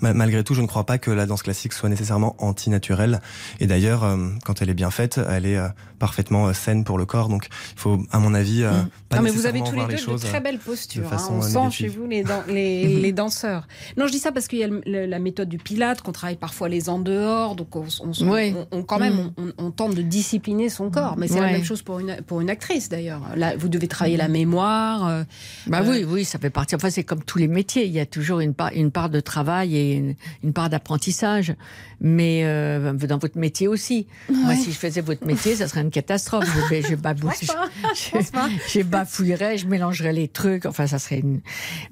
ma- 0.00 0.14
malgré 0.14 0.42
tout, 0.42 0.54
je 0.54 0.62
ne 0.62 0.66
crois 0.66 0.84
pas 0.84 0.98
que 0.98 1.10
la 1.12 1.26
danse 1.26 1.42
classique 1.42 1.72
soit 1.72 1.88
nécessairement 1.88 2.34
antinaturelle. 2.42 3.20
Et 3.60 3.66
d'ailleurs, 3.68 4.02
euh, 4.02 4.16
quand 4.44 4.62
elle 4.62 4.70
est 4.70 4.74
bien 4.74 4.90
faite, 4.90 5.20
elle 5.30 5.46
est 5.46 5.56
euh, 5.58 5.68
parfaitement 6.00 6.48
euh, 6.48 6.52
saine 6.54 6.82
pour 6.84 6.98
le 6.98 7.06
corps. 7.06 7.28
Donc 7.28 7.46
il 7.76 7.78
faut, 7.80 8.02
à 8.10 8.18
mon 8.18 8.34
avis, 8.34 8.64
euh, 8.64 8.72
pas 9.10 9.18
non, 9.18 9.22
mais 9.22 9.30
vous 9.30 9.46
avez 9.46 9.60
tous 9.62 9.74
les 9.76 9.86
deux 9.86 10.12
de 10.12 10.16
très 10.18 10.38
euh, 10.38 10.40
belles 10.40 10.58
de 10.58 10.62
postures. 10.62 11.04
hein. 11.06 11.10
façon, 11.10 11.34
On 11.34 11.42
euh, 11.44 11.70
sent 11.70 11.70
chez 11.70 11.88
vous 11.88 12.06
les, 12.10 12.22
dan- 12.24 12.42
les, 12.48 12.86
les 13.00 13.12
danseurs. 13.12 13.66
Non, 13.96 14.06
je 14.06 14.12
dis 14.12 14.18
ça 14.18 14.32
parce 14.32 14.48
qu'il 14.48 14.58
y 14.58 14.64
a 14.64 14.68
le- 14.68 15.06
la 15.06 15.18
méthode 15.18 15.48
du 15.48 15.58
Pilate, 15.58 16.02
qu'on 16.02 16.12
travaille 16.12 16.36
parfois 16.36 16.68
les 16.68 16.88
en 16.88 16.98
dehors, 16.98 17.54
donc 17.56 17.74
on, 17.76 17.84
on- 18.02 18.10
on- 18.24 18.28
Ouais. 18.28 18.54
on- 18.72 18.78
on- 18.78 18.82
quand 18.82 18.98
même 18.98 19.30
Mm. 19.36 19.52
on, 19.58 19.70
tente 19.70 19.94
de 19.94 20.02
discipliner 20.02 20.68
son 20.68 20.90
corps. 20.90 21.16
Mais 21.16 21.28
c'est 21.28 21.40
la 21.40 21.52
même 21.52 21.64
chose 21.64 21.82
pour 21.82 21.98
une, 22.00 22.16
pour 22.26 22.40
une 22.40 22.50
actrice 22.50 22.88
d'ailleurs. 22.88 23.22
Là, 23.36 23.56
vous 23.56 23.68
devez 23.68 23.88
travailler 23.88 24.16
la 24.16 24.28
mémoire. 24.28 25.06
euh, 25.08 25.24
Bah 25.66 25.82
euh, 25.82 25.90
oui, 25.90 26.04
oui, 26.08 26.24
ça 26.24 26.38
fait 26.38 26.50
partie. 26.50 26.74
Enfin, 26.74 26.90
c'est 26.90 27.04
comme 27.04 27.22
tous 27.22 27.38
les 27.38 27.48
métiers. 27.48 27.84
Il 27.86 27.92
y 27.92 28.00
a 28.00 28.06
toujours 28.06 28.40
une 28.40 28.54
part, 28.54 28.70
une 28.74 28.90
part 28.90 29.10
de 29.10 29.20
travail 29.20 29.76
et 29.76 29.94
une, 29.94 30.14
une 30.42 30.52
part 30.52 30.68
d'apprentissage. 30.70 31.54
Mais 32.00 32.42
euh, 32.44 32.92
dans 32.92 33.18
votre 33.18 33.38
métier 33.38 33.66
aussi. 33.68 34.06
Moi, 34.30 34.54
si 34.54 34.70
je 34.72 34.78
faisais 34.78 35.00
votre 35.00 35.26
métier, 35.26 35.56
ça 35.56 35.66
serait 35.66 35.80
une 35.80 35.90
catastrophe. 35.90 36.44
Je, 36.70 36.80
je, 36.82 36.94
babou- 36.96 37.30
Je. 37.94 38.78
Je 38.78 38.82
bafouillerais, 38.82 39.58
je 39.58 39.66
mélangerais 39.66 40.12
les 40.12 40.28
trucs. 40.28 40.64
Enfin, 40.66 40.86
ça 40.86 40.98
serait 40.98 41.18
une. 41.20 41.40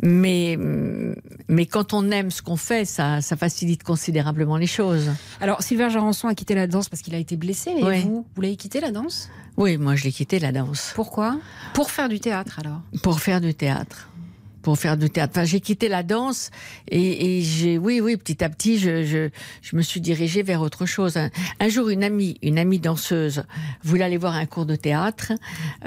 Mais, 0.02 0.56
mais 1.48 1.66
quand 1.66 1.92
on 1.92 2.10
aime 2.10 2.30
ce 2.30 2.42
qu'on 2.42 2.56
fait, 2.56 2.84
ça, 2.84 3.20
ça 3.20 3.36
facilite 3.36 3.82
considérablement 3.82 4.56
les 4.56 4.66
choses. 4.66 5.10
Alors, 5.40 5.62
Sylvain 5.62 5.88
Jarançon 5.88 6.28
a 6.28 6.34
quitté 6.34 6.54
la 6.54 6.66
danse 6.66 6.88
parce 6.88 7.02
qu'il 7.02 7.14
a 7.14 7.18
été 7.18 7.36
blessé. 7.36 7.70
Et 7.70 8.00
vous, 8.02 8.26
vous 8.34 8.42
l'avez 8.42 8.56
quitté 8.56 8.80
la 8.80 8.90
danse? 8.92 9.28
Oui, 9.56 9.76
moi, 9.78 9.94
je 9.96 10.04
l'ai 10.04 10.12
quitté 10.12 10.38
la 10.38 10.52
danse. 10.52 10.92
Pourquoi? 10.94 11.38
Pour 11.74 11.90
faire 11.90 12.08
du 12.08 12.20
théâtre 12.20 12.58
alors? 12.60 12.80
Pour 13.02 13.20
faire 13.20 13.40
du 13.40 13.54
théâtre. 13.54 14.08
Pour 14.66 14.76
faire 14.76 14.96
du 14.96 15.08
théâtre. 15.10 15.32
Enfin, 15.36 15.44
j'ai 15.44 15.60
quitté 15.60 15.86
la 15.88 16.02
danse 16.02 16.50
et, 16.88 17.38
et 17.38 17.42
j'ai, 17.42 17.78
oui, 17.78 18.00
oui, 18.00 18.16
petit 18.16 18.42
à 18.42 18.48
petit, 18.48 18.78
je, 18.80 19.04
je, 19.04 19.28
je 19.62 19.76
me 19.76 19.80
suis 19.82 20.00
dirigée 20.00 20.42
vers 20.42 20.60
autre 20.60 20.86
chose. 20.86 21.16
Un, 21.16 21.30
un 21.60 21.68
jour, 21.68 21.88
une 21.88 22.02
amie, 22.02 22.36
une 22.42 22.58
amie 22.58 22.80
danseuse, 22.80 23.44
voulait 23.84 24.02
aller 24.02 24.16
voir 24.16 24.34
un 24.34 24.44
cours 24.46 24.66
de 24.66 24.74
théâtre 24.74 25.30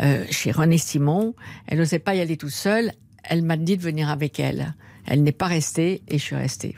euh, 0.01 0.23
chez 0.31 0.51
René 0.51 0.77
Simon. 0.77 1.35
Elle 1.67 1.79
n'osait 1.79 1.99
pas 1.99 2.15
y 2.15 2.21
aller 2.21 2.37
toute 2.37 2.51
seule. 2.51 2.93
Elle 3.25 3.41
m'a 3.41 3.57
dit 3.57 3.75
de 3.75 3.83
venir 3.83 4.07
avec 4.09 4.39
elle. 4.39 4.73
Elle 5.05 5.23
n'est 5.23 5.33
pas 5.33 5.47
restée 5.47 6.01
et 6.07 6.17
je 6.17 6.23
suis 6.23 6.35
restée. 6.37 6.77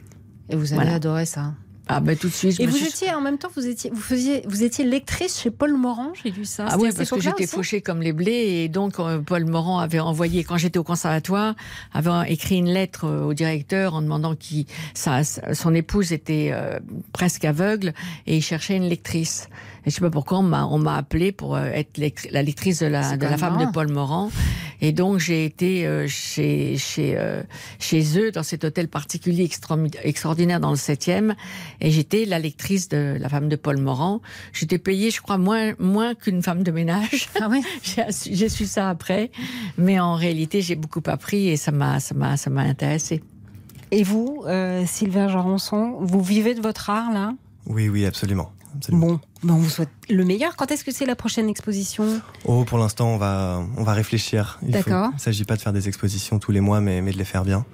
Et 0.49 0.55
vous 0.55 0.73
avez 0.73 0.81
Voilà. 0.81 0.95
adoré 0.95 1.25
ça. 1.27 1.53
Ah 1.93 1.99
ben 1.99 2.15
tout 2.17 2.27
de 2.29 2.33
suite. 2.33 2.53
Je 2.57 2.61
Et 2.61 2.65
me 2.67 2.71
vous 2.71 2.77
suis- 2.77 2.87
étiez 2.87 3.13
en 3.13 3.21
même 3.21 3.37
temps, 3.37 3.49
vous 3.55 3.67
étiez, 3.67 3.89
vous 3.93 4.01
faisiez, 4.01 4.43
vous 4.47 4.63
étiez 4.63 4.85
lectrice 4.85 5.39
chez 5.41 5.51
Paul 5.51 5.73
Morand, 5.75 6.13
j'ai 6.23 6.31
lu 6.31 6.45
ça. 6.45 6.65
Ah 6.69 6.77
oui, 6.79 6.89
parce 6.95 7.09
que 7.09 7.19
j'étais 7.19 7.47
fauchée 7.47 7.81
comme 7.81 8.01
les 8.01 8.13
blés 8.13 8.31
et 8.63 8.69
donc 8.69 8.99
euh, 8.99 9.19
Paul 9.19 9.45
Morand 9.45 9.79
avait 9.79 9.99
envoyé, 9.99 10.43
quand 10.43 10.57
j'étais 10.57 10.79
au 10.79 10.83
conservatoire, 10.83 11.55
avait 11.93 12.31
écrit 12.31 12.57
une 12.57 12.69
lettre 12.69 13.05
euh, 13.05 13.23
au 13.25 13.33
directeur 13.33 13.93
en 13.95 14.01
demandant 14.01 14.35
qui 14.35 14.67
sa, 14.93 15.23
son 15.23 15.73
épouse 15.75 16.13
était 16.13 16.49
euh, 16.53 16.79
presque 17.13 17.45
aveugle 17.45 17.93
et 18.27 18.37
il 18.37 18.41
cherchait 18.41 18.75
une 18.77 18.87
lectrice. 18.87 19.47
Et 19.85 19.89
je 19.89 19.95
sais 19.95 20.01
pas 20.01 20.11
pourquoi 20.11 20.37
on 20.39 20.43
m'a 20.43 20.65
on 20.65 20.77
m'a 20.77 20.95
appelé 20.95 21.31
pour 21.31 21.55
euh, 21.55 21.65
être 21.65 21.99
la 22.31 22.43
lectrice 22.43 22.79
de 22.79 22.85
la 22.85 23.17
de 23.17 23.23
la 23.25 23.37
femme 23.37 23.53
marrant. 23.55 23.65
de 23.65 23.71
Paul 23.71 23.87
Morand 23.91 24.31
et 24.79 24.91
donc 24.91 25.17
j'ai 25.17 25.43
été 25.43 25.87
euh, 25.87 26.07
chez 26.07 26.77
chez 26.77 27.15
euh, 27.17 27.41
chez 27.79 28.19
eux 28.19 28.31
dans 28.31 28.43
cet 28.43 28.63
hôtel 28.63 28.87
particulier 28.87 29.43
extra- 29.43 29.79
extraordinaire 30.03 30.59
dans 30.59 30.69
le 30.69 30.75
7e 30.75 31.33
et 31.81 31.91
j'étais 31.91 32.25
la 32.25 32.39
lectrice 32.39 32.87
de 32.89 33.17
la 33.19 33.27
femme 33.27 33.49
de 33.49 33.55
Paul 33.55 33.77
Morand. 33.77 34.21
J'étais 34.53 34.77
payée, 34.77 35.11
je 35.11 35.21
crois, 35.21 35.37
moins 35.37 35.73
moins 35.79 36.13
qu'une 36.15 36.41
femme 36.41 36.63
de 36.63 36.71
ménage. 36.71 37.27
Ah 37.41 37.47
oui. 37.49 37.61
J'ai 37.83 38.11
su- 38.11 38.29
j'ai 38.33 38.49
su 38.49 38.65
ça 38.65 38.89
après, 38.89 39.31
mais 39.77 39.99
en 39.99 40.15
réalité, 40.15 40.61
j'ai 40.61 40.75
beaucoup 40.75 41.01
appris 41.07 41.49
et 41.49 41.57
ça 41.57 41.71
m'a, 41.71 41.99
ça 41.99 42.13
m'a, 42.15 42.37
ça 42.37 42.49
m'a 42.49 42.61
intéressé. 42.61 43.21
Et 43.91 44.03
vous, 44.03 44.43
euh, 44.47 44.85
Sylvain 44.85 45.27
Jarançon, 45.27 45.97
vous 45.99 46.21
vivez 46.21 46.53
de 46.55 46.61
votre 46.61 46.89
art 46.89 47.11
là? 47.11 47.33
Oui, 47.65 47.89
oui, 47.89 48.05
absolument. 48.05 48.51
absolument. 48.75 49.07
Bon, 49.07 49.19
ben 49.43 49.53
on 49.55 49.57
vous 49.57 49.69
souhaite 49.69 49.89
le 50.09 50.23
meilleur. 50.25 50.55
Quand 50.55 50.71
est-ce 50.71 50.83
que 50.83 50.91
c'est 50.91 51.05
la 51.05 51.15
prochaine 51.15 51.49
exposition? 51.49 52.21
Oh, 52.45 52.63
pour 52.63 52.77
l'instant, 52.77 53.07
on 53.07 53.17
va, 53.17 53.63
on 53.77 53.83
va 53.83 53.93
réfléchir. 53.93 54.59
Il 54.61 54.67
faut- 54.67 54.73
D'accord. 54.73 55.09
Il 55.11 55.15
ne 55.15 55.19
s'agit 55.19 55.45
pas 55.45 55.55
de 55.55 55.61
faire 55.61 55.73
des 55.73 55.87
expositions 55.87 56.37
tous 56.37 56.51
les 56.51 56.59
mois, 56.61 56.79
mais, 56.81 57.01
mais 57.01 57.11
de 57.11 57.17
les 57.17 57.23
faire 57.25 57.43
bien. 57.43 57.65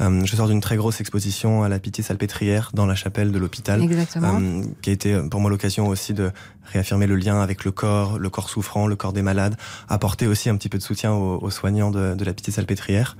Euh, 0.00 0.24
je 0.24 0.36
sors 0.36 0.48
d'une 0.48 0.60
très 0.60 0.76
grosse 0.76 1.00
exposition 1.00 1.62
à 1.62 1.68
la 1.68 1.78
Pitié-Salpêtrière, 1.78 2.70
dans 2.74 2.86
la 2.86 2.94
chapelle 2.94 3.32
de 3.32 3.38
l'hôpital. 3.38 3.82
Exactement. 3.82 4.38
Euh, 4.40 4.62
qui 4.82 4.90
a 4.90 4.92
été 4.92 5.12
euh, 5.14 5.28
pour 5.28 5.40
moi 5.40 5.50
l'occasion 5.50 5.88
aussi 5.88 6.14
de 6.14 6.30
réaffirmer 6.64 7.06
le 7.06 7.16
lien 7.16 7.40
avec 7.42 7.64
le 7.64 7.72
corps, 7.72 8.18
le 8.18 8.30
corps 8.30 8.48
souffrant, 8.48 8.86
le 8.86 8.94
corps 8.96 9.12
des 9.12 9.22
malades, 9.22 9.56
apporter 9.88 10.26
aussi 10.26 10.48
un 10.48 10.56
petit 10.56 10.68
peu 10.68 10.78
de 10.78 10.82
soutien 10.82 11.12
aux, 11.12 11.38
aux 11.42 11.50
soignants 11.50 11.90
de, 11.90 12.14
de 12.14 12.24
la 12.24 12.32
Pitié-Salpêtrière. 12.32 13.16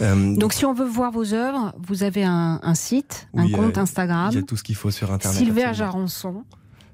Euh, 0.00 0.36
Donc, 0.36 0.52
si 0.52 0.64
on 0.64 0.72
veut 0.72 0.86
voir 0.86 1.10
vos 1.10 1.34
œuvres, 1.34 1.74
vous 1.86 2.02
avez 2.04 2.22
un, 2.24 2.60
un 2.62 2.74
site, 2.74 3.26
oui, 3.34 3.52
un 3.52 3.56
compte 3.56 3.76
Instagram, 3.78 4.28
Il 4.32 4.36
y 4.36 4.38
a 4.38 4.42
tout 4.42 4.56
ce 4.56 4.62
qu'il 4.62 4.76
faut 4.76 4.90
sur 4.92 5.12
Internet. 5.12 5.36
Sylvain 5.38 5.68
absolument. 5.68 6.44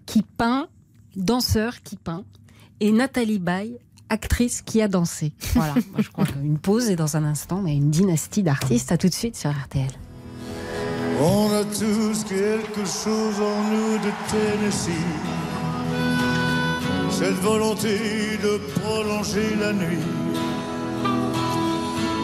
Qui 0.09 0.23
peint, 0.23 0.69
danseur 1.17 1.83
qui 1.83 1.97
peint, 1.97 2.25
et 2.81 2.93
Nathalie 2.93 3.39
Baye, 3.39 3.77
actrice 4.09 4.63
qui 4.63 4.81
a 4.81 4.89
dansé. 4.89 5.33
Voilà, 5.55 5.75
Moi, 5.93 6.01
je 6.01 6.09
crois 6.09 6.25
qu'une 6.25 6.59
pause 6.59 6.89
est 6.89 6.97
dans 6.97 7.19
un 7.19 7.25
instant, 7.25 7.61
mais 7.61 7.77
une 7.77 7.91
dynastie 7.91 8.43
d'artistes. 8.43 8.91
À 8.91 8.97
tout 8.97 9.09
de 9.09 9.15
suite 9.15 9.37
sur 9.37 9.51
RTL. 9.51 9.91
On 11.21 11.53
a 11.53 11.63
tous 11.65 12.25
quelque 12.25 12.87
chose 12.87 13.39
en 13.39 13.71
nous 13.71 13.99
de 13.99 14.11
Tennessee. 14.31 14.91
Cette 17.11 17.41
volonté 17.43 17.99
de 18.43 18.59
prolonger 18.81 19.57
la 19.61 19.75
nuit. 19.75 19.99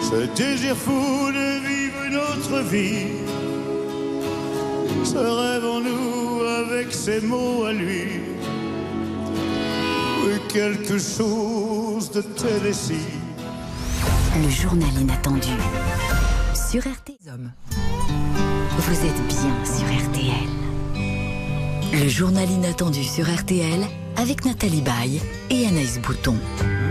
Ce 0.01 0.27
désir 0.35 0.75
fou 0.75 0.91
de 0.93 1.69
vivre 1.69 2.03
une 2.09 2.17
autre 2.17 2.63
vie. 2.71 3.09
Ce 5.05 5.19
rêve 5.19 5.65
en 5.67 5.81
nous 5.81 6.24
avec 6.71 6.93
ses 6.93 7.21
mots 7.21 7.65
à 7.65 7.73
lui. 7.73 8.21
Oui, 10.25 10.35
quelque 10.49 10.99
chose 10.99 12.11
de 12.11 12.23
Tennessee. 12.23 12.95
Le 14.43 14.49
journal 14.49 14.91
inattendu. 15.01 15.49
Sur 16.55 16.83
RTL. 16.83 17.51
Vous 18.79 19.07
êtes 19.07 19.27
bien 19.29 19.55
sur 19.65 19.87
RTL. 20.09 20.51
Le 21.93 22.09
journal 22.09 22.51
inattendu 22.51 23.05
sur 23.05 23.25
RTL 23.27 23.85
avec 24.17 24.45
Nathalie 24.45 24.83
Baye 24.83 25.21
et 25.51 25.67
Anaïs 25.67 26.01
Bouton. 26.01 26.37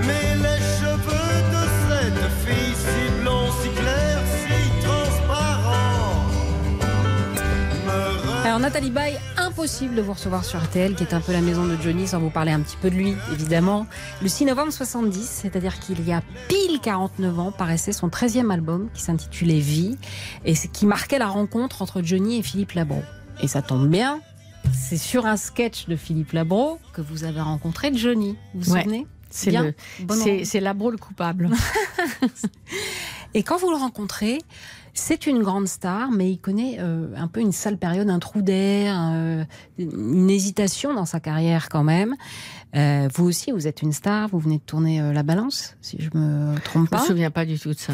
Mais 0.05 0.35
les 0.35 0.61
cheveux 0.79 1.41
de 1.55 1.63
cette 1.89 2.31
fille 2.45 2.75
si 2.75 3.21
blonds, 3.21 3.51
si 3.61 3.69
clairs, 3.69 4.23
si 4.41 4.85
transparents 4.85 6.25
me 7.85 8.45
Alors 8.45 8.59
Nathalie 8.59 8.91
Baye, 8.91 9.17
impossible 9.53 9.93
de 9.93 10.01
vous 10.01 10.13
recevoir 10.13 10.43
sur 10.43 10.59
RTL, 10.63 10.95
qui 10.95 11.03
est 11.03 11.13
un 11.13 11.21
peu 11.21 11.31
la 11.31 11.39
maison 11.41 11.67
de 11.67 11.77
Johnny, 11.79 12.07
sans 12.07 12.19
vous 12.19 12.31
parler 12.31 12.51
un 12.51 12.61
petit 12.61 12.75
peu 12.75 12.89
de 12.89 12.95
lui, 12.95 13.13
évidemment. 13.33 13.85
Le 14.23 14.27
6 14.27 14.45
novembre 14.45 14.73
70, 14.73 15.29
c'est-à-dire 15.29 15.79
qu'il 15.79 16.03
y 16.07 16.11
a 16.11 16.23
pile 16.47 16.79
49 16.81 17.39
ans, 17.39 17.51
paraissait 17.51 17.91
son 17.91 18.07
13e 18.07 18.49
album, 18.51 18.89
qui 18.95 19.03
s'intitulait 19.03 19.59
Vie, 19.59 19.95
et 20.43 20.53
qui 20.55 20.87
marquait 20.87 21.19
la 21.19 21.27
rencontre 21.27 21.83
entre 21.83 22.01
Johnny 22.01 22.39
et 22.39 22.41
Philippe 22.41 22.71
Labro. 22.71 23.03
Et 23.43 23.47
ça 23.47 23.61
tombe 23.61 23.87
bien, 23.87 24.21
c'est 24.73 24.97
sur 24.97 25.27
un 25.27 25.37
sketch 25.37 25.85
de 25.87 25.95
Philippe 25.97 26.31
Labro 26.31 26.79
que 26.93 27.01
vous 27.01 27.23
avez 27.23 27.41
rencontré 27.41 27.91
Johnny, 27.93 28.35
vous 28.55 28.61
vous 28.61 28.73
Ouais. 28.73 28.81
souvenez 28.81 29.05
C'est 29.29 29.51
le, 29.51 29.75
c'est 30.45 30.61
Labro 30.61 30.89
le 30.89 30.97
coupable. 30.97 31.51
Et 33.35 33.43
quand 33.43 33.57
vous 33.57 33.69
le 33.69 33.77
rencontrez, 33.77 34.39
c'est 34.93 35.25
une 35.27 35.41
grande 35.41 35.67
star, 35.67 36.11
mais 36.11 36.31
il 36.31 36.37
connaît 36.37 36.77
euh, 36.79 37.07
un 37.15 37.27
peu 37.27 37.39
une 37.39 37.51
sale 37.51 37.77
période, 37.77 38.09
un 38.09 38.19
trou 38.19 38.41
d'air, 38.41 38.95
euh, 39.13 39.43
une 39.77 40.29
hésitation 40.29 40.93
dans 40.93 41.05
sa 41.05 41.19
carrière 41.19 41.69
quand 41.69 41.83
même. 41.83 42.15
Euh, 42.75 43.07
vous 43.15 43.25
aussi, 43.25 43.51
vous 43.51 43.67
êtes 43.67 43.81
une 43.81 43.91
star, 43.93 44.29
vous 44.29 44.39
venez 44.39 44.57
de 44.57 44.63
tourner 44.63 45.13
La 45.13 45.23
Balance, 45.23 45.75
si 45.81 45.97
je 45.99 46.09
me 46.17 46.55
trompe 46.59 46.85
Je 46.85 46.89
pas. 46.91 47.01
me 47.01 47.05
souviens 47.07 47.31
pas 47.31 47.45
du 47.45 47.59
tout 47.59 47.69
de 47.73 47.77
ça. 47.79 47.93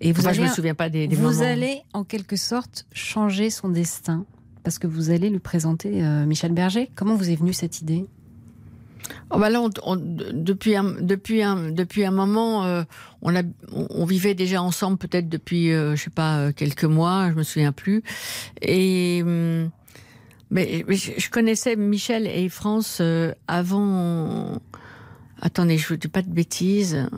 Et 0.00 0.12
vous 0.12 0.20
Enfin, 0.20 0.30
allez, 0.30 0.38
je 0.38 0.42
me 0.44 0.48
souviens 0.48 0.74
pas 0.74 0.88
des, 0.88 1.06
des 1.08 1.16
vous 1.16 1.30
moments. 1.30 1.40
allez 1.42 1.82
en 1.92 2.04
quelque 2.04 2.36
sorte 2.36 2.86
changer 2.92 3.50
son 3.50 3.68
destin 3.68 4.24
parce 4.62 4.78
que 4.78 4.86
vous 4.86 5.10
allez 5.10 5.30
lui 5.30 5.38
présenter 5.38 6.02
Michel 6.26 6.52
Berger. 6.52 6.90
Comment 6.94 7.16
vous 7.16 7.30
est 7.30 7.36
venue 7.36 7.52
cette 7.54 7.80
idée? 7.80 8.06
Oh 9.30 9.38
bah 9.38 9.48
là, 9.48 9.60
depuis 9.96 10.74
un, 10.74 10.84
depuis 10.84 11.42
depuis 11.70 12.04
un 12.04 12.10
moment, 12.10 12.64
euh, 12.64 12.82
on, 13.22 14.04
vivait 14.04 14.34
déjà 14.34 14.60
ensemble 14.60 14.98
peut-être 14.98 15.28
depuis, 15.28 15.72
euh, 15.72 15.94
je 15.94 16.04
sais 16.04 16.10
pas, 16.10 16.38
euh, 16.38 16.52
quelques 16.52 16.84
mois, 16.84 17.30
je 17.30 17.36
me 17.36 17.44
souviens 17.44 17.70
plus. 17.70 18.02
Et 18.60 19.22
hum, 19.22 19.70
mais, 20.50 20.84
je, 20.88 21.30
connaissais 21.30 21.76
Michel 21.76 22.26
et 22.26 22.48
France 22.48 23.00
avant. 23.46 24.60
Attendez, 25.40 25.78
je 25.78 25.92
ne 25.92 25.98
dis 25.98 26.08
pas 26.08 26.22
de 26.22 26.30
bêtises. 26.30 27.08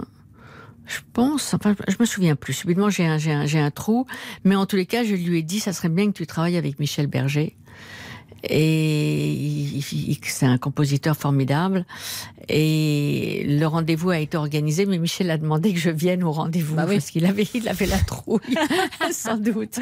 Je 0.84 0.98
pense, 1.14 1.54
enfin, 1.54 1.74
je 1.88 1.96
me 1.98 2.04
souviens 2.04 2.36
plus. 2.36 2.52
Subitement, 2.52 2.90
j'ai 2.90 3.06
un, 3.06 3.14
un, 3.14 3.46
j'ai 3.46 3.58
un 3.58 3.70
trou. 3.70 4.06
Mais 4.44 4.54
en 4.54 4.66
tous 4.66 4.76
les 4.76 4.84
cas, 4.84 5.02
je 5.02 5.14
lui 5.14 5.38
ai 5.38 5.42
dit, 5.42 5.60
ça 5.60 5.72
serait 5.72 5.88
bien 5.88 6.08
que 6.08 6.16
tu 6.18 6.26
travailles 6.26 6.58
avec 6.58 6.78
Michel 6.78 7.06
Berger. 7.06 7.56
Et 8.42 9.80
c'est 10.24 10.46
un 10.46 10.58
compositeur 10.58 11.16
formidable. 11.16 11.84
Et 12.48 13.44
le 13.46 13.64
rendez-vous 13.66 14.10
a 14.10 14.18
été 14.18 14.36
organisé, 14.36 14.86
mais 14.86 14.98
Michel 14.98 15.30
a 15.30 15.38
demandé 15.38 15.72
que 15.72 15.78
je 15.78 15.90
vienne 15.90 16.22
au 16.24 16.32
rendez-vous 16.32 16.74
Bah 16.76 16.84
oui. 16.88 16.96
parce 16.96 17.10
qu'il 17.10 17.24
avait, 17.26 17.46
il 17.54 17.68
avait 17.68 17.86
la 17.86 17.98
trouille, 17.98 18.40
sans 19.12 19.36
doute. 19.36 19.78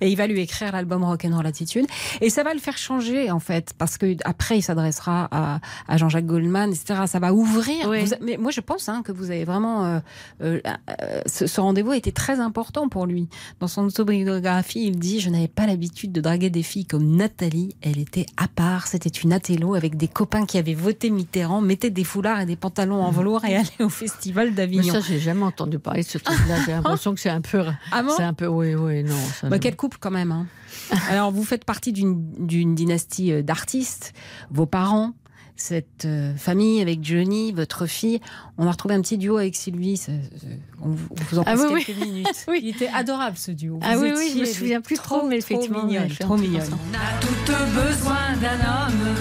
Et 0.00 0.08
il 0.08 0.16
va 0.16 0.26
lui 0.26 0.40
écrire 0.40 0.72
l'album 0.72 1.04
Rock'n'Roll 1.04 1.46
Attitude. 1.46 1.86
Et 2.20 2.30
ça 2.30 2.42
va 2.42 2.52
le 2.54 2.60
faire 2.60 2.76
changer, 2.78 3.30
en 3.30 3.40
fait, 3.40 3.72
parce 3.78 3.98
que 3.98 4.16
après, 4.24 4.58
il 4.58 4.62
s'adressera 4.62 5.28
à, 5.30 5.60
à 5.88 5.96
Jean-Jacques 5.96 6.26
Goldman, 6.26 6.70
etc. 6.72 7.02
Ça 7.06 7.18
va 7.18 7.32
ouvrir. 7.32 7.88
Oui. 7.88 8.00
Vous 8.04 8.14
a- 8.14 8.18
mais 8.20 8.36
moi, 8.36 8.50
je 8.50 8.60
pense 8.60 8.88
hein, 8.88 9.02
que 9.04 9.12
vous 9.12 9.30
avez 9.30 9.44
vraiment. 9.44 9.84
euh, 9.84 9.98
euh, 10.42 10.60
euh, 11.02 11.20
ce, 11.26 11.46
ce 11.46 11.60
rendez-vous 11.60 11.92
a 11.92 11.96
été 11.96 12.12
très 12.12 12.40
important 12.40 12.88
pour 12.88 13.06
lui. 13.06 13.28
Dans 13.60 13.68
son 13.68 13.84
autobiographie, 13.86 14.86
il 14.86 14.98
dit 14.98 15.20
Je 15.20 15.30
n'avais 15.30 15.48
pas 15.48 15.66
l'habitude 15.66 16.12
de 16.12 16.20
draguer 16.20 16.50
des 16.50 16.62
filles 16.62 16.86
comme 16.86 17.16
Nathalie. 17.16 17.74
Elle 17.82 17.98
était 17.98 18.26
à 18.36 18.48
part. 18.48 18.86
C'était 18.86 19.08
une 19.08 19.32
athélo 19.32 19.74
avec 19.74 19.96
des 19.96 20.08
copains 20.08 20.46
qui 20.46 20.58
avaient 20.58 20.74
voté 20.74 21.10
Mitterrand, 21.10 21.60
des 21.76 22.04
foulards 22.04 22.40
et 22.40 22.46
des 22.46 22.56
pantalons 22.56 23.02
en 23.02 23.10
velours 23.10 23.44
et 23.44 23.56
allaient 23.56 23.68
au 23.82 23.88
festival 23.88 24.48
Mais 24.50 24.54
d'Avignon. 24.56 24.94
ça, 24.94 25.00
j'ai 25.00 25.18
jamais 25.18 25.44
entendu 25.44 25.78
parler 25.78 26.02
de 26.02 26.08
ce 26.08 26.18
truc-là. 26.18 26.56
J'ai 26.66 26.72
l'impression 26.72 27.14
que 27.14 27.20
c'est 27.20 27.30
un 27.30 27.40
peu, 27.40 27.64
Ah 27.92 28.02
bon 28.02 28.12
c'est 28.16 28.22
un 28.24 28.34
peu, 28.34 28.46
oui, 28.46 28.74
oui, 28.74 29.02
non. 29.04 29.14
ça, 29.40 29.48
Bah, 29.48 29.58
quel 29.58 29.76
couple 29.76 29.98
quand 30.00 30.10
même. 30.10 30.32
hein. 30.32 30.46
Alors 31.10 31.30
vous 31.32 31.44
faites 31.44 31.64
partie 31.64 31.92
d'une 31.92 32.74
dynastie 32.74 33.32
euh, 33.32 33.42
d'artistes. 33.42 34.12
Vos 34.50 34.66
parents, 34.66 35.14
cette 35.58 36.04
euh, 36.04 36.34
famille 36.36 36.82
avec 36.82 37.02
Johnny, 37.02 37.50
votre 37.52 37.86
fille. 37.86 38.20
On 38.58 38.66
a 38.66 38.70
retrouvé 38.70 38.94
un 38.94 39.00
petit 39.00 39.16
duo 39.16 39.38
avec 39.38 39.56
Sylvie. 39.56 39.96
ça- 39.96 40.12
ça- 40.38 40.46
on, 40.82 40.90
vous- 40.90 41.08
on 41.10 41.14
vous 41.30 41.38
en 41.38 41.42
Ah 41.46 41.54
passe 41.56 41.72
oui, 41.72 41.82
quelques 41.84 41.98
minutes. 41.98 42.46
Il 42.60 42.68
était 42.68 42.88
adorable 42.88 43.36
ce 43.38 43.52
duo. 43.52 43.78
Ah 43.82 43.96
Vous 43.96 44.02
oui, 44.02 44.12
oui, 44.16 44.32
je 44.34 44.40
me 44.40 44.44
souviens 44.44 44.80
plus 44.82 44.96
trop, 44.96 45.26
mais 45.26 45.38
effectivement, 45.38 45.78
trop 45.78 45.86
mignonne, 45.86 46.08
trop 46.18 46.36
mignonne. 46.36 46.68
On 46.70 46.94
a 46.94 47.20
tout 47.20 47.64
besoin 47.74 48.36
d'un 48.40 48.60
homme. 48.60 49.14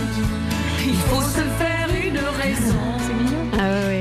Il 0.86 0.94
faut 0.94 1.22
se 1.22 1.40
faire. 1.58 1.75
C'est 2.56 3.14
mignon. 3.14 3.52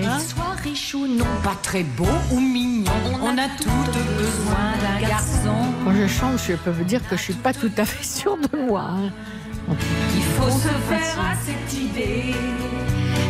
Ah 0.06 0.18
soit 0.20 0.54
riche 0.62 0.94
ou 0.94 1.06
non, 1.06 1.24
pas 1.42 1.56
très 1.62 1.82
beau 1.82 2.06
ou 2.32 2.40
mignon. 2.40 2.90
On 3.22 3.36
a 3.38 3.48
tout 3.60 3.70
besoin 3.94 4.72
d'un 4.82 5.08
garçon. 5.08 5.54
Quand 5.84 5.94
je 5.94 6.06
chante, 6.06 6.38
je 6.46 6.54
peux 6.54 6.70
vous 6.70 6.84
dire 6.84 7.00
que 7.08 7.16
je 7.16 7.22
suis 7.22 7.34
pas 7.34 7.52
tout 7.52 7.70
à 7.76 7.84
fait 7.84 8.04
sûre 8.04 8.36
de 8.36 8.56
moi. 8.58 8.82
hein. 8.90 9.12
Il 10.14 10.22
faut 10.22 10.50
se 10.50 10.68
faire 10.68 11.20
à 11.20 11.34
cette 11.44 11.78
idée. 11.80 12.34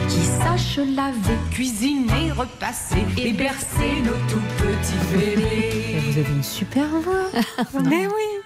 Qui 0.09 0.21
sache 0.21 0.79
laver, 0.79 1.39
cuisiner, 1.51 2.33
repasser 2.37 3.05
et 3.17 3.33
bercer 3.33 4.03
nos 4.05 4.13
tout 4.29 4.43
petits 4.59 5.17
bébés. 5.17 6.01
Vous 6.07 6.19
avez 6.19 6.31
une 6.33 6.43
super 6.43 6.87
voix. 6.89 7.31
Mais 7.85 8.07
oui. 8.07 8.44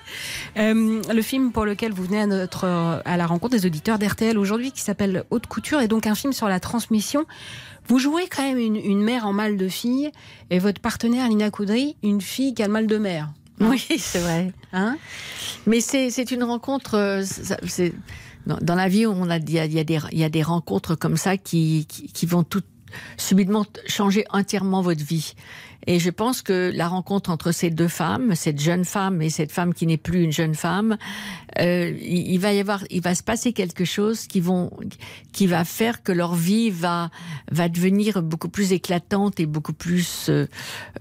Euh, 0.57 1.03
le 1.12 1.22
film 1.22 1.53
pour 1.53 1.64
lequel 1.64 1.92
vous 1.92 2.05
venez 2.05 2.20
à, 2.20 2.26
notre, 2.26 2.64
à 3.05 3.16
la 3.16 3.26
rencontre 3.26 3.57
des 3.57 3.66
auditeurs 3.66 3.99
d'RTL 3.99 4.38
aujourd'hui, 4.38 4.72
qui 4.72 4.80
s'appelle 4.80 5.24
Haute 5.30 5.46
Couture, 5.46 5.80
est 5.80 5.88
donc 5.88 6.07
un 6.07 6.14
film 6.14 6.32
sur 6.32 6.49
la 6.49 6.61
transmission. 6.61 7.26
Vous 7.86 7.99
jouez 7.99 8.26
quand 8.28 8.42
même 8.42 8.59
une, 8.59 8.76
une 8.76 9.03
mère 9.03 9.26
en 9.26 9.32
mal 9.32 9.57
de 9.57 9.68
fille 9.68 10.11
et 10.51 10.59
votre 10.59 10.80
partenaire 10.80 11.28
Lina 11.28 11.51
Coudry, 11.51 11.96
une 12.03 12.20
fille 12.20 12.55
qui 12.55 12.62
a 12.62 12.66
le 12.66 12.72
mal 12.72 12.86
de 12.86 12.99
mère. 12.99 13.28
Oui, 13.61 13.84
c'est 13.99 14.20
vrai. 14.20 14.53
Hein 14.72 14.99
Mais 15.66 15.80
c'est 15.80 16.30
une 16.30 16.44
rencontre. 16.44 16.94
euh, 16.96 17.24
dans, 18.46 18.59
dans 18.61 18.74
la 18.74 18.88
vie, 18.88 19.07
on 19.07 19.28
a 19.30 19.38
il 19.38 19.51
y 19.51 19.59
a, 19.59 19.66
y 19.66 19.78
a 19.78 20.09
y 20.12 20.24
a 20.24 20.28
des 20.28 20.42
rencontres 20.42 20.94
comme 20.94 21.16
ça 21.16 21.36
qui 21.36 21.86
qui, 21.88 22.09
qui 22.12 22.26
vont 22.26 22.44
tout 22.44 22.62
subitement 23.16 23.66
changer 23.86 24.24
entièrement 24.30 24.82
votre 24.82 25.05
vie. 25.05 25.34
Et 25.86 25.99
je 25.99 26.11
pense 26.11 26.43
que 26.43 26.70
la 26.74 26.86
rencontre 26.86 27.30
entre 27.30 27.51
ces 27.51 27.70
deux 27.70 27.89
femmes, 27.89 28.34
cette 28.34 28.61
jeune 28.61 28.84
femme 28.84 29.22
et 29.22 29.30
cette 29.30 29.53
femme 29.53 29.72
qui 29.72 29.86
n'est 29.86 29.97
plus 29.97 30.22
une 30.22 30.32
jeune 30.32 30.55
femme, 30.55 30.99
euh, 31.61 31.97
il, 32.03 32.32
il 32.32 32.39
va 32.39 32.53
y 32.53 32.61
avoir, 32.61 32.84
il 32.91 33.01
va 33.01 33.14
se 33.14 33.22
passer 33.22 33.53
quelque 33.53 33.86
chose 33.86 34.26
qui 34.26 34.41
vont, 34.41 34.70
qui 35.32 35.47
va 35.47 35.64
faire 35.64 36.03
que 36.03 36.12
leur 36.12 36.34
vie 36.34 36.70
va 36.70 37.11
va 37.51 37.70
devenir 37.70 38.22
beaucoup 38.22 38.51
plus 38.51 38.72
éclatante 38.72 39.41
et 39.41 39.47
beaucoup 39.47 39.72
plus 39.72 40.28
euh, 40.28 40.47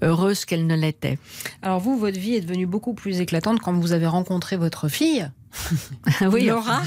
heureuse 0.00 0.44
qu'elle 0.44 0.66
ne 0.66 0.76
l'était. 0.76 1.18
Alors 1.60 1.80
vous, 1.80 1.98
votre 1.98 2.18
vie 2.18 2.34
est 2.34 2.40
devenue 2.40 2.66
beaucoup 2.66 2.94
plus 2.94 3.20
éclatante 3.20 3.60
quand 3.60 3.74
vous 3.74 3.92
avez 3.92 4.06
rencontré 4.06 4.56
votre 4.56 4.88
fille, 4.88 5.28
oui, 6.32 6.46
Laura. 6.46 6.82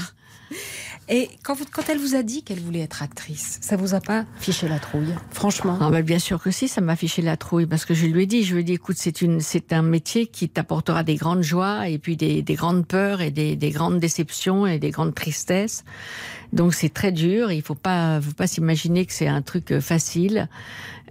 Et 1.14 1.28
quand, 1.42 1.52
vous- 1.52 1.66
quand 1.70 1.90
elle 1.90 1.98
vous 1.98 2.14
a 2.14 2.22
dit 2.22 2.42
qu'elle 2.42 2.58
voulait 2.60 2.80
être 2.80 3.02
actrice, 3.02 3.58
ça 3.60 3.76
vous 3.76 3.92
a 3.92 4.00
pas 4.00 4.24
fiché 4.40 4.66
la 4.66 4.78
trouille 4.78 5.14
Franchement? 5.30 5.76
Ah 5.78 5.90
bah 5.90 6.00
bien 6.00 6.18
sûr 6.18 6.42
que 6.42 6.50
si, 6.50 6.68
ça 6.68 6.80
m'a 6.80 6.96
fiché 6.96 7.20
la 7.20 7.36
trouille 7.36 7.66
parce 7.66 7.84
que 7.84 7.92
je 7.92 8.06
lui 8.06 8.22
ai 8.22 8.26
dit, 8.26 8.44
je 8.44 8.54
lui 8.54 8.62
ai 8.62 8.64
dit, 8.64 8.72
écoute, 8.72 8.96
c'est 8.98 9.20
une, 9.20 9.40
c'est 9.40 9.74
un 9.74 9.82
métier 9.82 10.26
qui 10.26 10.48
t'apportera 10.48 11.02
des 11.02 11.16
grandes 11.16 11.42
joies 11.42 11.86
et 11.88 11.98
puis 11.98 12.16
des, 12.16 12.40
des 12.40 12.54
grandes 12.54 12.86
peurs 12.86 13.20
et 13.20 13.30
des, 13.30 13.56
des 13.56 13.70
grandes 13.70 14.00
déceptions 14.00 14.66
et 14.66 14.78
des 14.78 14.90
grandes 14.90 15.14
tristesses. 15.14 15.84
Donc 16.54 16.72
c'est 16.72 16.88
très 16.92 17.12
dur. 17.12 17.52
Il 17.52 17.60
faut 17.60 17.74
pas, 17.74 18.18
faut 18.22 18.32
pas 18.32 18.46
s'imaginer 18.46 19.04
que 19.04 19.12
c'est 19.12 19.28
un 19.28 19.42
truc 19.42 19.70
euh, 19.70 19.80
facile. 19.82 20.48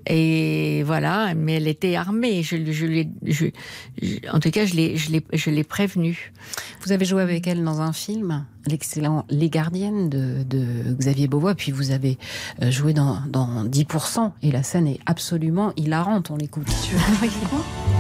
Et 0.08 0.84
voilà, 0.86 1.34
mais 1.36 1.54
elle 1.54 1.68
était 1.68 1.96
armée. 1.96 2.44
Je, 2.44 2.56
lui- 2.56 2.74
je, 2.74 2.86
lui 2.86 3.00
ai- 3.02 3.10
je- 3.26 3.46
je- 4.02 4.30
en 4.32 4.40
tout 4.40 4.50
cas, 4.52 4.66
je 4.66 4.74
l'ai, 4.74 4.98
je 4.98 5.12
l'ai, 5.12 5.26
je 5.34 5.50
l'ai 5.50 5.64
prévenue. 5.64 6.32
Vous 6.86 6.92
avez 6.92 7.06
joué 7.06 7.22
avec 7.22 7.46
elle 7.48 7.64
dans 7.64 7.82
un 7.82 7.94
film, 7.94 8.46
l'excellent 8.68 9.26
Les 9.30 9.50
Gardiennes 9.50 10.10
de, 10.10 10.44
de 10.44 10.94
Xavier 10.96 11.28
Beauvois, 11.28 11.54
puis 11.56 11.72
vous 11.72 11.92
avez 11.92 12.18
euh, 12.62 12.72
joué 12.72 12.94
dans, 12.94 13.20
dans 13.30 13.64
10%, 13.66 14.32
et 14.42 14.52
la 14.52 14.64
scène 14.64 14.88
est 14.88 15.00
absolument 15.06 15.74
hilarante, 15.78 16.32
on 16.32 16.38
l'écoute. 16.38 16.68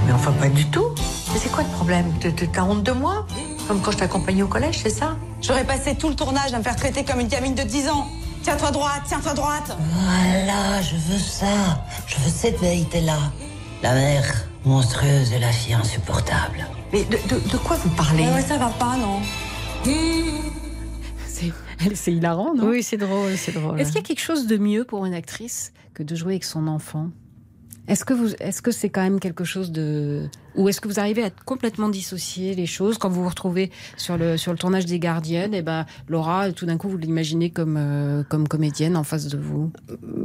Mais 0.08 0.14
enfin, 0.14 0.32
pas 0.32 0.50
du 0.50 0.66
tout. 0.66 0.86
Mais 1.34 1.40
c'est 1.40 1.52
quoi 1.52 1.64
le 1.64 1.70
problème? 1.70 2.06
T'as 2.54 2.64
honte 2.64 2.84
de 2.84 2.92
moi? 2.92 3.28
Comme 3.68 3.80
quand 3.82 3.92
je 3.92 3.98
t'accompagnais 3.98 4.42
au 4.42 4.48
collège, 4.48 4.80
c'est 4.82 4.90
ça? 4.90 5.18
J'aurais 5.42 5.66
passé 5.66 5.96
tout 5.96 6.10
le 6.10 6.16
tournage 6.16 6.54
à 6.54 6.58
me 6.58 6.64
faire 6.64 6.76
traiter 6.76 7.04
comme 7.06 7.20
une 7.20 7.28
gamine 7.28 7.54
de 7.56 7.64
10 7.64 7.88
ans. 7.90 8.08
Tiens-toi 8.44 8.72
droite, 8.72 9.02
tiens-toi 9.08 9.34
droite. 9.34 9.78
Voilà, 9.94 10.82
je 10.82 10.96
veux 10.96 11.20
ça. 11.20 11.86
Je 12.08 12.16
veux 12.18 12.30
cette 12.30 12.60
vérité-là. 12.60 13.18
La 13.84 13.94
mère 13.94 14.24
monstrueuse 14.66 15.32
et 15.34 15.40
la 15.40 15.52
fille 15.52 15.74
insupportable. 15.74 16.66
Mais 16.92 17.04
de, 17.06 17.18
de- 17.34 17.50
de 17.50 17.58
quoi 17.58 17.78
vous 17.78 17.90
parlez? 17.92 18.24
Ouais, 18.24 18.34
ouais, 18.34 18.42
ça 18.42 18.58
va 18.58 18.70
pas, 18.70 18.98
non 18.98 19.20
C'est 21.28 21.52
c'est 21.96 22.14
hilarant, 22.14 22.54
non? 22.54 22.68
Oui, 22.68 22.84
c'est 22.84 22.98
drôle, 22.98 23.36
c'est 23.38 23.54
drôle. 23.54 23.80
Est-ce 23.80 23.90
qu'il 23.90 24.02
y 24.02 24.04
a 24.04 24.08
quelque 24.08 24.22
chose 24.22 24.46
de 24.46 24.58
mieux 24.58 24.84
pour 24.84 25.06
une 25.06 25.14
actrice 25.16 25.74
que 25.96 26.04
de 26.04 26.16
jouer 26.16 26.34
avec 26.34 26.44
son 26.44 26.68
enfant? 26.68 27.10
Est-ce 27.88 28.06
que 28.06 28.14
vous, 28.14 28.34
est-ce 28.40 28.62
que 28.62 28.72
c'est 28.72 28.90
quand 28.90 29.02
même 29.02 29.20
quelque 29.20 29.44
chose 29.44 29.72
de, 29.72 30.30
ou 30.56 30.68
est-ce 30.70 30.82
que 30.82 30.88
vous 30.88 31.00
arrivez 31.00 31.24
à 31.24 31.30
complètement 31.30 31.90
dissocier 31.90 32.56
les 32.56 32.66
choses 32.66 32.98
quand 32.98 33.10
vous 33.10 33.24
vous 33.24 33.30
retrouvez 33.30 33.72
sur 33.98 34.18
le 34.18 34.38
sur 34.38 34.52
le 34.52 34.58
tournage 34.58 34.86
des 34.86 35.00
Gardiennes 35.00 35.54
Et 35.54 35.62
ben 35.62 35.86
Laura, 36.08 36.52
tout 36.52 36.66
d'un 36.66 36.78
coup, 36.78 36.90
vous 36.90 36.98
l'imaginez 36.98 37.50
comme 37.50 37.78
euh, 37.78 38.24
comme 38.24 38.48
comédienne 38.48 38.98
en 38.98 39.04
face 39.04 39.28
de 39.28 39.38
vous? 39.38 39.72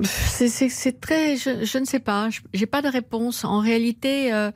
C'est- 0.03 1.01
très, 1.01 1.37
je, 1.37 1.65
je 1.65 1.79
ne 1.79 1.85
sais 1.85 2.01
pas, 2.01 2.29
j'ai 2.55 2.67
pas 2.67 2.83
de 2.83 2.89
réponse. 2.89 3.45
En 3.45 3.61
réalité, 3.61 4.33
euh, 4.33 4.51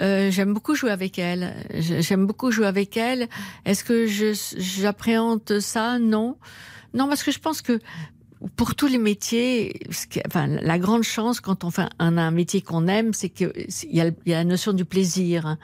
euh, 0.00 0.30
j'aime 0.30 0.52
beaucoup 0.54 0.74
jouer 0.74 0.90
avec 0.90 1.18
elle. 1.18 1.54
J'aime 1.74 2.26
beaucoup 2.26 2.50
jouer 2.50 2.66
avec 2.66 2.96
elle. 2.96 3.28
Est-ce 3.64 3.84
que 3.84 4.06
j'appréhende 4.56 5.60
ça? 5.60 5.98
Non, 5.98 6.36
non, 6.94 7.08
parce 7.08 7.22
que 7.22 7.30
je 7.32 7.38
pense 7.38 7.62
que 7.62 7.80
pour 8.56 8.74
tous 8.74 8.86
les 8.86 8.98
métiers, 8.98 9.80
enfin, 10.26 10.46
la 10.46 10.78
grande 10.78 11.02
chance 11.02 11.40
quand 11.40 11.64
on 11.64 11.70
fait 11.70 11.86
un, 11.98 12.18
un 12.18 12.30
métier 12.30 12.60
qu'on 12.60 12.86
aime, 12.88 13.12
c'est 13.14 13.28
qu'il 13.28 13.50
y, 13.90 14.00
a, 14.00 14.10
y 14.26 14.32
a 14.32 14.36
la 14.36 14.44
notion 14.44 14.72
du 14.72 14.84
plaisir. 14.84 15.56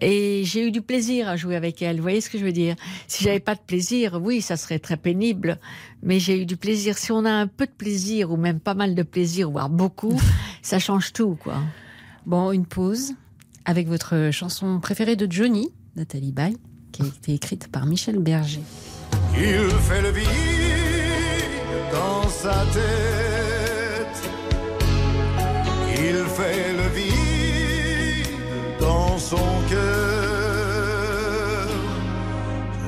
Et 0.00 0.42
j'ai 0.44 0.66
eu 0.66 0.70
du 0.70 0.80
plaisir 0.80 1.28
à 1.28 1.36
jouer 1.36 1.56
avec 1.56 1.82
elle. 1.82 1.96
Vous 1.96 2.02
voyez 2.02 2.20
ce 2.20 2.30
que 2.30 2.38
je 2.38 2.44
veux 2.44 2.52
dire? 2.52 2.76
Si 3.08 3.24
j'avais 3.24 3.40
pas 3.40 3.54
de 3.54 3.60
plaisir, 3.60 4.20
oui, 4.22 4.40
ça 4.40 4.56
serait 4.56 4.78
très 4.78 4.96
pénible. 4.96 5.58
Mais 6.02 6.18
j'ai 6.18 6.40
eu 6.40 6.46
du 6.46 6.56
plaisir. 6.56 6.98
Si 6.98 7.12
on 7.12 7.24
a 7.24 7.30
un 7.30 7.46
peu 7.46 7.66
de 7.66 7.72
plaisir, 7.72 8.30
ou 8.30 8.36
même 8.36 8.60
pas 8.60 8.74
mal 8.74 8.94
de 8.94 9.02
plaisir, 9.02 9.50
voire 9.50 9.68
beaucoup, 9.68 10.18
ça 10.62 10.78
change 10.78 11.12
tout, 11.12 11.36
quoi. 11.42 11.58
Bon, 12.26 12.52
une 12.52 12.66
pause 12.66 13.14
avec 13.64 13.88
votre 13.88 14.30
chanson 14.32 14.80
préférée 14.80 15.16
de 15.16 15.30
Johnny, 15.30 15.70
Nathalie 15.96 16.32
Baye, 16.32 16.56
qui 16.92 17.02
a 17.02 17.06
été 17.06 17.34
écrite 17.34 17.68
par 17.68 17.86
Michel 17.86 18.18
Berger. 18.18 18.62
Il 19.36 19.70
fait 19.80 20.02
le 20.02 20.10
vide 20.10 20.53
dans 21.94 22.28
sa 22.28 22.56
tête. 22.72 24.18
Il 26.06 26.16
fait 26.36 26.72
le 26.80 26.86
vide 26.96 28.34
dans 28.80 29.16
son 29.18 29.46
cœur. 29.70 30.34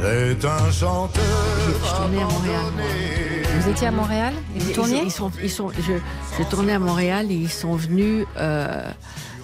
C'est 0.03 0.45
un 0.45 0.71
chanteur. 0.71 1.23
Je 1.85 1.97
tournais 1.97 2.23
à 2.23 2.27
Montréal. 2.27 2.73
Vous 3.59 3.69
étiez 3.71 3.87
à 3.89 3.91
Montréal? 3.91 4.35
Et 4.55 4.59
vous 4.61 4.73
tourniez? 4.73 5.03
ils 5.05 5.11
sont, 5.11 5.31
ils 5.43 5.51
sont, 5.51 5.71
je, 5.71 5.95
je 6.39 6.43
tournais 6.49 6.75
à 6.75 6.79
Montréal 6.79 7.31
et 7.31 7.35
ils 7.35 7.51
sont 7.51 7.75
venus. 7.75 8.27
Euh, 8.37 8.91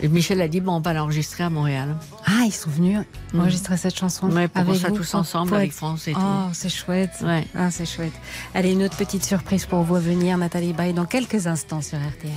et 0.03 0.09
Michel 0.09 0.41
a 0.41 0.49
dit 0.49 0.61
bon, 0.61 0.73
on 0.77 0.81
va 0.81 0.93
l'enregistrer 0.93 1.45
à 1.45 1.51
Montréal. 1.51 1.95
Ah, 2.27 2.43
ils 2.45 2.53
sont 2.53 2.71
venus 2.71 2.99
enregistrer 3.37 3.77
cette 3.77 3.97
chanson 3.97 4.29
Ouais, 4.31 4.49
pour 4.49 4.61
avec 4.63 4.77
ça 4.81 4.89
vous, 4.89 4.97
tous 4.97 5.15
ensemble 5.15 5.55
avec 5.55 5.73
France 5.73 6.09
et 6.09 6.13
Oh, 6.17 6.19
tout. 6.21 6.55
c'est 6.55 6.69
chouette. 6.69 7.13
Ouais. 7.23 7.47
Ah, 7.57 7.71
c'est 7.71 7.87
chouette. 7.87 8.13
Allez, 8.55 8.73
une 8.73 8.83
autre 8.83 8.97
petite 8.97 9.25
surprise 9.25 9.65
pour 9.67 9.83
vous 9.83 9.97
à 9.97 10.01
venir, 10.01 10.37
Nathalie 10.39 10.73
Baye, 10.73 10.93
dans 10.93 11.05
quelques 11.07 11.47
instants 11.47 11.81
sur 11.83 11.99
RTL. 11.99 12.31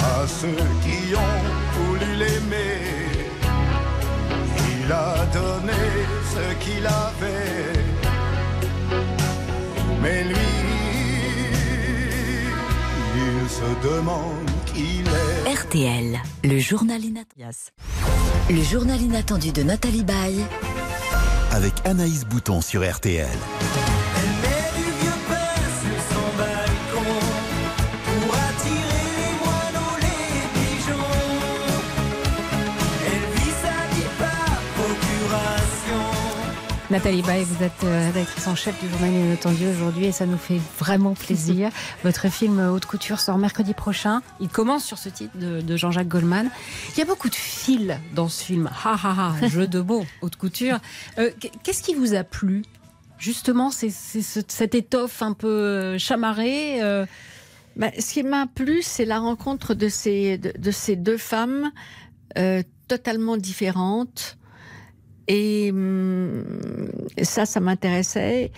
À 0.00 0.26
ceux 0.26 0.48
qui 0.82 1.14
ont 1.14 1.82
voulu 1.82 2.16
l'aimer, 2.18 2.80
il 4.84 4.90
a 4.92 5.26
donné 5.32 5.72
ce 6.32 6.64
qu'il 6.64 6.86
avait. 6.86 7.72
Mais 10.00 10.24
lui, 10.24 10.37
se 13.58 13.88
demande 13.88 14.46
qui 14.66 15.00
il 15.00 15.08
est. 15.08 15.54
RTL, 15.54 16.20
le 16.44 16.58
journal 16.58 17.04
inattendu. 17.04 17.44
Le 18.50 18.62
journal 18.62 19.00
inattendu 19.00 19.50
de 19.50 19.62
Nathalie 19.64 20.04
Baye. 20.04 20.44
Avec 21.50 21.72
Anaïs 21.84 22.24
Bouton 22.24 22.60
sur 22.60 22.88
RTL. 22.88 23.26
Nathalie 36.90 37.20
Baye, 37.20 37.44
vous 37.44 37.62
êtes 37.62 37.84
euh, 37.84 38.06
rédactrice 38.06 38.46
en 38.46 38.54
chef 38.54 38.80
du 38.82 38.88
journal 38.88 39.12
Inattendu 39.12 39.66
aujourd'hui 39.66 40.06
et 40.06 40.12
ça 40.12 40.24
nous 40.24 40.38
fait 40.38 40.58
vraiment 40.78 41.12
plaisir. 41.12 41.70
Votre 42.02 42.30
film 42.30 42.58
Haute 42.60 42.86
Couture 42.86 43.20
sort 43.20 43.36
mercredi 43.36 43.74
prochain. 43.74 44.22
Il 44.40 44.48
commence 44.48 44.84
sur 44.84 44.96
ce 44.96 45.10
titre 45.10 45.36
de, 45.36 45.60
de 45.60 45.76
Jean-Jacques 45.76 46.08
Goldman. 46.08 46.50
Il 46.94 46.98
y 46.98 47.02
a 47.02 47.04
beaucoup 47.04 47.28
de 47.28 47.34
fils 47.34 47.92
dans 48.14 48.28
ce 48.30 48.42
film. 48.42 48.70
Ha 48.84 48.94
ha 49.02 49.34
ha, 49.42 49.48
jeu 49.48 49.66
de 49.66 49.80
mots, 49.80 50.06
Haute 50.22 50.36
Couture. 50.36 50.78
Euh, 51.18 51.30
Qu'est-ce 51.62 51.82
qui 51.82 51.94
vous 51.94 52.14
a 52.14 52.24
plu? 52.24 52.62
Justement, 53.18 53.70
c'est 53.70 53.90
c'est 53.90 54.22
ce- 54.22 54.40
cette 54.48 54.74
étoffe 54.74 55.20
un 55.20 55.34
peu 55.34 55.46
euh, 55.48 55.98
chamarrée. 55.98 56.82
euh, 56.82 57.04
Bah, 57.76 57.90
ce 57.98 58.14
qui 58.14 58.22
m'a 58.22 58.46
plu, 58.46 58.80
c'est 58.82 59.04
la 59.04 59.18
rencontre 59.18 59.74
de 59.74 59.90
ces, 59.90 60.38
de, 60.38 60.54
de 60.58 60.70
ces 60.70 60.96
deux 60.96 61.18
femmes 61.18 61.70
euh, 62.38 62.62
totalement 62.88 63.36
différentes. 63.36 64.38
Et 65.28 65.70
hum, 65.70 66.44
ça, 67.22 67.46
ça 67.46 67.60
m'intéressait. 67.60 68.50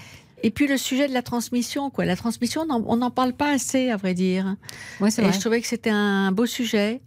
Et 0.42 0.50
puis 0.50 0.66
le 0.66 0.78
sujet 0.78 1.06
de 1.08 1.12
la 1.12 1.22
transmission, 1.22 1.90
quoi. 1.90 2.04
La 2.06 2.16
transmission, 2.16 2.64
on 2.70 2.96
n'en- 2.96 3.10
parle 3.10 3.34
pas 3.34 3.52
assez, 3.52 3.90
à 3.90 3.96
vrai 3.96 4.14
dire. 4.14 4.56
Ouais, 5.00 5.10
c'est 5.10 5.20
et 5.20 5.24
vrai. 5.26 5.34
je 5.34 5.40
trouvais 5.40 5.60
que 5.60 5.66
c'était 5.66 5.90
un 5.90 6.32
beau 6.32 6.46
sujet. 6.46 7.02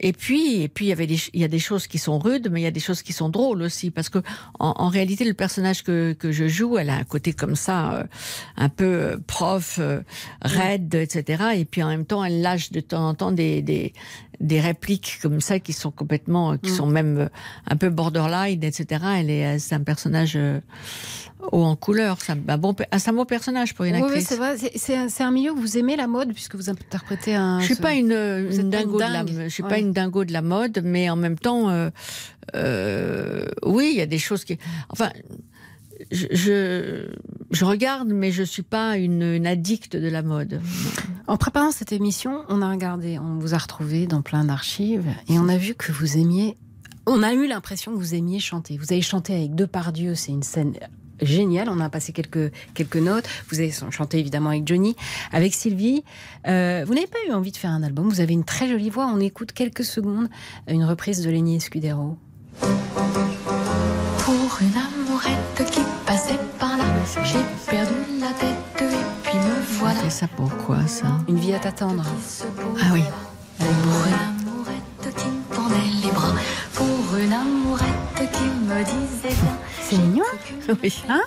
Et 0.00 0.12
puis, 0.12 0.60
et 0.62 0.68
puis 0.68 0.86
il 0.86 0.88
y 0.88 0.92
avait 0.92 1.06
des, 1.06 1.18
il 1.32 1.40
y 1.40 1.44
a 1.44 1.48
des 1.48 1.60
choses 1.60 1.86
qui 1.86 1.98
sont 1.98 2.18
rudes, 2.18 2.48
mais 2.50 2.60
il 2.60 2.64
y 2.64 2.66
a 2.66 2.72
des 2.72 2.80
choses 2.80 3.00
qui 3.00 3.12
sont 3.12 3.28
drôles 3.28 3.62
aussi, 3.62 3.90
parce 3.92 4.08
que 4.08 4.18
en, 4.58 4.74
en 4.76 4.88
réalité, 4.88 5.24
le 5.24 5.34
personnage 5.34 5.84
que, 5.84 6.12
que 6.14 6.32
je 6.32 6.48
joue, 6.48 6.76
elle 6.78 6.90
a 6.90 6.96
un 6.96 7.04
côté 7.04 7.32
comme 7.32 7.54
ça, 7.54 7.94
euh, 7.94 8.04
un 8.56 8.68
peu 8.68 8.84
euh, 8.84 9.16
prof, 9.26 9.76
euh, 9.78 10.00
raide, 10.42 10.94
etc. 10.96 11.44
Et 11.56 11.64
puis 11.64 11.82
en 11.82 11.88
même 11.88 12.04
temps, 12.04 12.24
elle 12.24 12.42
lâche 12.42 12.72
de 12.72 12.80
temps 12.80 13.08
en 13.08 13.14
temps 13.14 13.30
des, 13.32 13.62
des, 13.62 13.92
des 14.40 14.60
répliques 14.60 15.18
comme 15.22 15.40
ça 15.40 15.58
qui 15.60 15.72
sont 15.72 15.90
complètement, 15.90 16.52
euh, 16.52 16.56
qui 16.56 16.70
Mm. 16.70 16.74
sont 16.74 16.86
même 16.86 17.18
euh, 17.18 17.28
un 17.68 17.76
peu 17.76 17.88
borderline, 17.90 18.62
etc. 18.64 19.04
Elle 19.18 19.30
est, 19.30 19.46
euh, 19.46 19.56
c'est 19.58 19.74
un 19.74 19.82
personnage 19.82 20.38
haut 21.52 21.62
en 21.64 21.76
couleur. 21.76 22.18
C'est 22.20 22.32
un, 22.32 22.36
bon, 22.58 22.74
un 22.90 23.12
bon 23.12 23.24
personnage 23.24 23.74
pour 23.74 23.84
une 23.84 23.96
oui, 23.96 24.02
actrice. 24.02 24.26
c'est 24.28 24.36
vrai. 24.36 24.56
C'est- 24.76 25.22
un, 25.22 25.30
milieu 25.30 25.52
où 25.52 25.56
vous 25.56 25.78
aimez 25.78 25.96
la 25.96 26.06
mode 26.06 26.32
puisque 26.32 26.54
vous 26.54 26.70
interprétez 26.70 27.34
un. 27.34 27.60
Je 27.60 27.66
suis 27.66 27.76
pas 27.76 27.94
une, 27.94 28.12
une 28.12 28.70
pas 28.70 28.84
de 28.84 28.98
la, 29.12 29.44
je 29.44 29.48
suis 29.48 29.62
Ouais. 29.62 29.68
pas 29.68 29.78
une 29.78 29.92
dingo 29.92 30.24
de 30.24 30.32
la 30.32 30.42
mode, 30.42 30.80
mais 30.84 31.10
en 31.10 31.16
même 31.16 31.38
temps, 31.38 31.70
euh, 31.70 31.90
euh, 32.54 33.46
oui, 33.64 33.90
il 33.94 33.98
y 33.98 34.02
a 34.02 34.06
des 34.06 34.18
choses 34.18 34.44
qui, 34.44 34.58
enfin, 34.88 35.10
je, 36.10 36.26
je, 36.32 37.06
je 37.54 37.64
regarde, 37.64 38.08
mais 38.08 38.32
je 38.32 38.42
suis 38.42 38.62
pas 38.62 38.96
une, 38.96 39.22
une 39.22 39.46
addicte 39.46 39.96
de 39.96 40.08
la 40.08 40.22
mode. 40.22 40.60
En 41.26 41.36
préparant 41.36 41.70
cette 41.70 41.92
émission, 41.92 42.44
on 42.48 42.60
a 42.60 42.70
regardé, 42.70 43.18
on 43.18 43.38
vous 43.38 43.54
a 43.54 43.58
retrouvé 43.58 44.06
dans 44.06 44.22
plein 44.22 44.44
d'archives 44.44 45.06
et 45.28 45.38
on 45.38 45.48
a 45.48 45.56
vu 45.56 45.74
que 45.74 45.92
vous 45.92 46.18
aimiez. 46.18 46.56
On 47.06 47.22
a 47.22 47.32
eu 47.32 47.46
l'impression 47.46 47.92
que 47.92 47.98
vous 47.98 48.14
aimiez 48.14 48.40
chanter. 48.40 48.76
Vous 48.76 48.92
avez 48.92 49.02
chanté 49.02 49.34
avec 49.34 49.54
Depardieu, 49.54 50.14
c'est 50.14 50.32
une 50.32 50.42
scène 50.42 50.74
géniale. 51.22 51.68
On 51.70 51.80
a 51.80 51.88
passé 51.88 52.12
quelques 52.12 52.52
quelques 52.74 52.96
notes. 52.96 53.28
Vous 53.50 53.60
avez 53.60 53.72
chanté 53.90 54.18
évidemment 54.18 54.50
avec 54.50 54.66
Johnny, 54.66 54.96
avec 55.32 55.54
Sylvie. 55.54 56.02
Euh, 56.46 56.84
vous 56.86 56.94
n'avez 56.94 57.06
pas 57.06 57.18
eu 57.28 57.32
envie 57.32 57.52
de 57.52 57.56
faire 57.56 57.70
un 57.70 57.82
album. 57.82 58.08
Vous 58.08 58.20
avez 58.20 58.32
une 58.32 58.44
très 58.44 58.68
jolie 58.68 58.90
voix. 58.90 59.06
On 59.06 59.20
écoute 59.20 59.52
quelques 59.52 59.84
secondes 59.84 60.28
une 60.66 60.84
reprise 60.84 61.22
de 61.22 61.30
Lenny 61.30 61.56
Escudero. 61.56 62.18
J'ai 67.22 67.38
perdu 67.70 67.94
la 68.20 68.28
tête 68.28 68.82
et 68.82 69.28
puis 69.28 69.38
me 69.38 69.78
voilà. 69.78 70.00
C'est 70.04 70.10
ça 70.10 70.26
pourquoi 70.36 70.86
ça 70.86 71.06
Une 71.28 71.38
vie 71.38 71.54
à 71.54 71.58
t'attendre. 71.58 72.04
Ah 72.80 72.90
oui. 72.92 73.02
Pour 73.58 73.68
une 73.68 74.14
amourette 74.14 75.14
qui 75.16 75.28
me 75.28 75.54
tendait 75.54 76.06
les 76.06 76.10
bras, 76.12 76.34
pour 76.74 77.16
une 77.16 77.32
amourette 77.32 78.30
qui 78.32 78.44
me 78.44 78.84
disait 78.84 79.34
bien. 79.42 79.56
C'est 79.82 79.96
mignon. 79.98 80.24
Oui. 80.82 81.02
Hein 81.08 81.22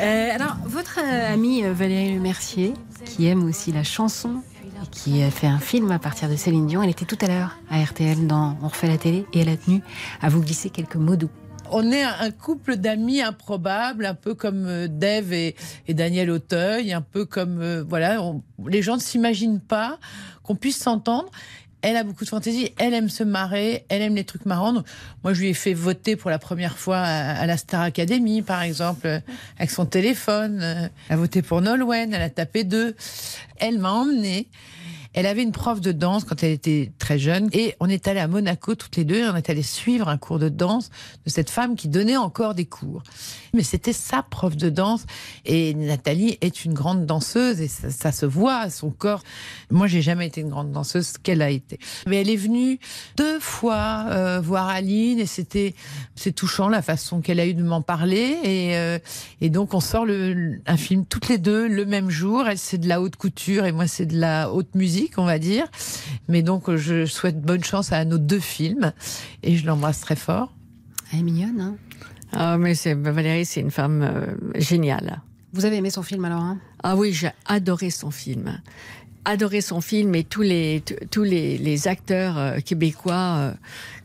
Euh, 0.00 0.34
alors, 0.34 0.56
votre 0.66 0.98
euh, 1.02 1.32
amie 1.32 1.64
euh, 1.64 1.72
Valérie 1.72 2.12
Le 2.14 2.20
Mercier, 2.20 2.74
qui 3.06 3.26
aime 3.28 3.44
aussi 3.44 3.72
la 3.72 3.82
chanson 3.82 4.42
et 4.84 4.86
qui 4.90 5.22
a 5.22 5.30
fait 5.30 5.46
un 5.46 5.58
film 5.58 5.90
à 5.90 5.98
partir 5.98 6.28
de 6.28 6.36
Céline 6.36 6.66
Dion, 6.66 6.82
elle 6.82 6.90
était 6.90 7.06
tout 7.06 7.16
à 7.22 7.28
l'heure 7.28 7.56
à 7.70 7.82
RTL 7.82 8.26
dans 8.26 8.58
On 8.62 8.68
refait 8.68 8.88
la 8.88 8.98
télé 8.98 9.24
et 9.32 9.40
elle 9.40 9.48
a 9.48 9.56
tenu 9.56 9.80
à 10.20 10.28
vous 10.28 10.42
glisser 10.42 10.68
quelques 10.68 10.96
mots 10.96 11.16
doux. 11.16 11.30
On 11.70 11.90
est 11.90 12.02
un 12.02 12.30
couple 12.30 12.76
d'amis 12.76 13.22
improbables, 13.22 14.06
un 14.06 14.14
peu 14.14 14.34
comme 14.34 14.66
euh, 14.66 14.88
Dave 14.88 15.32
et, 15.32 15.54
Daniel 15.88 16.30
Auteuil, 16.30 16.92
un 16.92 17.00
peu 17.00 17.24
comme 17.24 17.60
euh, 17.60 17.84
voilà, 17.86 18.20
les 18.66 18.82
gens 18.82 18.96
ne 18.96 19.00
s'imaginent 19.00 19.60
pas 19.60 19.98
qu'on 20.42 20.56
puisse 20.56 20.78
s'entendre. 20.78 21.30
Elle 21.82 21.96
a 21.96 22.04
beaucoup 22.04 22.24
de 22.24 22.28
fantaisie, 22.28 22.72
elle 22.78 22.94
aime 22.94 23.08
se 23.08 23.22
marrer, 23.22 23.84
elle 23.88 24.02
aime 24.02 24.16
les 24.16 24.24
trucs 24.24 24.46
marrants. 24.46 24.72
Moi, 25.22 25.34
je 25.34 25.40
lui 25.40 25.50
ai 25.50 25.54
fait 25.54 25.74
voter 25.74 26.16
pour 26.16 26.30
la 26.30 26.38
première 26.38 26.78
fois 26.78 26.98
à, 26.98 27.32
à 27.34 27.46
la 27.46 27.56
Star 27.56 27.82
Academy, 27.82 28.42
par 28.42 28.62
exemple, 28.62 29.06
euh, 29.06 29.20
avec 29.58 29.70
son 29.70 29.86
téléphone. 29.86 30.60
Elle 30.62 30.90
a 31.14 31.16
voté 31.16 31.42
pour 31.42 31.60
Nolwenn, 31.60 32.12
elle 32.12 32.22
a 32.22 32.30
tapé 32.30 32.64
deux. 32.64 32.96
Elle 33.58 33.78
m'a 33.78 33.92
emmenée. 33.92 34.48
Elle 35.16 35.24
avait 35.24 35.42
une 35.42 35.52
prof 35.52 35.80
de 35.80 35.92
danse 35.92 36.24
quand 36.24 36.42
elle 36.42 36.50
était 36.50 36.92
très 36.98 37.18
jeune 37.18 37.48
et 37.54 37.74
on 37.80 37.88
est 37.88 38.06
allé 38.06 38.20
à 38.20 38.28
Monaco 38.28 38.74
toutes 38.74 38.96
les 38.96 39.04
deux. 39.04 39.24
et 39.24 39.28
On 39.28 39.34
est 39.34 39.48
allé 39.48 39.62
suivre 39.62 40.10
un 40.10 40.18
cours 40.18 40.38
de 40.38 40.50
danse 40.50 40.90
de 41.24 41.30
cette 41.30 41.48
femme 41.48 41.74
qui 41.74 41.88
donnait 41.88 42.18
encore 42.18 42.54
des 42.54 42.66
cours. 42.66 43.02
Mais 43.54 43.62
c'était 43.62 43.94
sa 43.94 44.22
prof 44.22 44.58
de 44.58 44.68
danse 44.68 45.06
et 45.46 45.72
Nathalie 45.72 46.36
est 46.42 46.66
une 46.66 46.74
grande 46.74 47.06
danseuse 47.06 47.62
et 47.62 47.68
ça, 47.68 48.12
se 48.12 48.26
voit 48.26 48.58
à 48.58 48.68
son 48.68 48.90
corps. 48.90 49.22
Moi, 49.70 49.86
j'ai 49.86 50.02
jamais 50.02 50.26
été 50.26 50.42
une 50.42 50.50
grande 50.50 50.70
danseuse 50.70 51.14
qu'elle 51.16 51.40
a 51.40 51.48
été. 51.48 51.78
Mais 52.06 52.20
elle 52.20 52.28
est 52.28 52.36
venue 52.36 52.78
deux 53.16 53.40
fois 53.40 54.04
euh, 54.10 54.40
voir 54.42 54.68
Aline 54.68 55.18
et 55.18 55.26
c'était 55.26 55.74
c'est 56.14 56.32
touchant 56.32 56.68
la 56.68 56.82
façon 56.82 57.22
qu'elle 57.22 57.40
a 57.40 57.46
eu 57.46 57.54
de 57.54 57.62
m'en 57.62 57.80
parler 57.80 58.36
et 58.44 58.76
euh, 58.76 58.98
et 59.40 59.48
donc 59.48 59.72
on 59.72 59.80
sort 59.80 60.04
le, 60.04 60.60
un 60.66 60.76
film 60.76 61.06
toutes 61.06 61.28
les 61.28 61.38
deux 61.38 61.68
le 61.68 61.86
même 61.86 62.10
jour. 62.10 62.46
Elle 62.46 62.58
c'est 62.58 62.76
de 62.76 62.86
la 62.86 63.00
haute 63.00 63.16
couture 63.16 63.64
et 63.64 63.72
moi 63.72 63.86
c'est 63.86 64.04
de 64.04 64.18
la 64.18 64.52
haute 64.52 64.74
musique 64.74 65.05
on 65.16 65.24
va 65.24 65.38
dire. 65.38 65.66
Mais 66.28 66.42
donc 66.42 66.74
je 66.74 67.06
souhaite 67.06 67.40
bonne 67.40 67.64
chance 67.64 67.92
à 67.92 68.04
nos 68.04 68.18
deux 68.18 68.40
films 68.40 68.92
et 69.42 69.56
je 69.56 69.66
l'embrasse 69.66 70.00
très 70.00 70.16
fort. 70.16 70.52
Elle 71.12 71.20
est 71.20 71.22
mignonne, 71.22 71.60
hein 71.60 71.76
Ah, 72.32 72.58
mais 72.58 72.74
c'est 72.74 72.94
Valérie, 72.94 73.44
c'est 73.44 73.60
une 73.60 73.70
femme 73.70 74.02
euh, 74.02 74.26
géniale. 74.56 75.20
Vous 75.52 75.64
avez 75.64 75.76
aimé 75.76 75.90
son 75.90 76.02
film 76.02 76.24
alors 76.24 76.42
hein? 76.42 76.58
Ah 76.82 76.96
oui, 76.96 77.12
j'ai 77.12 77.30
adoré 77.46 77.90
son 77.90 78.10
film 78.10 78.58
adoré 79.26 79.60
son 79.60 79.80
film 79.80 80.14
et 80.14 80.24
tous 80.24 80.42
les 80.42 80.82
tous 81.10 81.24
les, 81.24 81.58
les 81.58 81.88
acteurs 81.88 82.38
euh, 82.38 82.58
québécois, 82.60 83.36
euh, 83.38 83.50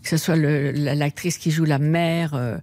que 0.04 0.10
ce 0.10 0.18
soit 0.18 0.36
l'actrice 0.36 1.38
qui 1.38 1.52
joue 1.52 1.64
la 1.64 1.80
mère, 1.80 2.34
euh, 2.34 2.58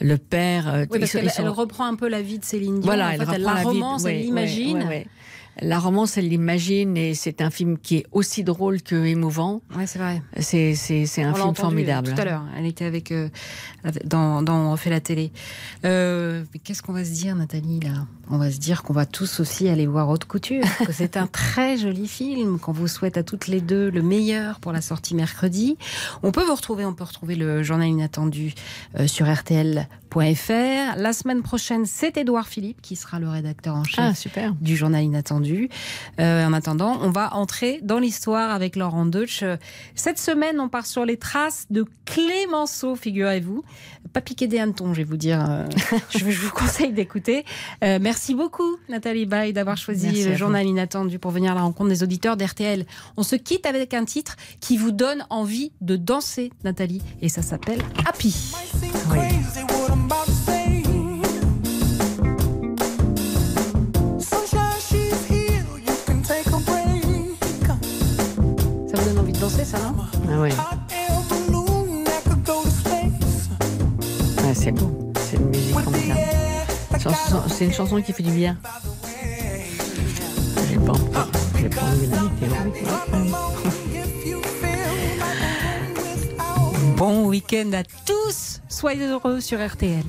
le 0.00 0.16
père. 0.16 0.86
Oui, 0.90 0.98
parce 1.00 1.14
elle, 1.14 1.30
elle, 1.36 1.48
reprend 1.48 1.86
un 1.86 1.96
peu 1.96 2.08
la 2.08 2.22
vie 2.22 2.38
de 2.38 2.44
Céline 2.44 2.80
Dion. 2.80 2.86
Voilà, 2.86 3.08
en 3.08 3.10
elle, 3.10 3.26
fait, 3.26 3.34
elle 3.34 3.42
la, 3.42 3.54
la 3.54 3.62
romance, 3.62 4.04
vie, 4.04 4.10
elle 4.10 4.22
l'imagine. 4.22 4.78
Ouais, 4.78 4.86
ouais, 4.86 5.06
la 5.62 5.78
romance, 5.78 6.18
elle 6.18 6.28
l'imagine 6.28 6.96
et 6.96 7.14
c'est 7.14 7.40
un 7.40 7.50
film 7.50 7.78
qui 7.78 7.96
est 7.96 8.06
aussi 8.12 8.44
drôle 8.44 8.82
que 8.82 8.94
émouvant. 9.06 9.62
Ouais, 9.76 9.86
c'est 9.86 9.98
vrai. 9.98 10.22
C'est 10.40 10.74
un 11.22 11.32
On 11.32 11.34
film 11.34 11.54
formidable. 11.54 12.12
Tout 12.14 12.20
à 12.20 12.24
l'heure, 12.24 12.42
elle 12.56 12.66
était 12.66 12.84
avec 12.84 13.10
euh, 13.12 13.28
dans 14.04 14.42
dans 14.42 14.56
on 14.68 14.72
refait 14.72 14.90
la 14.90 15.00
télé. 15.00 15.32
Euh, 15.84 16.44
Qu'est-ce 16.64 16.82
qu'on 16.82 16.92
va 16.92 17.04
se 17.04 17.10
dire, 17.12 17.34
Nathalie 17.36 17.80
là? 17.80 18.06
On 18.28 18.38
va 18.38 18.50
se 18.50 18.58
dire 18.58 18.82
qu'on 18.82 18.92
va 18.92 19.06
tous 19.06 19.38
aussi 19.40 19.68
aller 19.68 19.86
voir 19.86 20.08
Haute 20.08 20.24
Couture. 20.24 20.64
que 20.84 20.92
c'est 20.92 21.16
un 21.16 21.26
très 21.32 21.76
joli 21.78 22.08
film 22.08 22.58
qu'on 22.58 22.72
vous 22.72 22.88
souhaite 22.88 23.16
à 23.16 23.22
toutes 23.22 23.46
les 23.46 23.60
deux 23.60 23.88
le 23.88 24.02
meilleur 24.02 24.58
pour 24.60 24.72
la 24.72 24.80
sortie 24.80 25.14
mercredi. 25.14 25.78
On 26.24 26.32
peut 26.32 26.42
vous 26.44 26.54
retrouver, 26.56 26.84
on 26.84 26.92
peut 26.92 27.04
retrouver 27.04 27.36
le 27.36 27.62
journal 27.62 27.86
inattendu 27.88 28.52
euh, 28.98 29.06
sur 29.06 29.32
RTL.fr. 29.32 30.96
La 30.96 31.12
semaine 31.12 31.42
prochaine, 31.42 31.86
c'est 31.86 32.16
Édouard 32.16 32.48
Philippe 32.48 32.82
qui 32.82 32.96
sera 32.96 33.20
le 33.20 33.28
rédacteur 33.28 33.76
en 33.76 33.84
chef 33.84 33.98
Ah, 34.04 34.14
super. 34.14 34.54
du 34.60 34.76
journal 34.76 35.04
inattendu. 35.04 35.45
Euh, 36.20 36.46
en 36.46 36.52
attendant, 36.52 36.98
on 37.02 37.10
va 37.10 37.34
entrer 37.34 37.80
dans 37.82 37.98
l'histoire 37.98 38.50
avec 38.50 38.76
Laurent 38.76 39.06
Deutsch. 39.06 39.44
Cette 39.94 40.18
semaine, 40.18 40.60
on 40.60 40.68
part 40.68 40.86
sur 40.86 41.04
les 41.04 41.16
traces 41.16 41.66
de 41.70 41.84
Clémenceau, 42.04 42.96
figurez-vous. 42.96 43.64
Pas 44.12 44.20
piqué 44.20 44.46
des 44.46 44.58
hannetons, 44.58 44.94
je 44.94 44.98
vais 44.98 45.04
vous 45.04 45.16
dire. 45.16 45.44
Euh, 45.48 45.66
je, 46.16 46.24
vous 46.24 46.50
conseille 46.50 46.92
d'écouter. 46.92 47.44
Euh, 47.84 47.98
merci 48.00 48.34
beaucoup, 48.34 48.76
Nathalie 48.88 49.26
Baye, 49.26 49.52
d'avoir 49.52 49.76
choisi 49.76 50.06
Merci 50.06 50.28
le 50.28 50.36
journal 50.36 50.66
inattendu 50.66 51.18
pour 51.18 51.32
venir 51.32 51.52
à 51.52 51.54
la 51.54 51.62
rencontre 51.62 51.90
des 51.90 52.02
auditeurs 52.02 52.36
d'RTL. 52.36 52.86
On 53.16 53.22
se 53.22 53.36
quitte 53.36 53.66
avec 53.66 53.94
un 53.94 54.04
titre 54.04 54.36
qui 54.60 54.76
vous 54.76 54.92
donne 54.92 55.26
envie 55.30 55.72
de 55.80 55.96
danser, 55.96 56.52
Nathalie, 56.64 57.02
et 57.20 57.28
ça 57.28 57.42
s'appelle 57.42 57.82
Happy. 58.06 58.34
Danser, 69.48 69.64
ça, 69.64 69.78
non 69.78 69.94
Ah 70.28 70.40
ouais. 70.40 70.50
Ouais, 74.42 74.54
c'est 74.54 74.72
beau. 74.72 75.12
C'est 75.20 75.36
une 75.36 75.46
musique 75.50 75.78
formidable. 75.78 76.20
Chanson- 77.00 77.42
C'est 77.48 77.64
une 77.66 77.72
chanson 77.72 78.02
qui 78.02 78.12
fait 78.12 78.22
du 78.24 78.32
bien. 78.32 78.56
J'ai 80.68 80.78
pas, 80.78 80.92
j'ai 81.60 81.68
pas 81.68 81.82
envie. 81.82 82.08
Bon 86.96 87.26
week-end 87.26 87.70
à 87.74 87.82
tous. 88.04 88.60
Soyez 88.68 89.06
heureux 89.06 89.40
sur 89.40 89.64
RTL. 89.64 90.02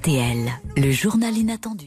RTL, 0.00 0.50
le 0.78 0.92
journal 0.92 1.36
inattendu. 1.36 1.76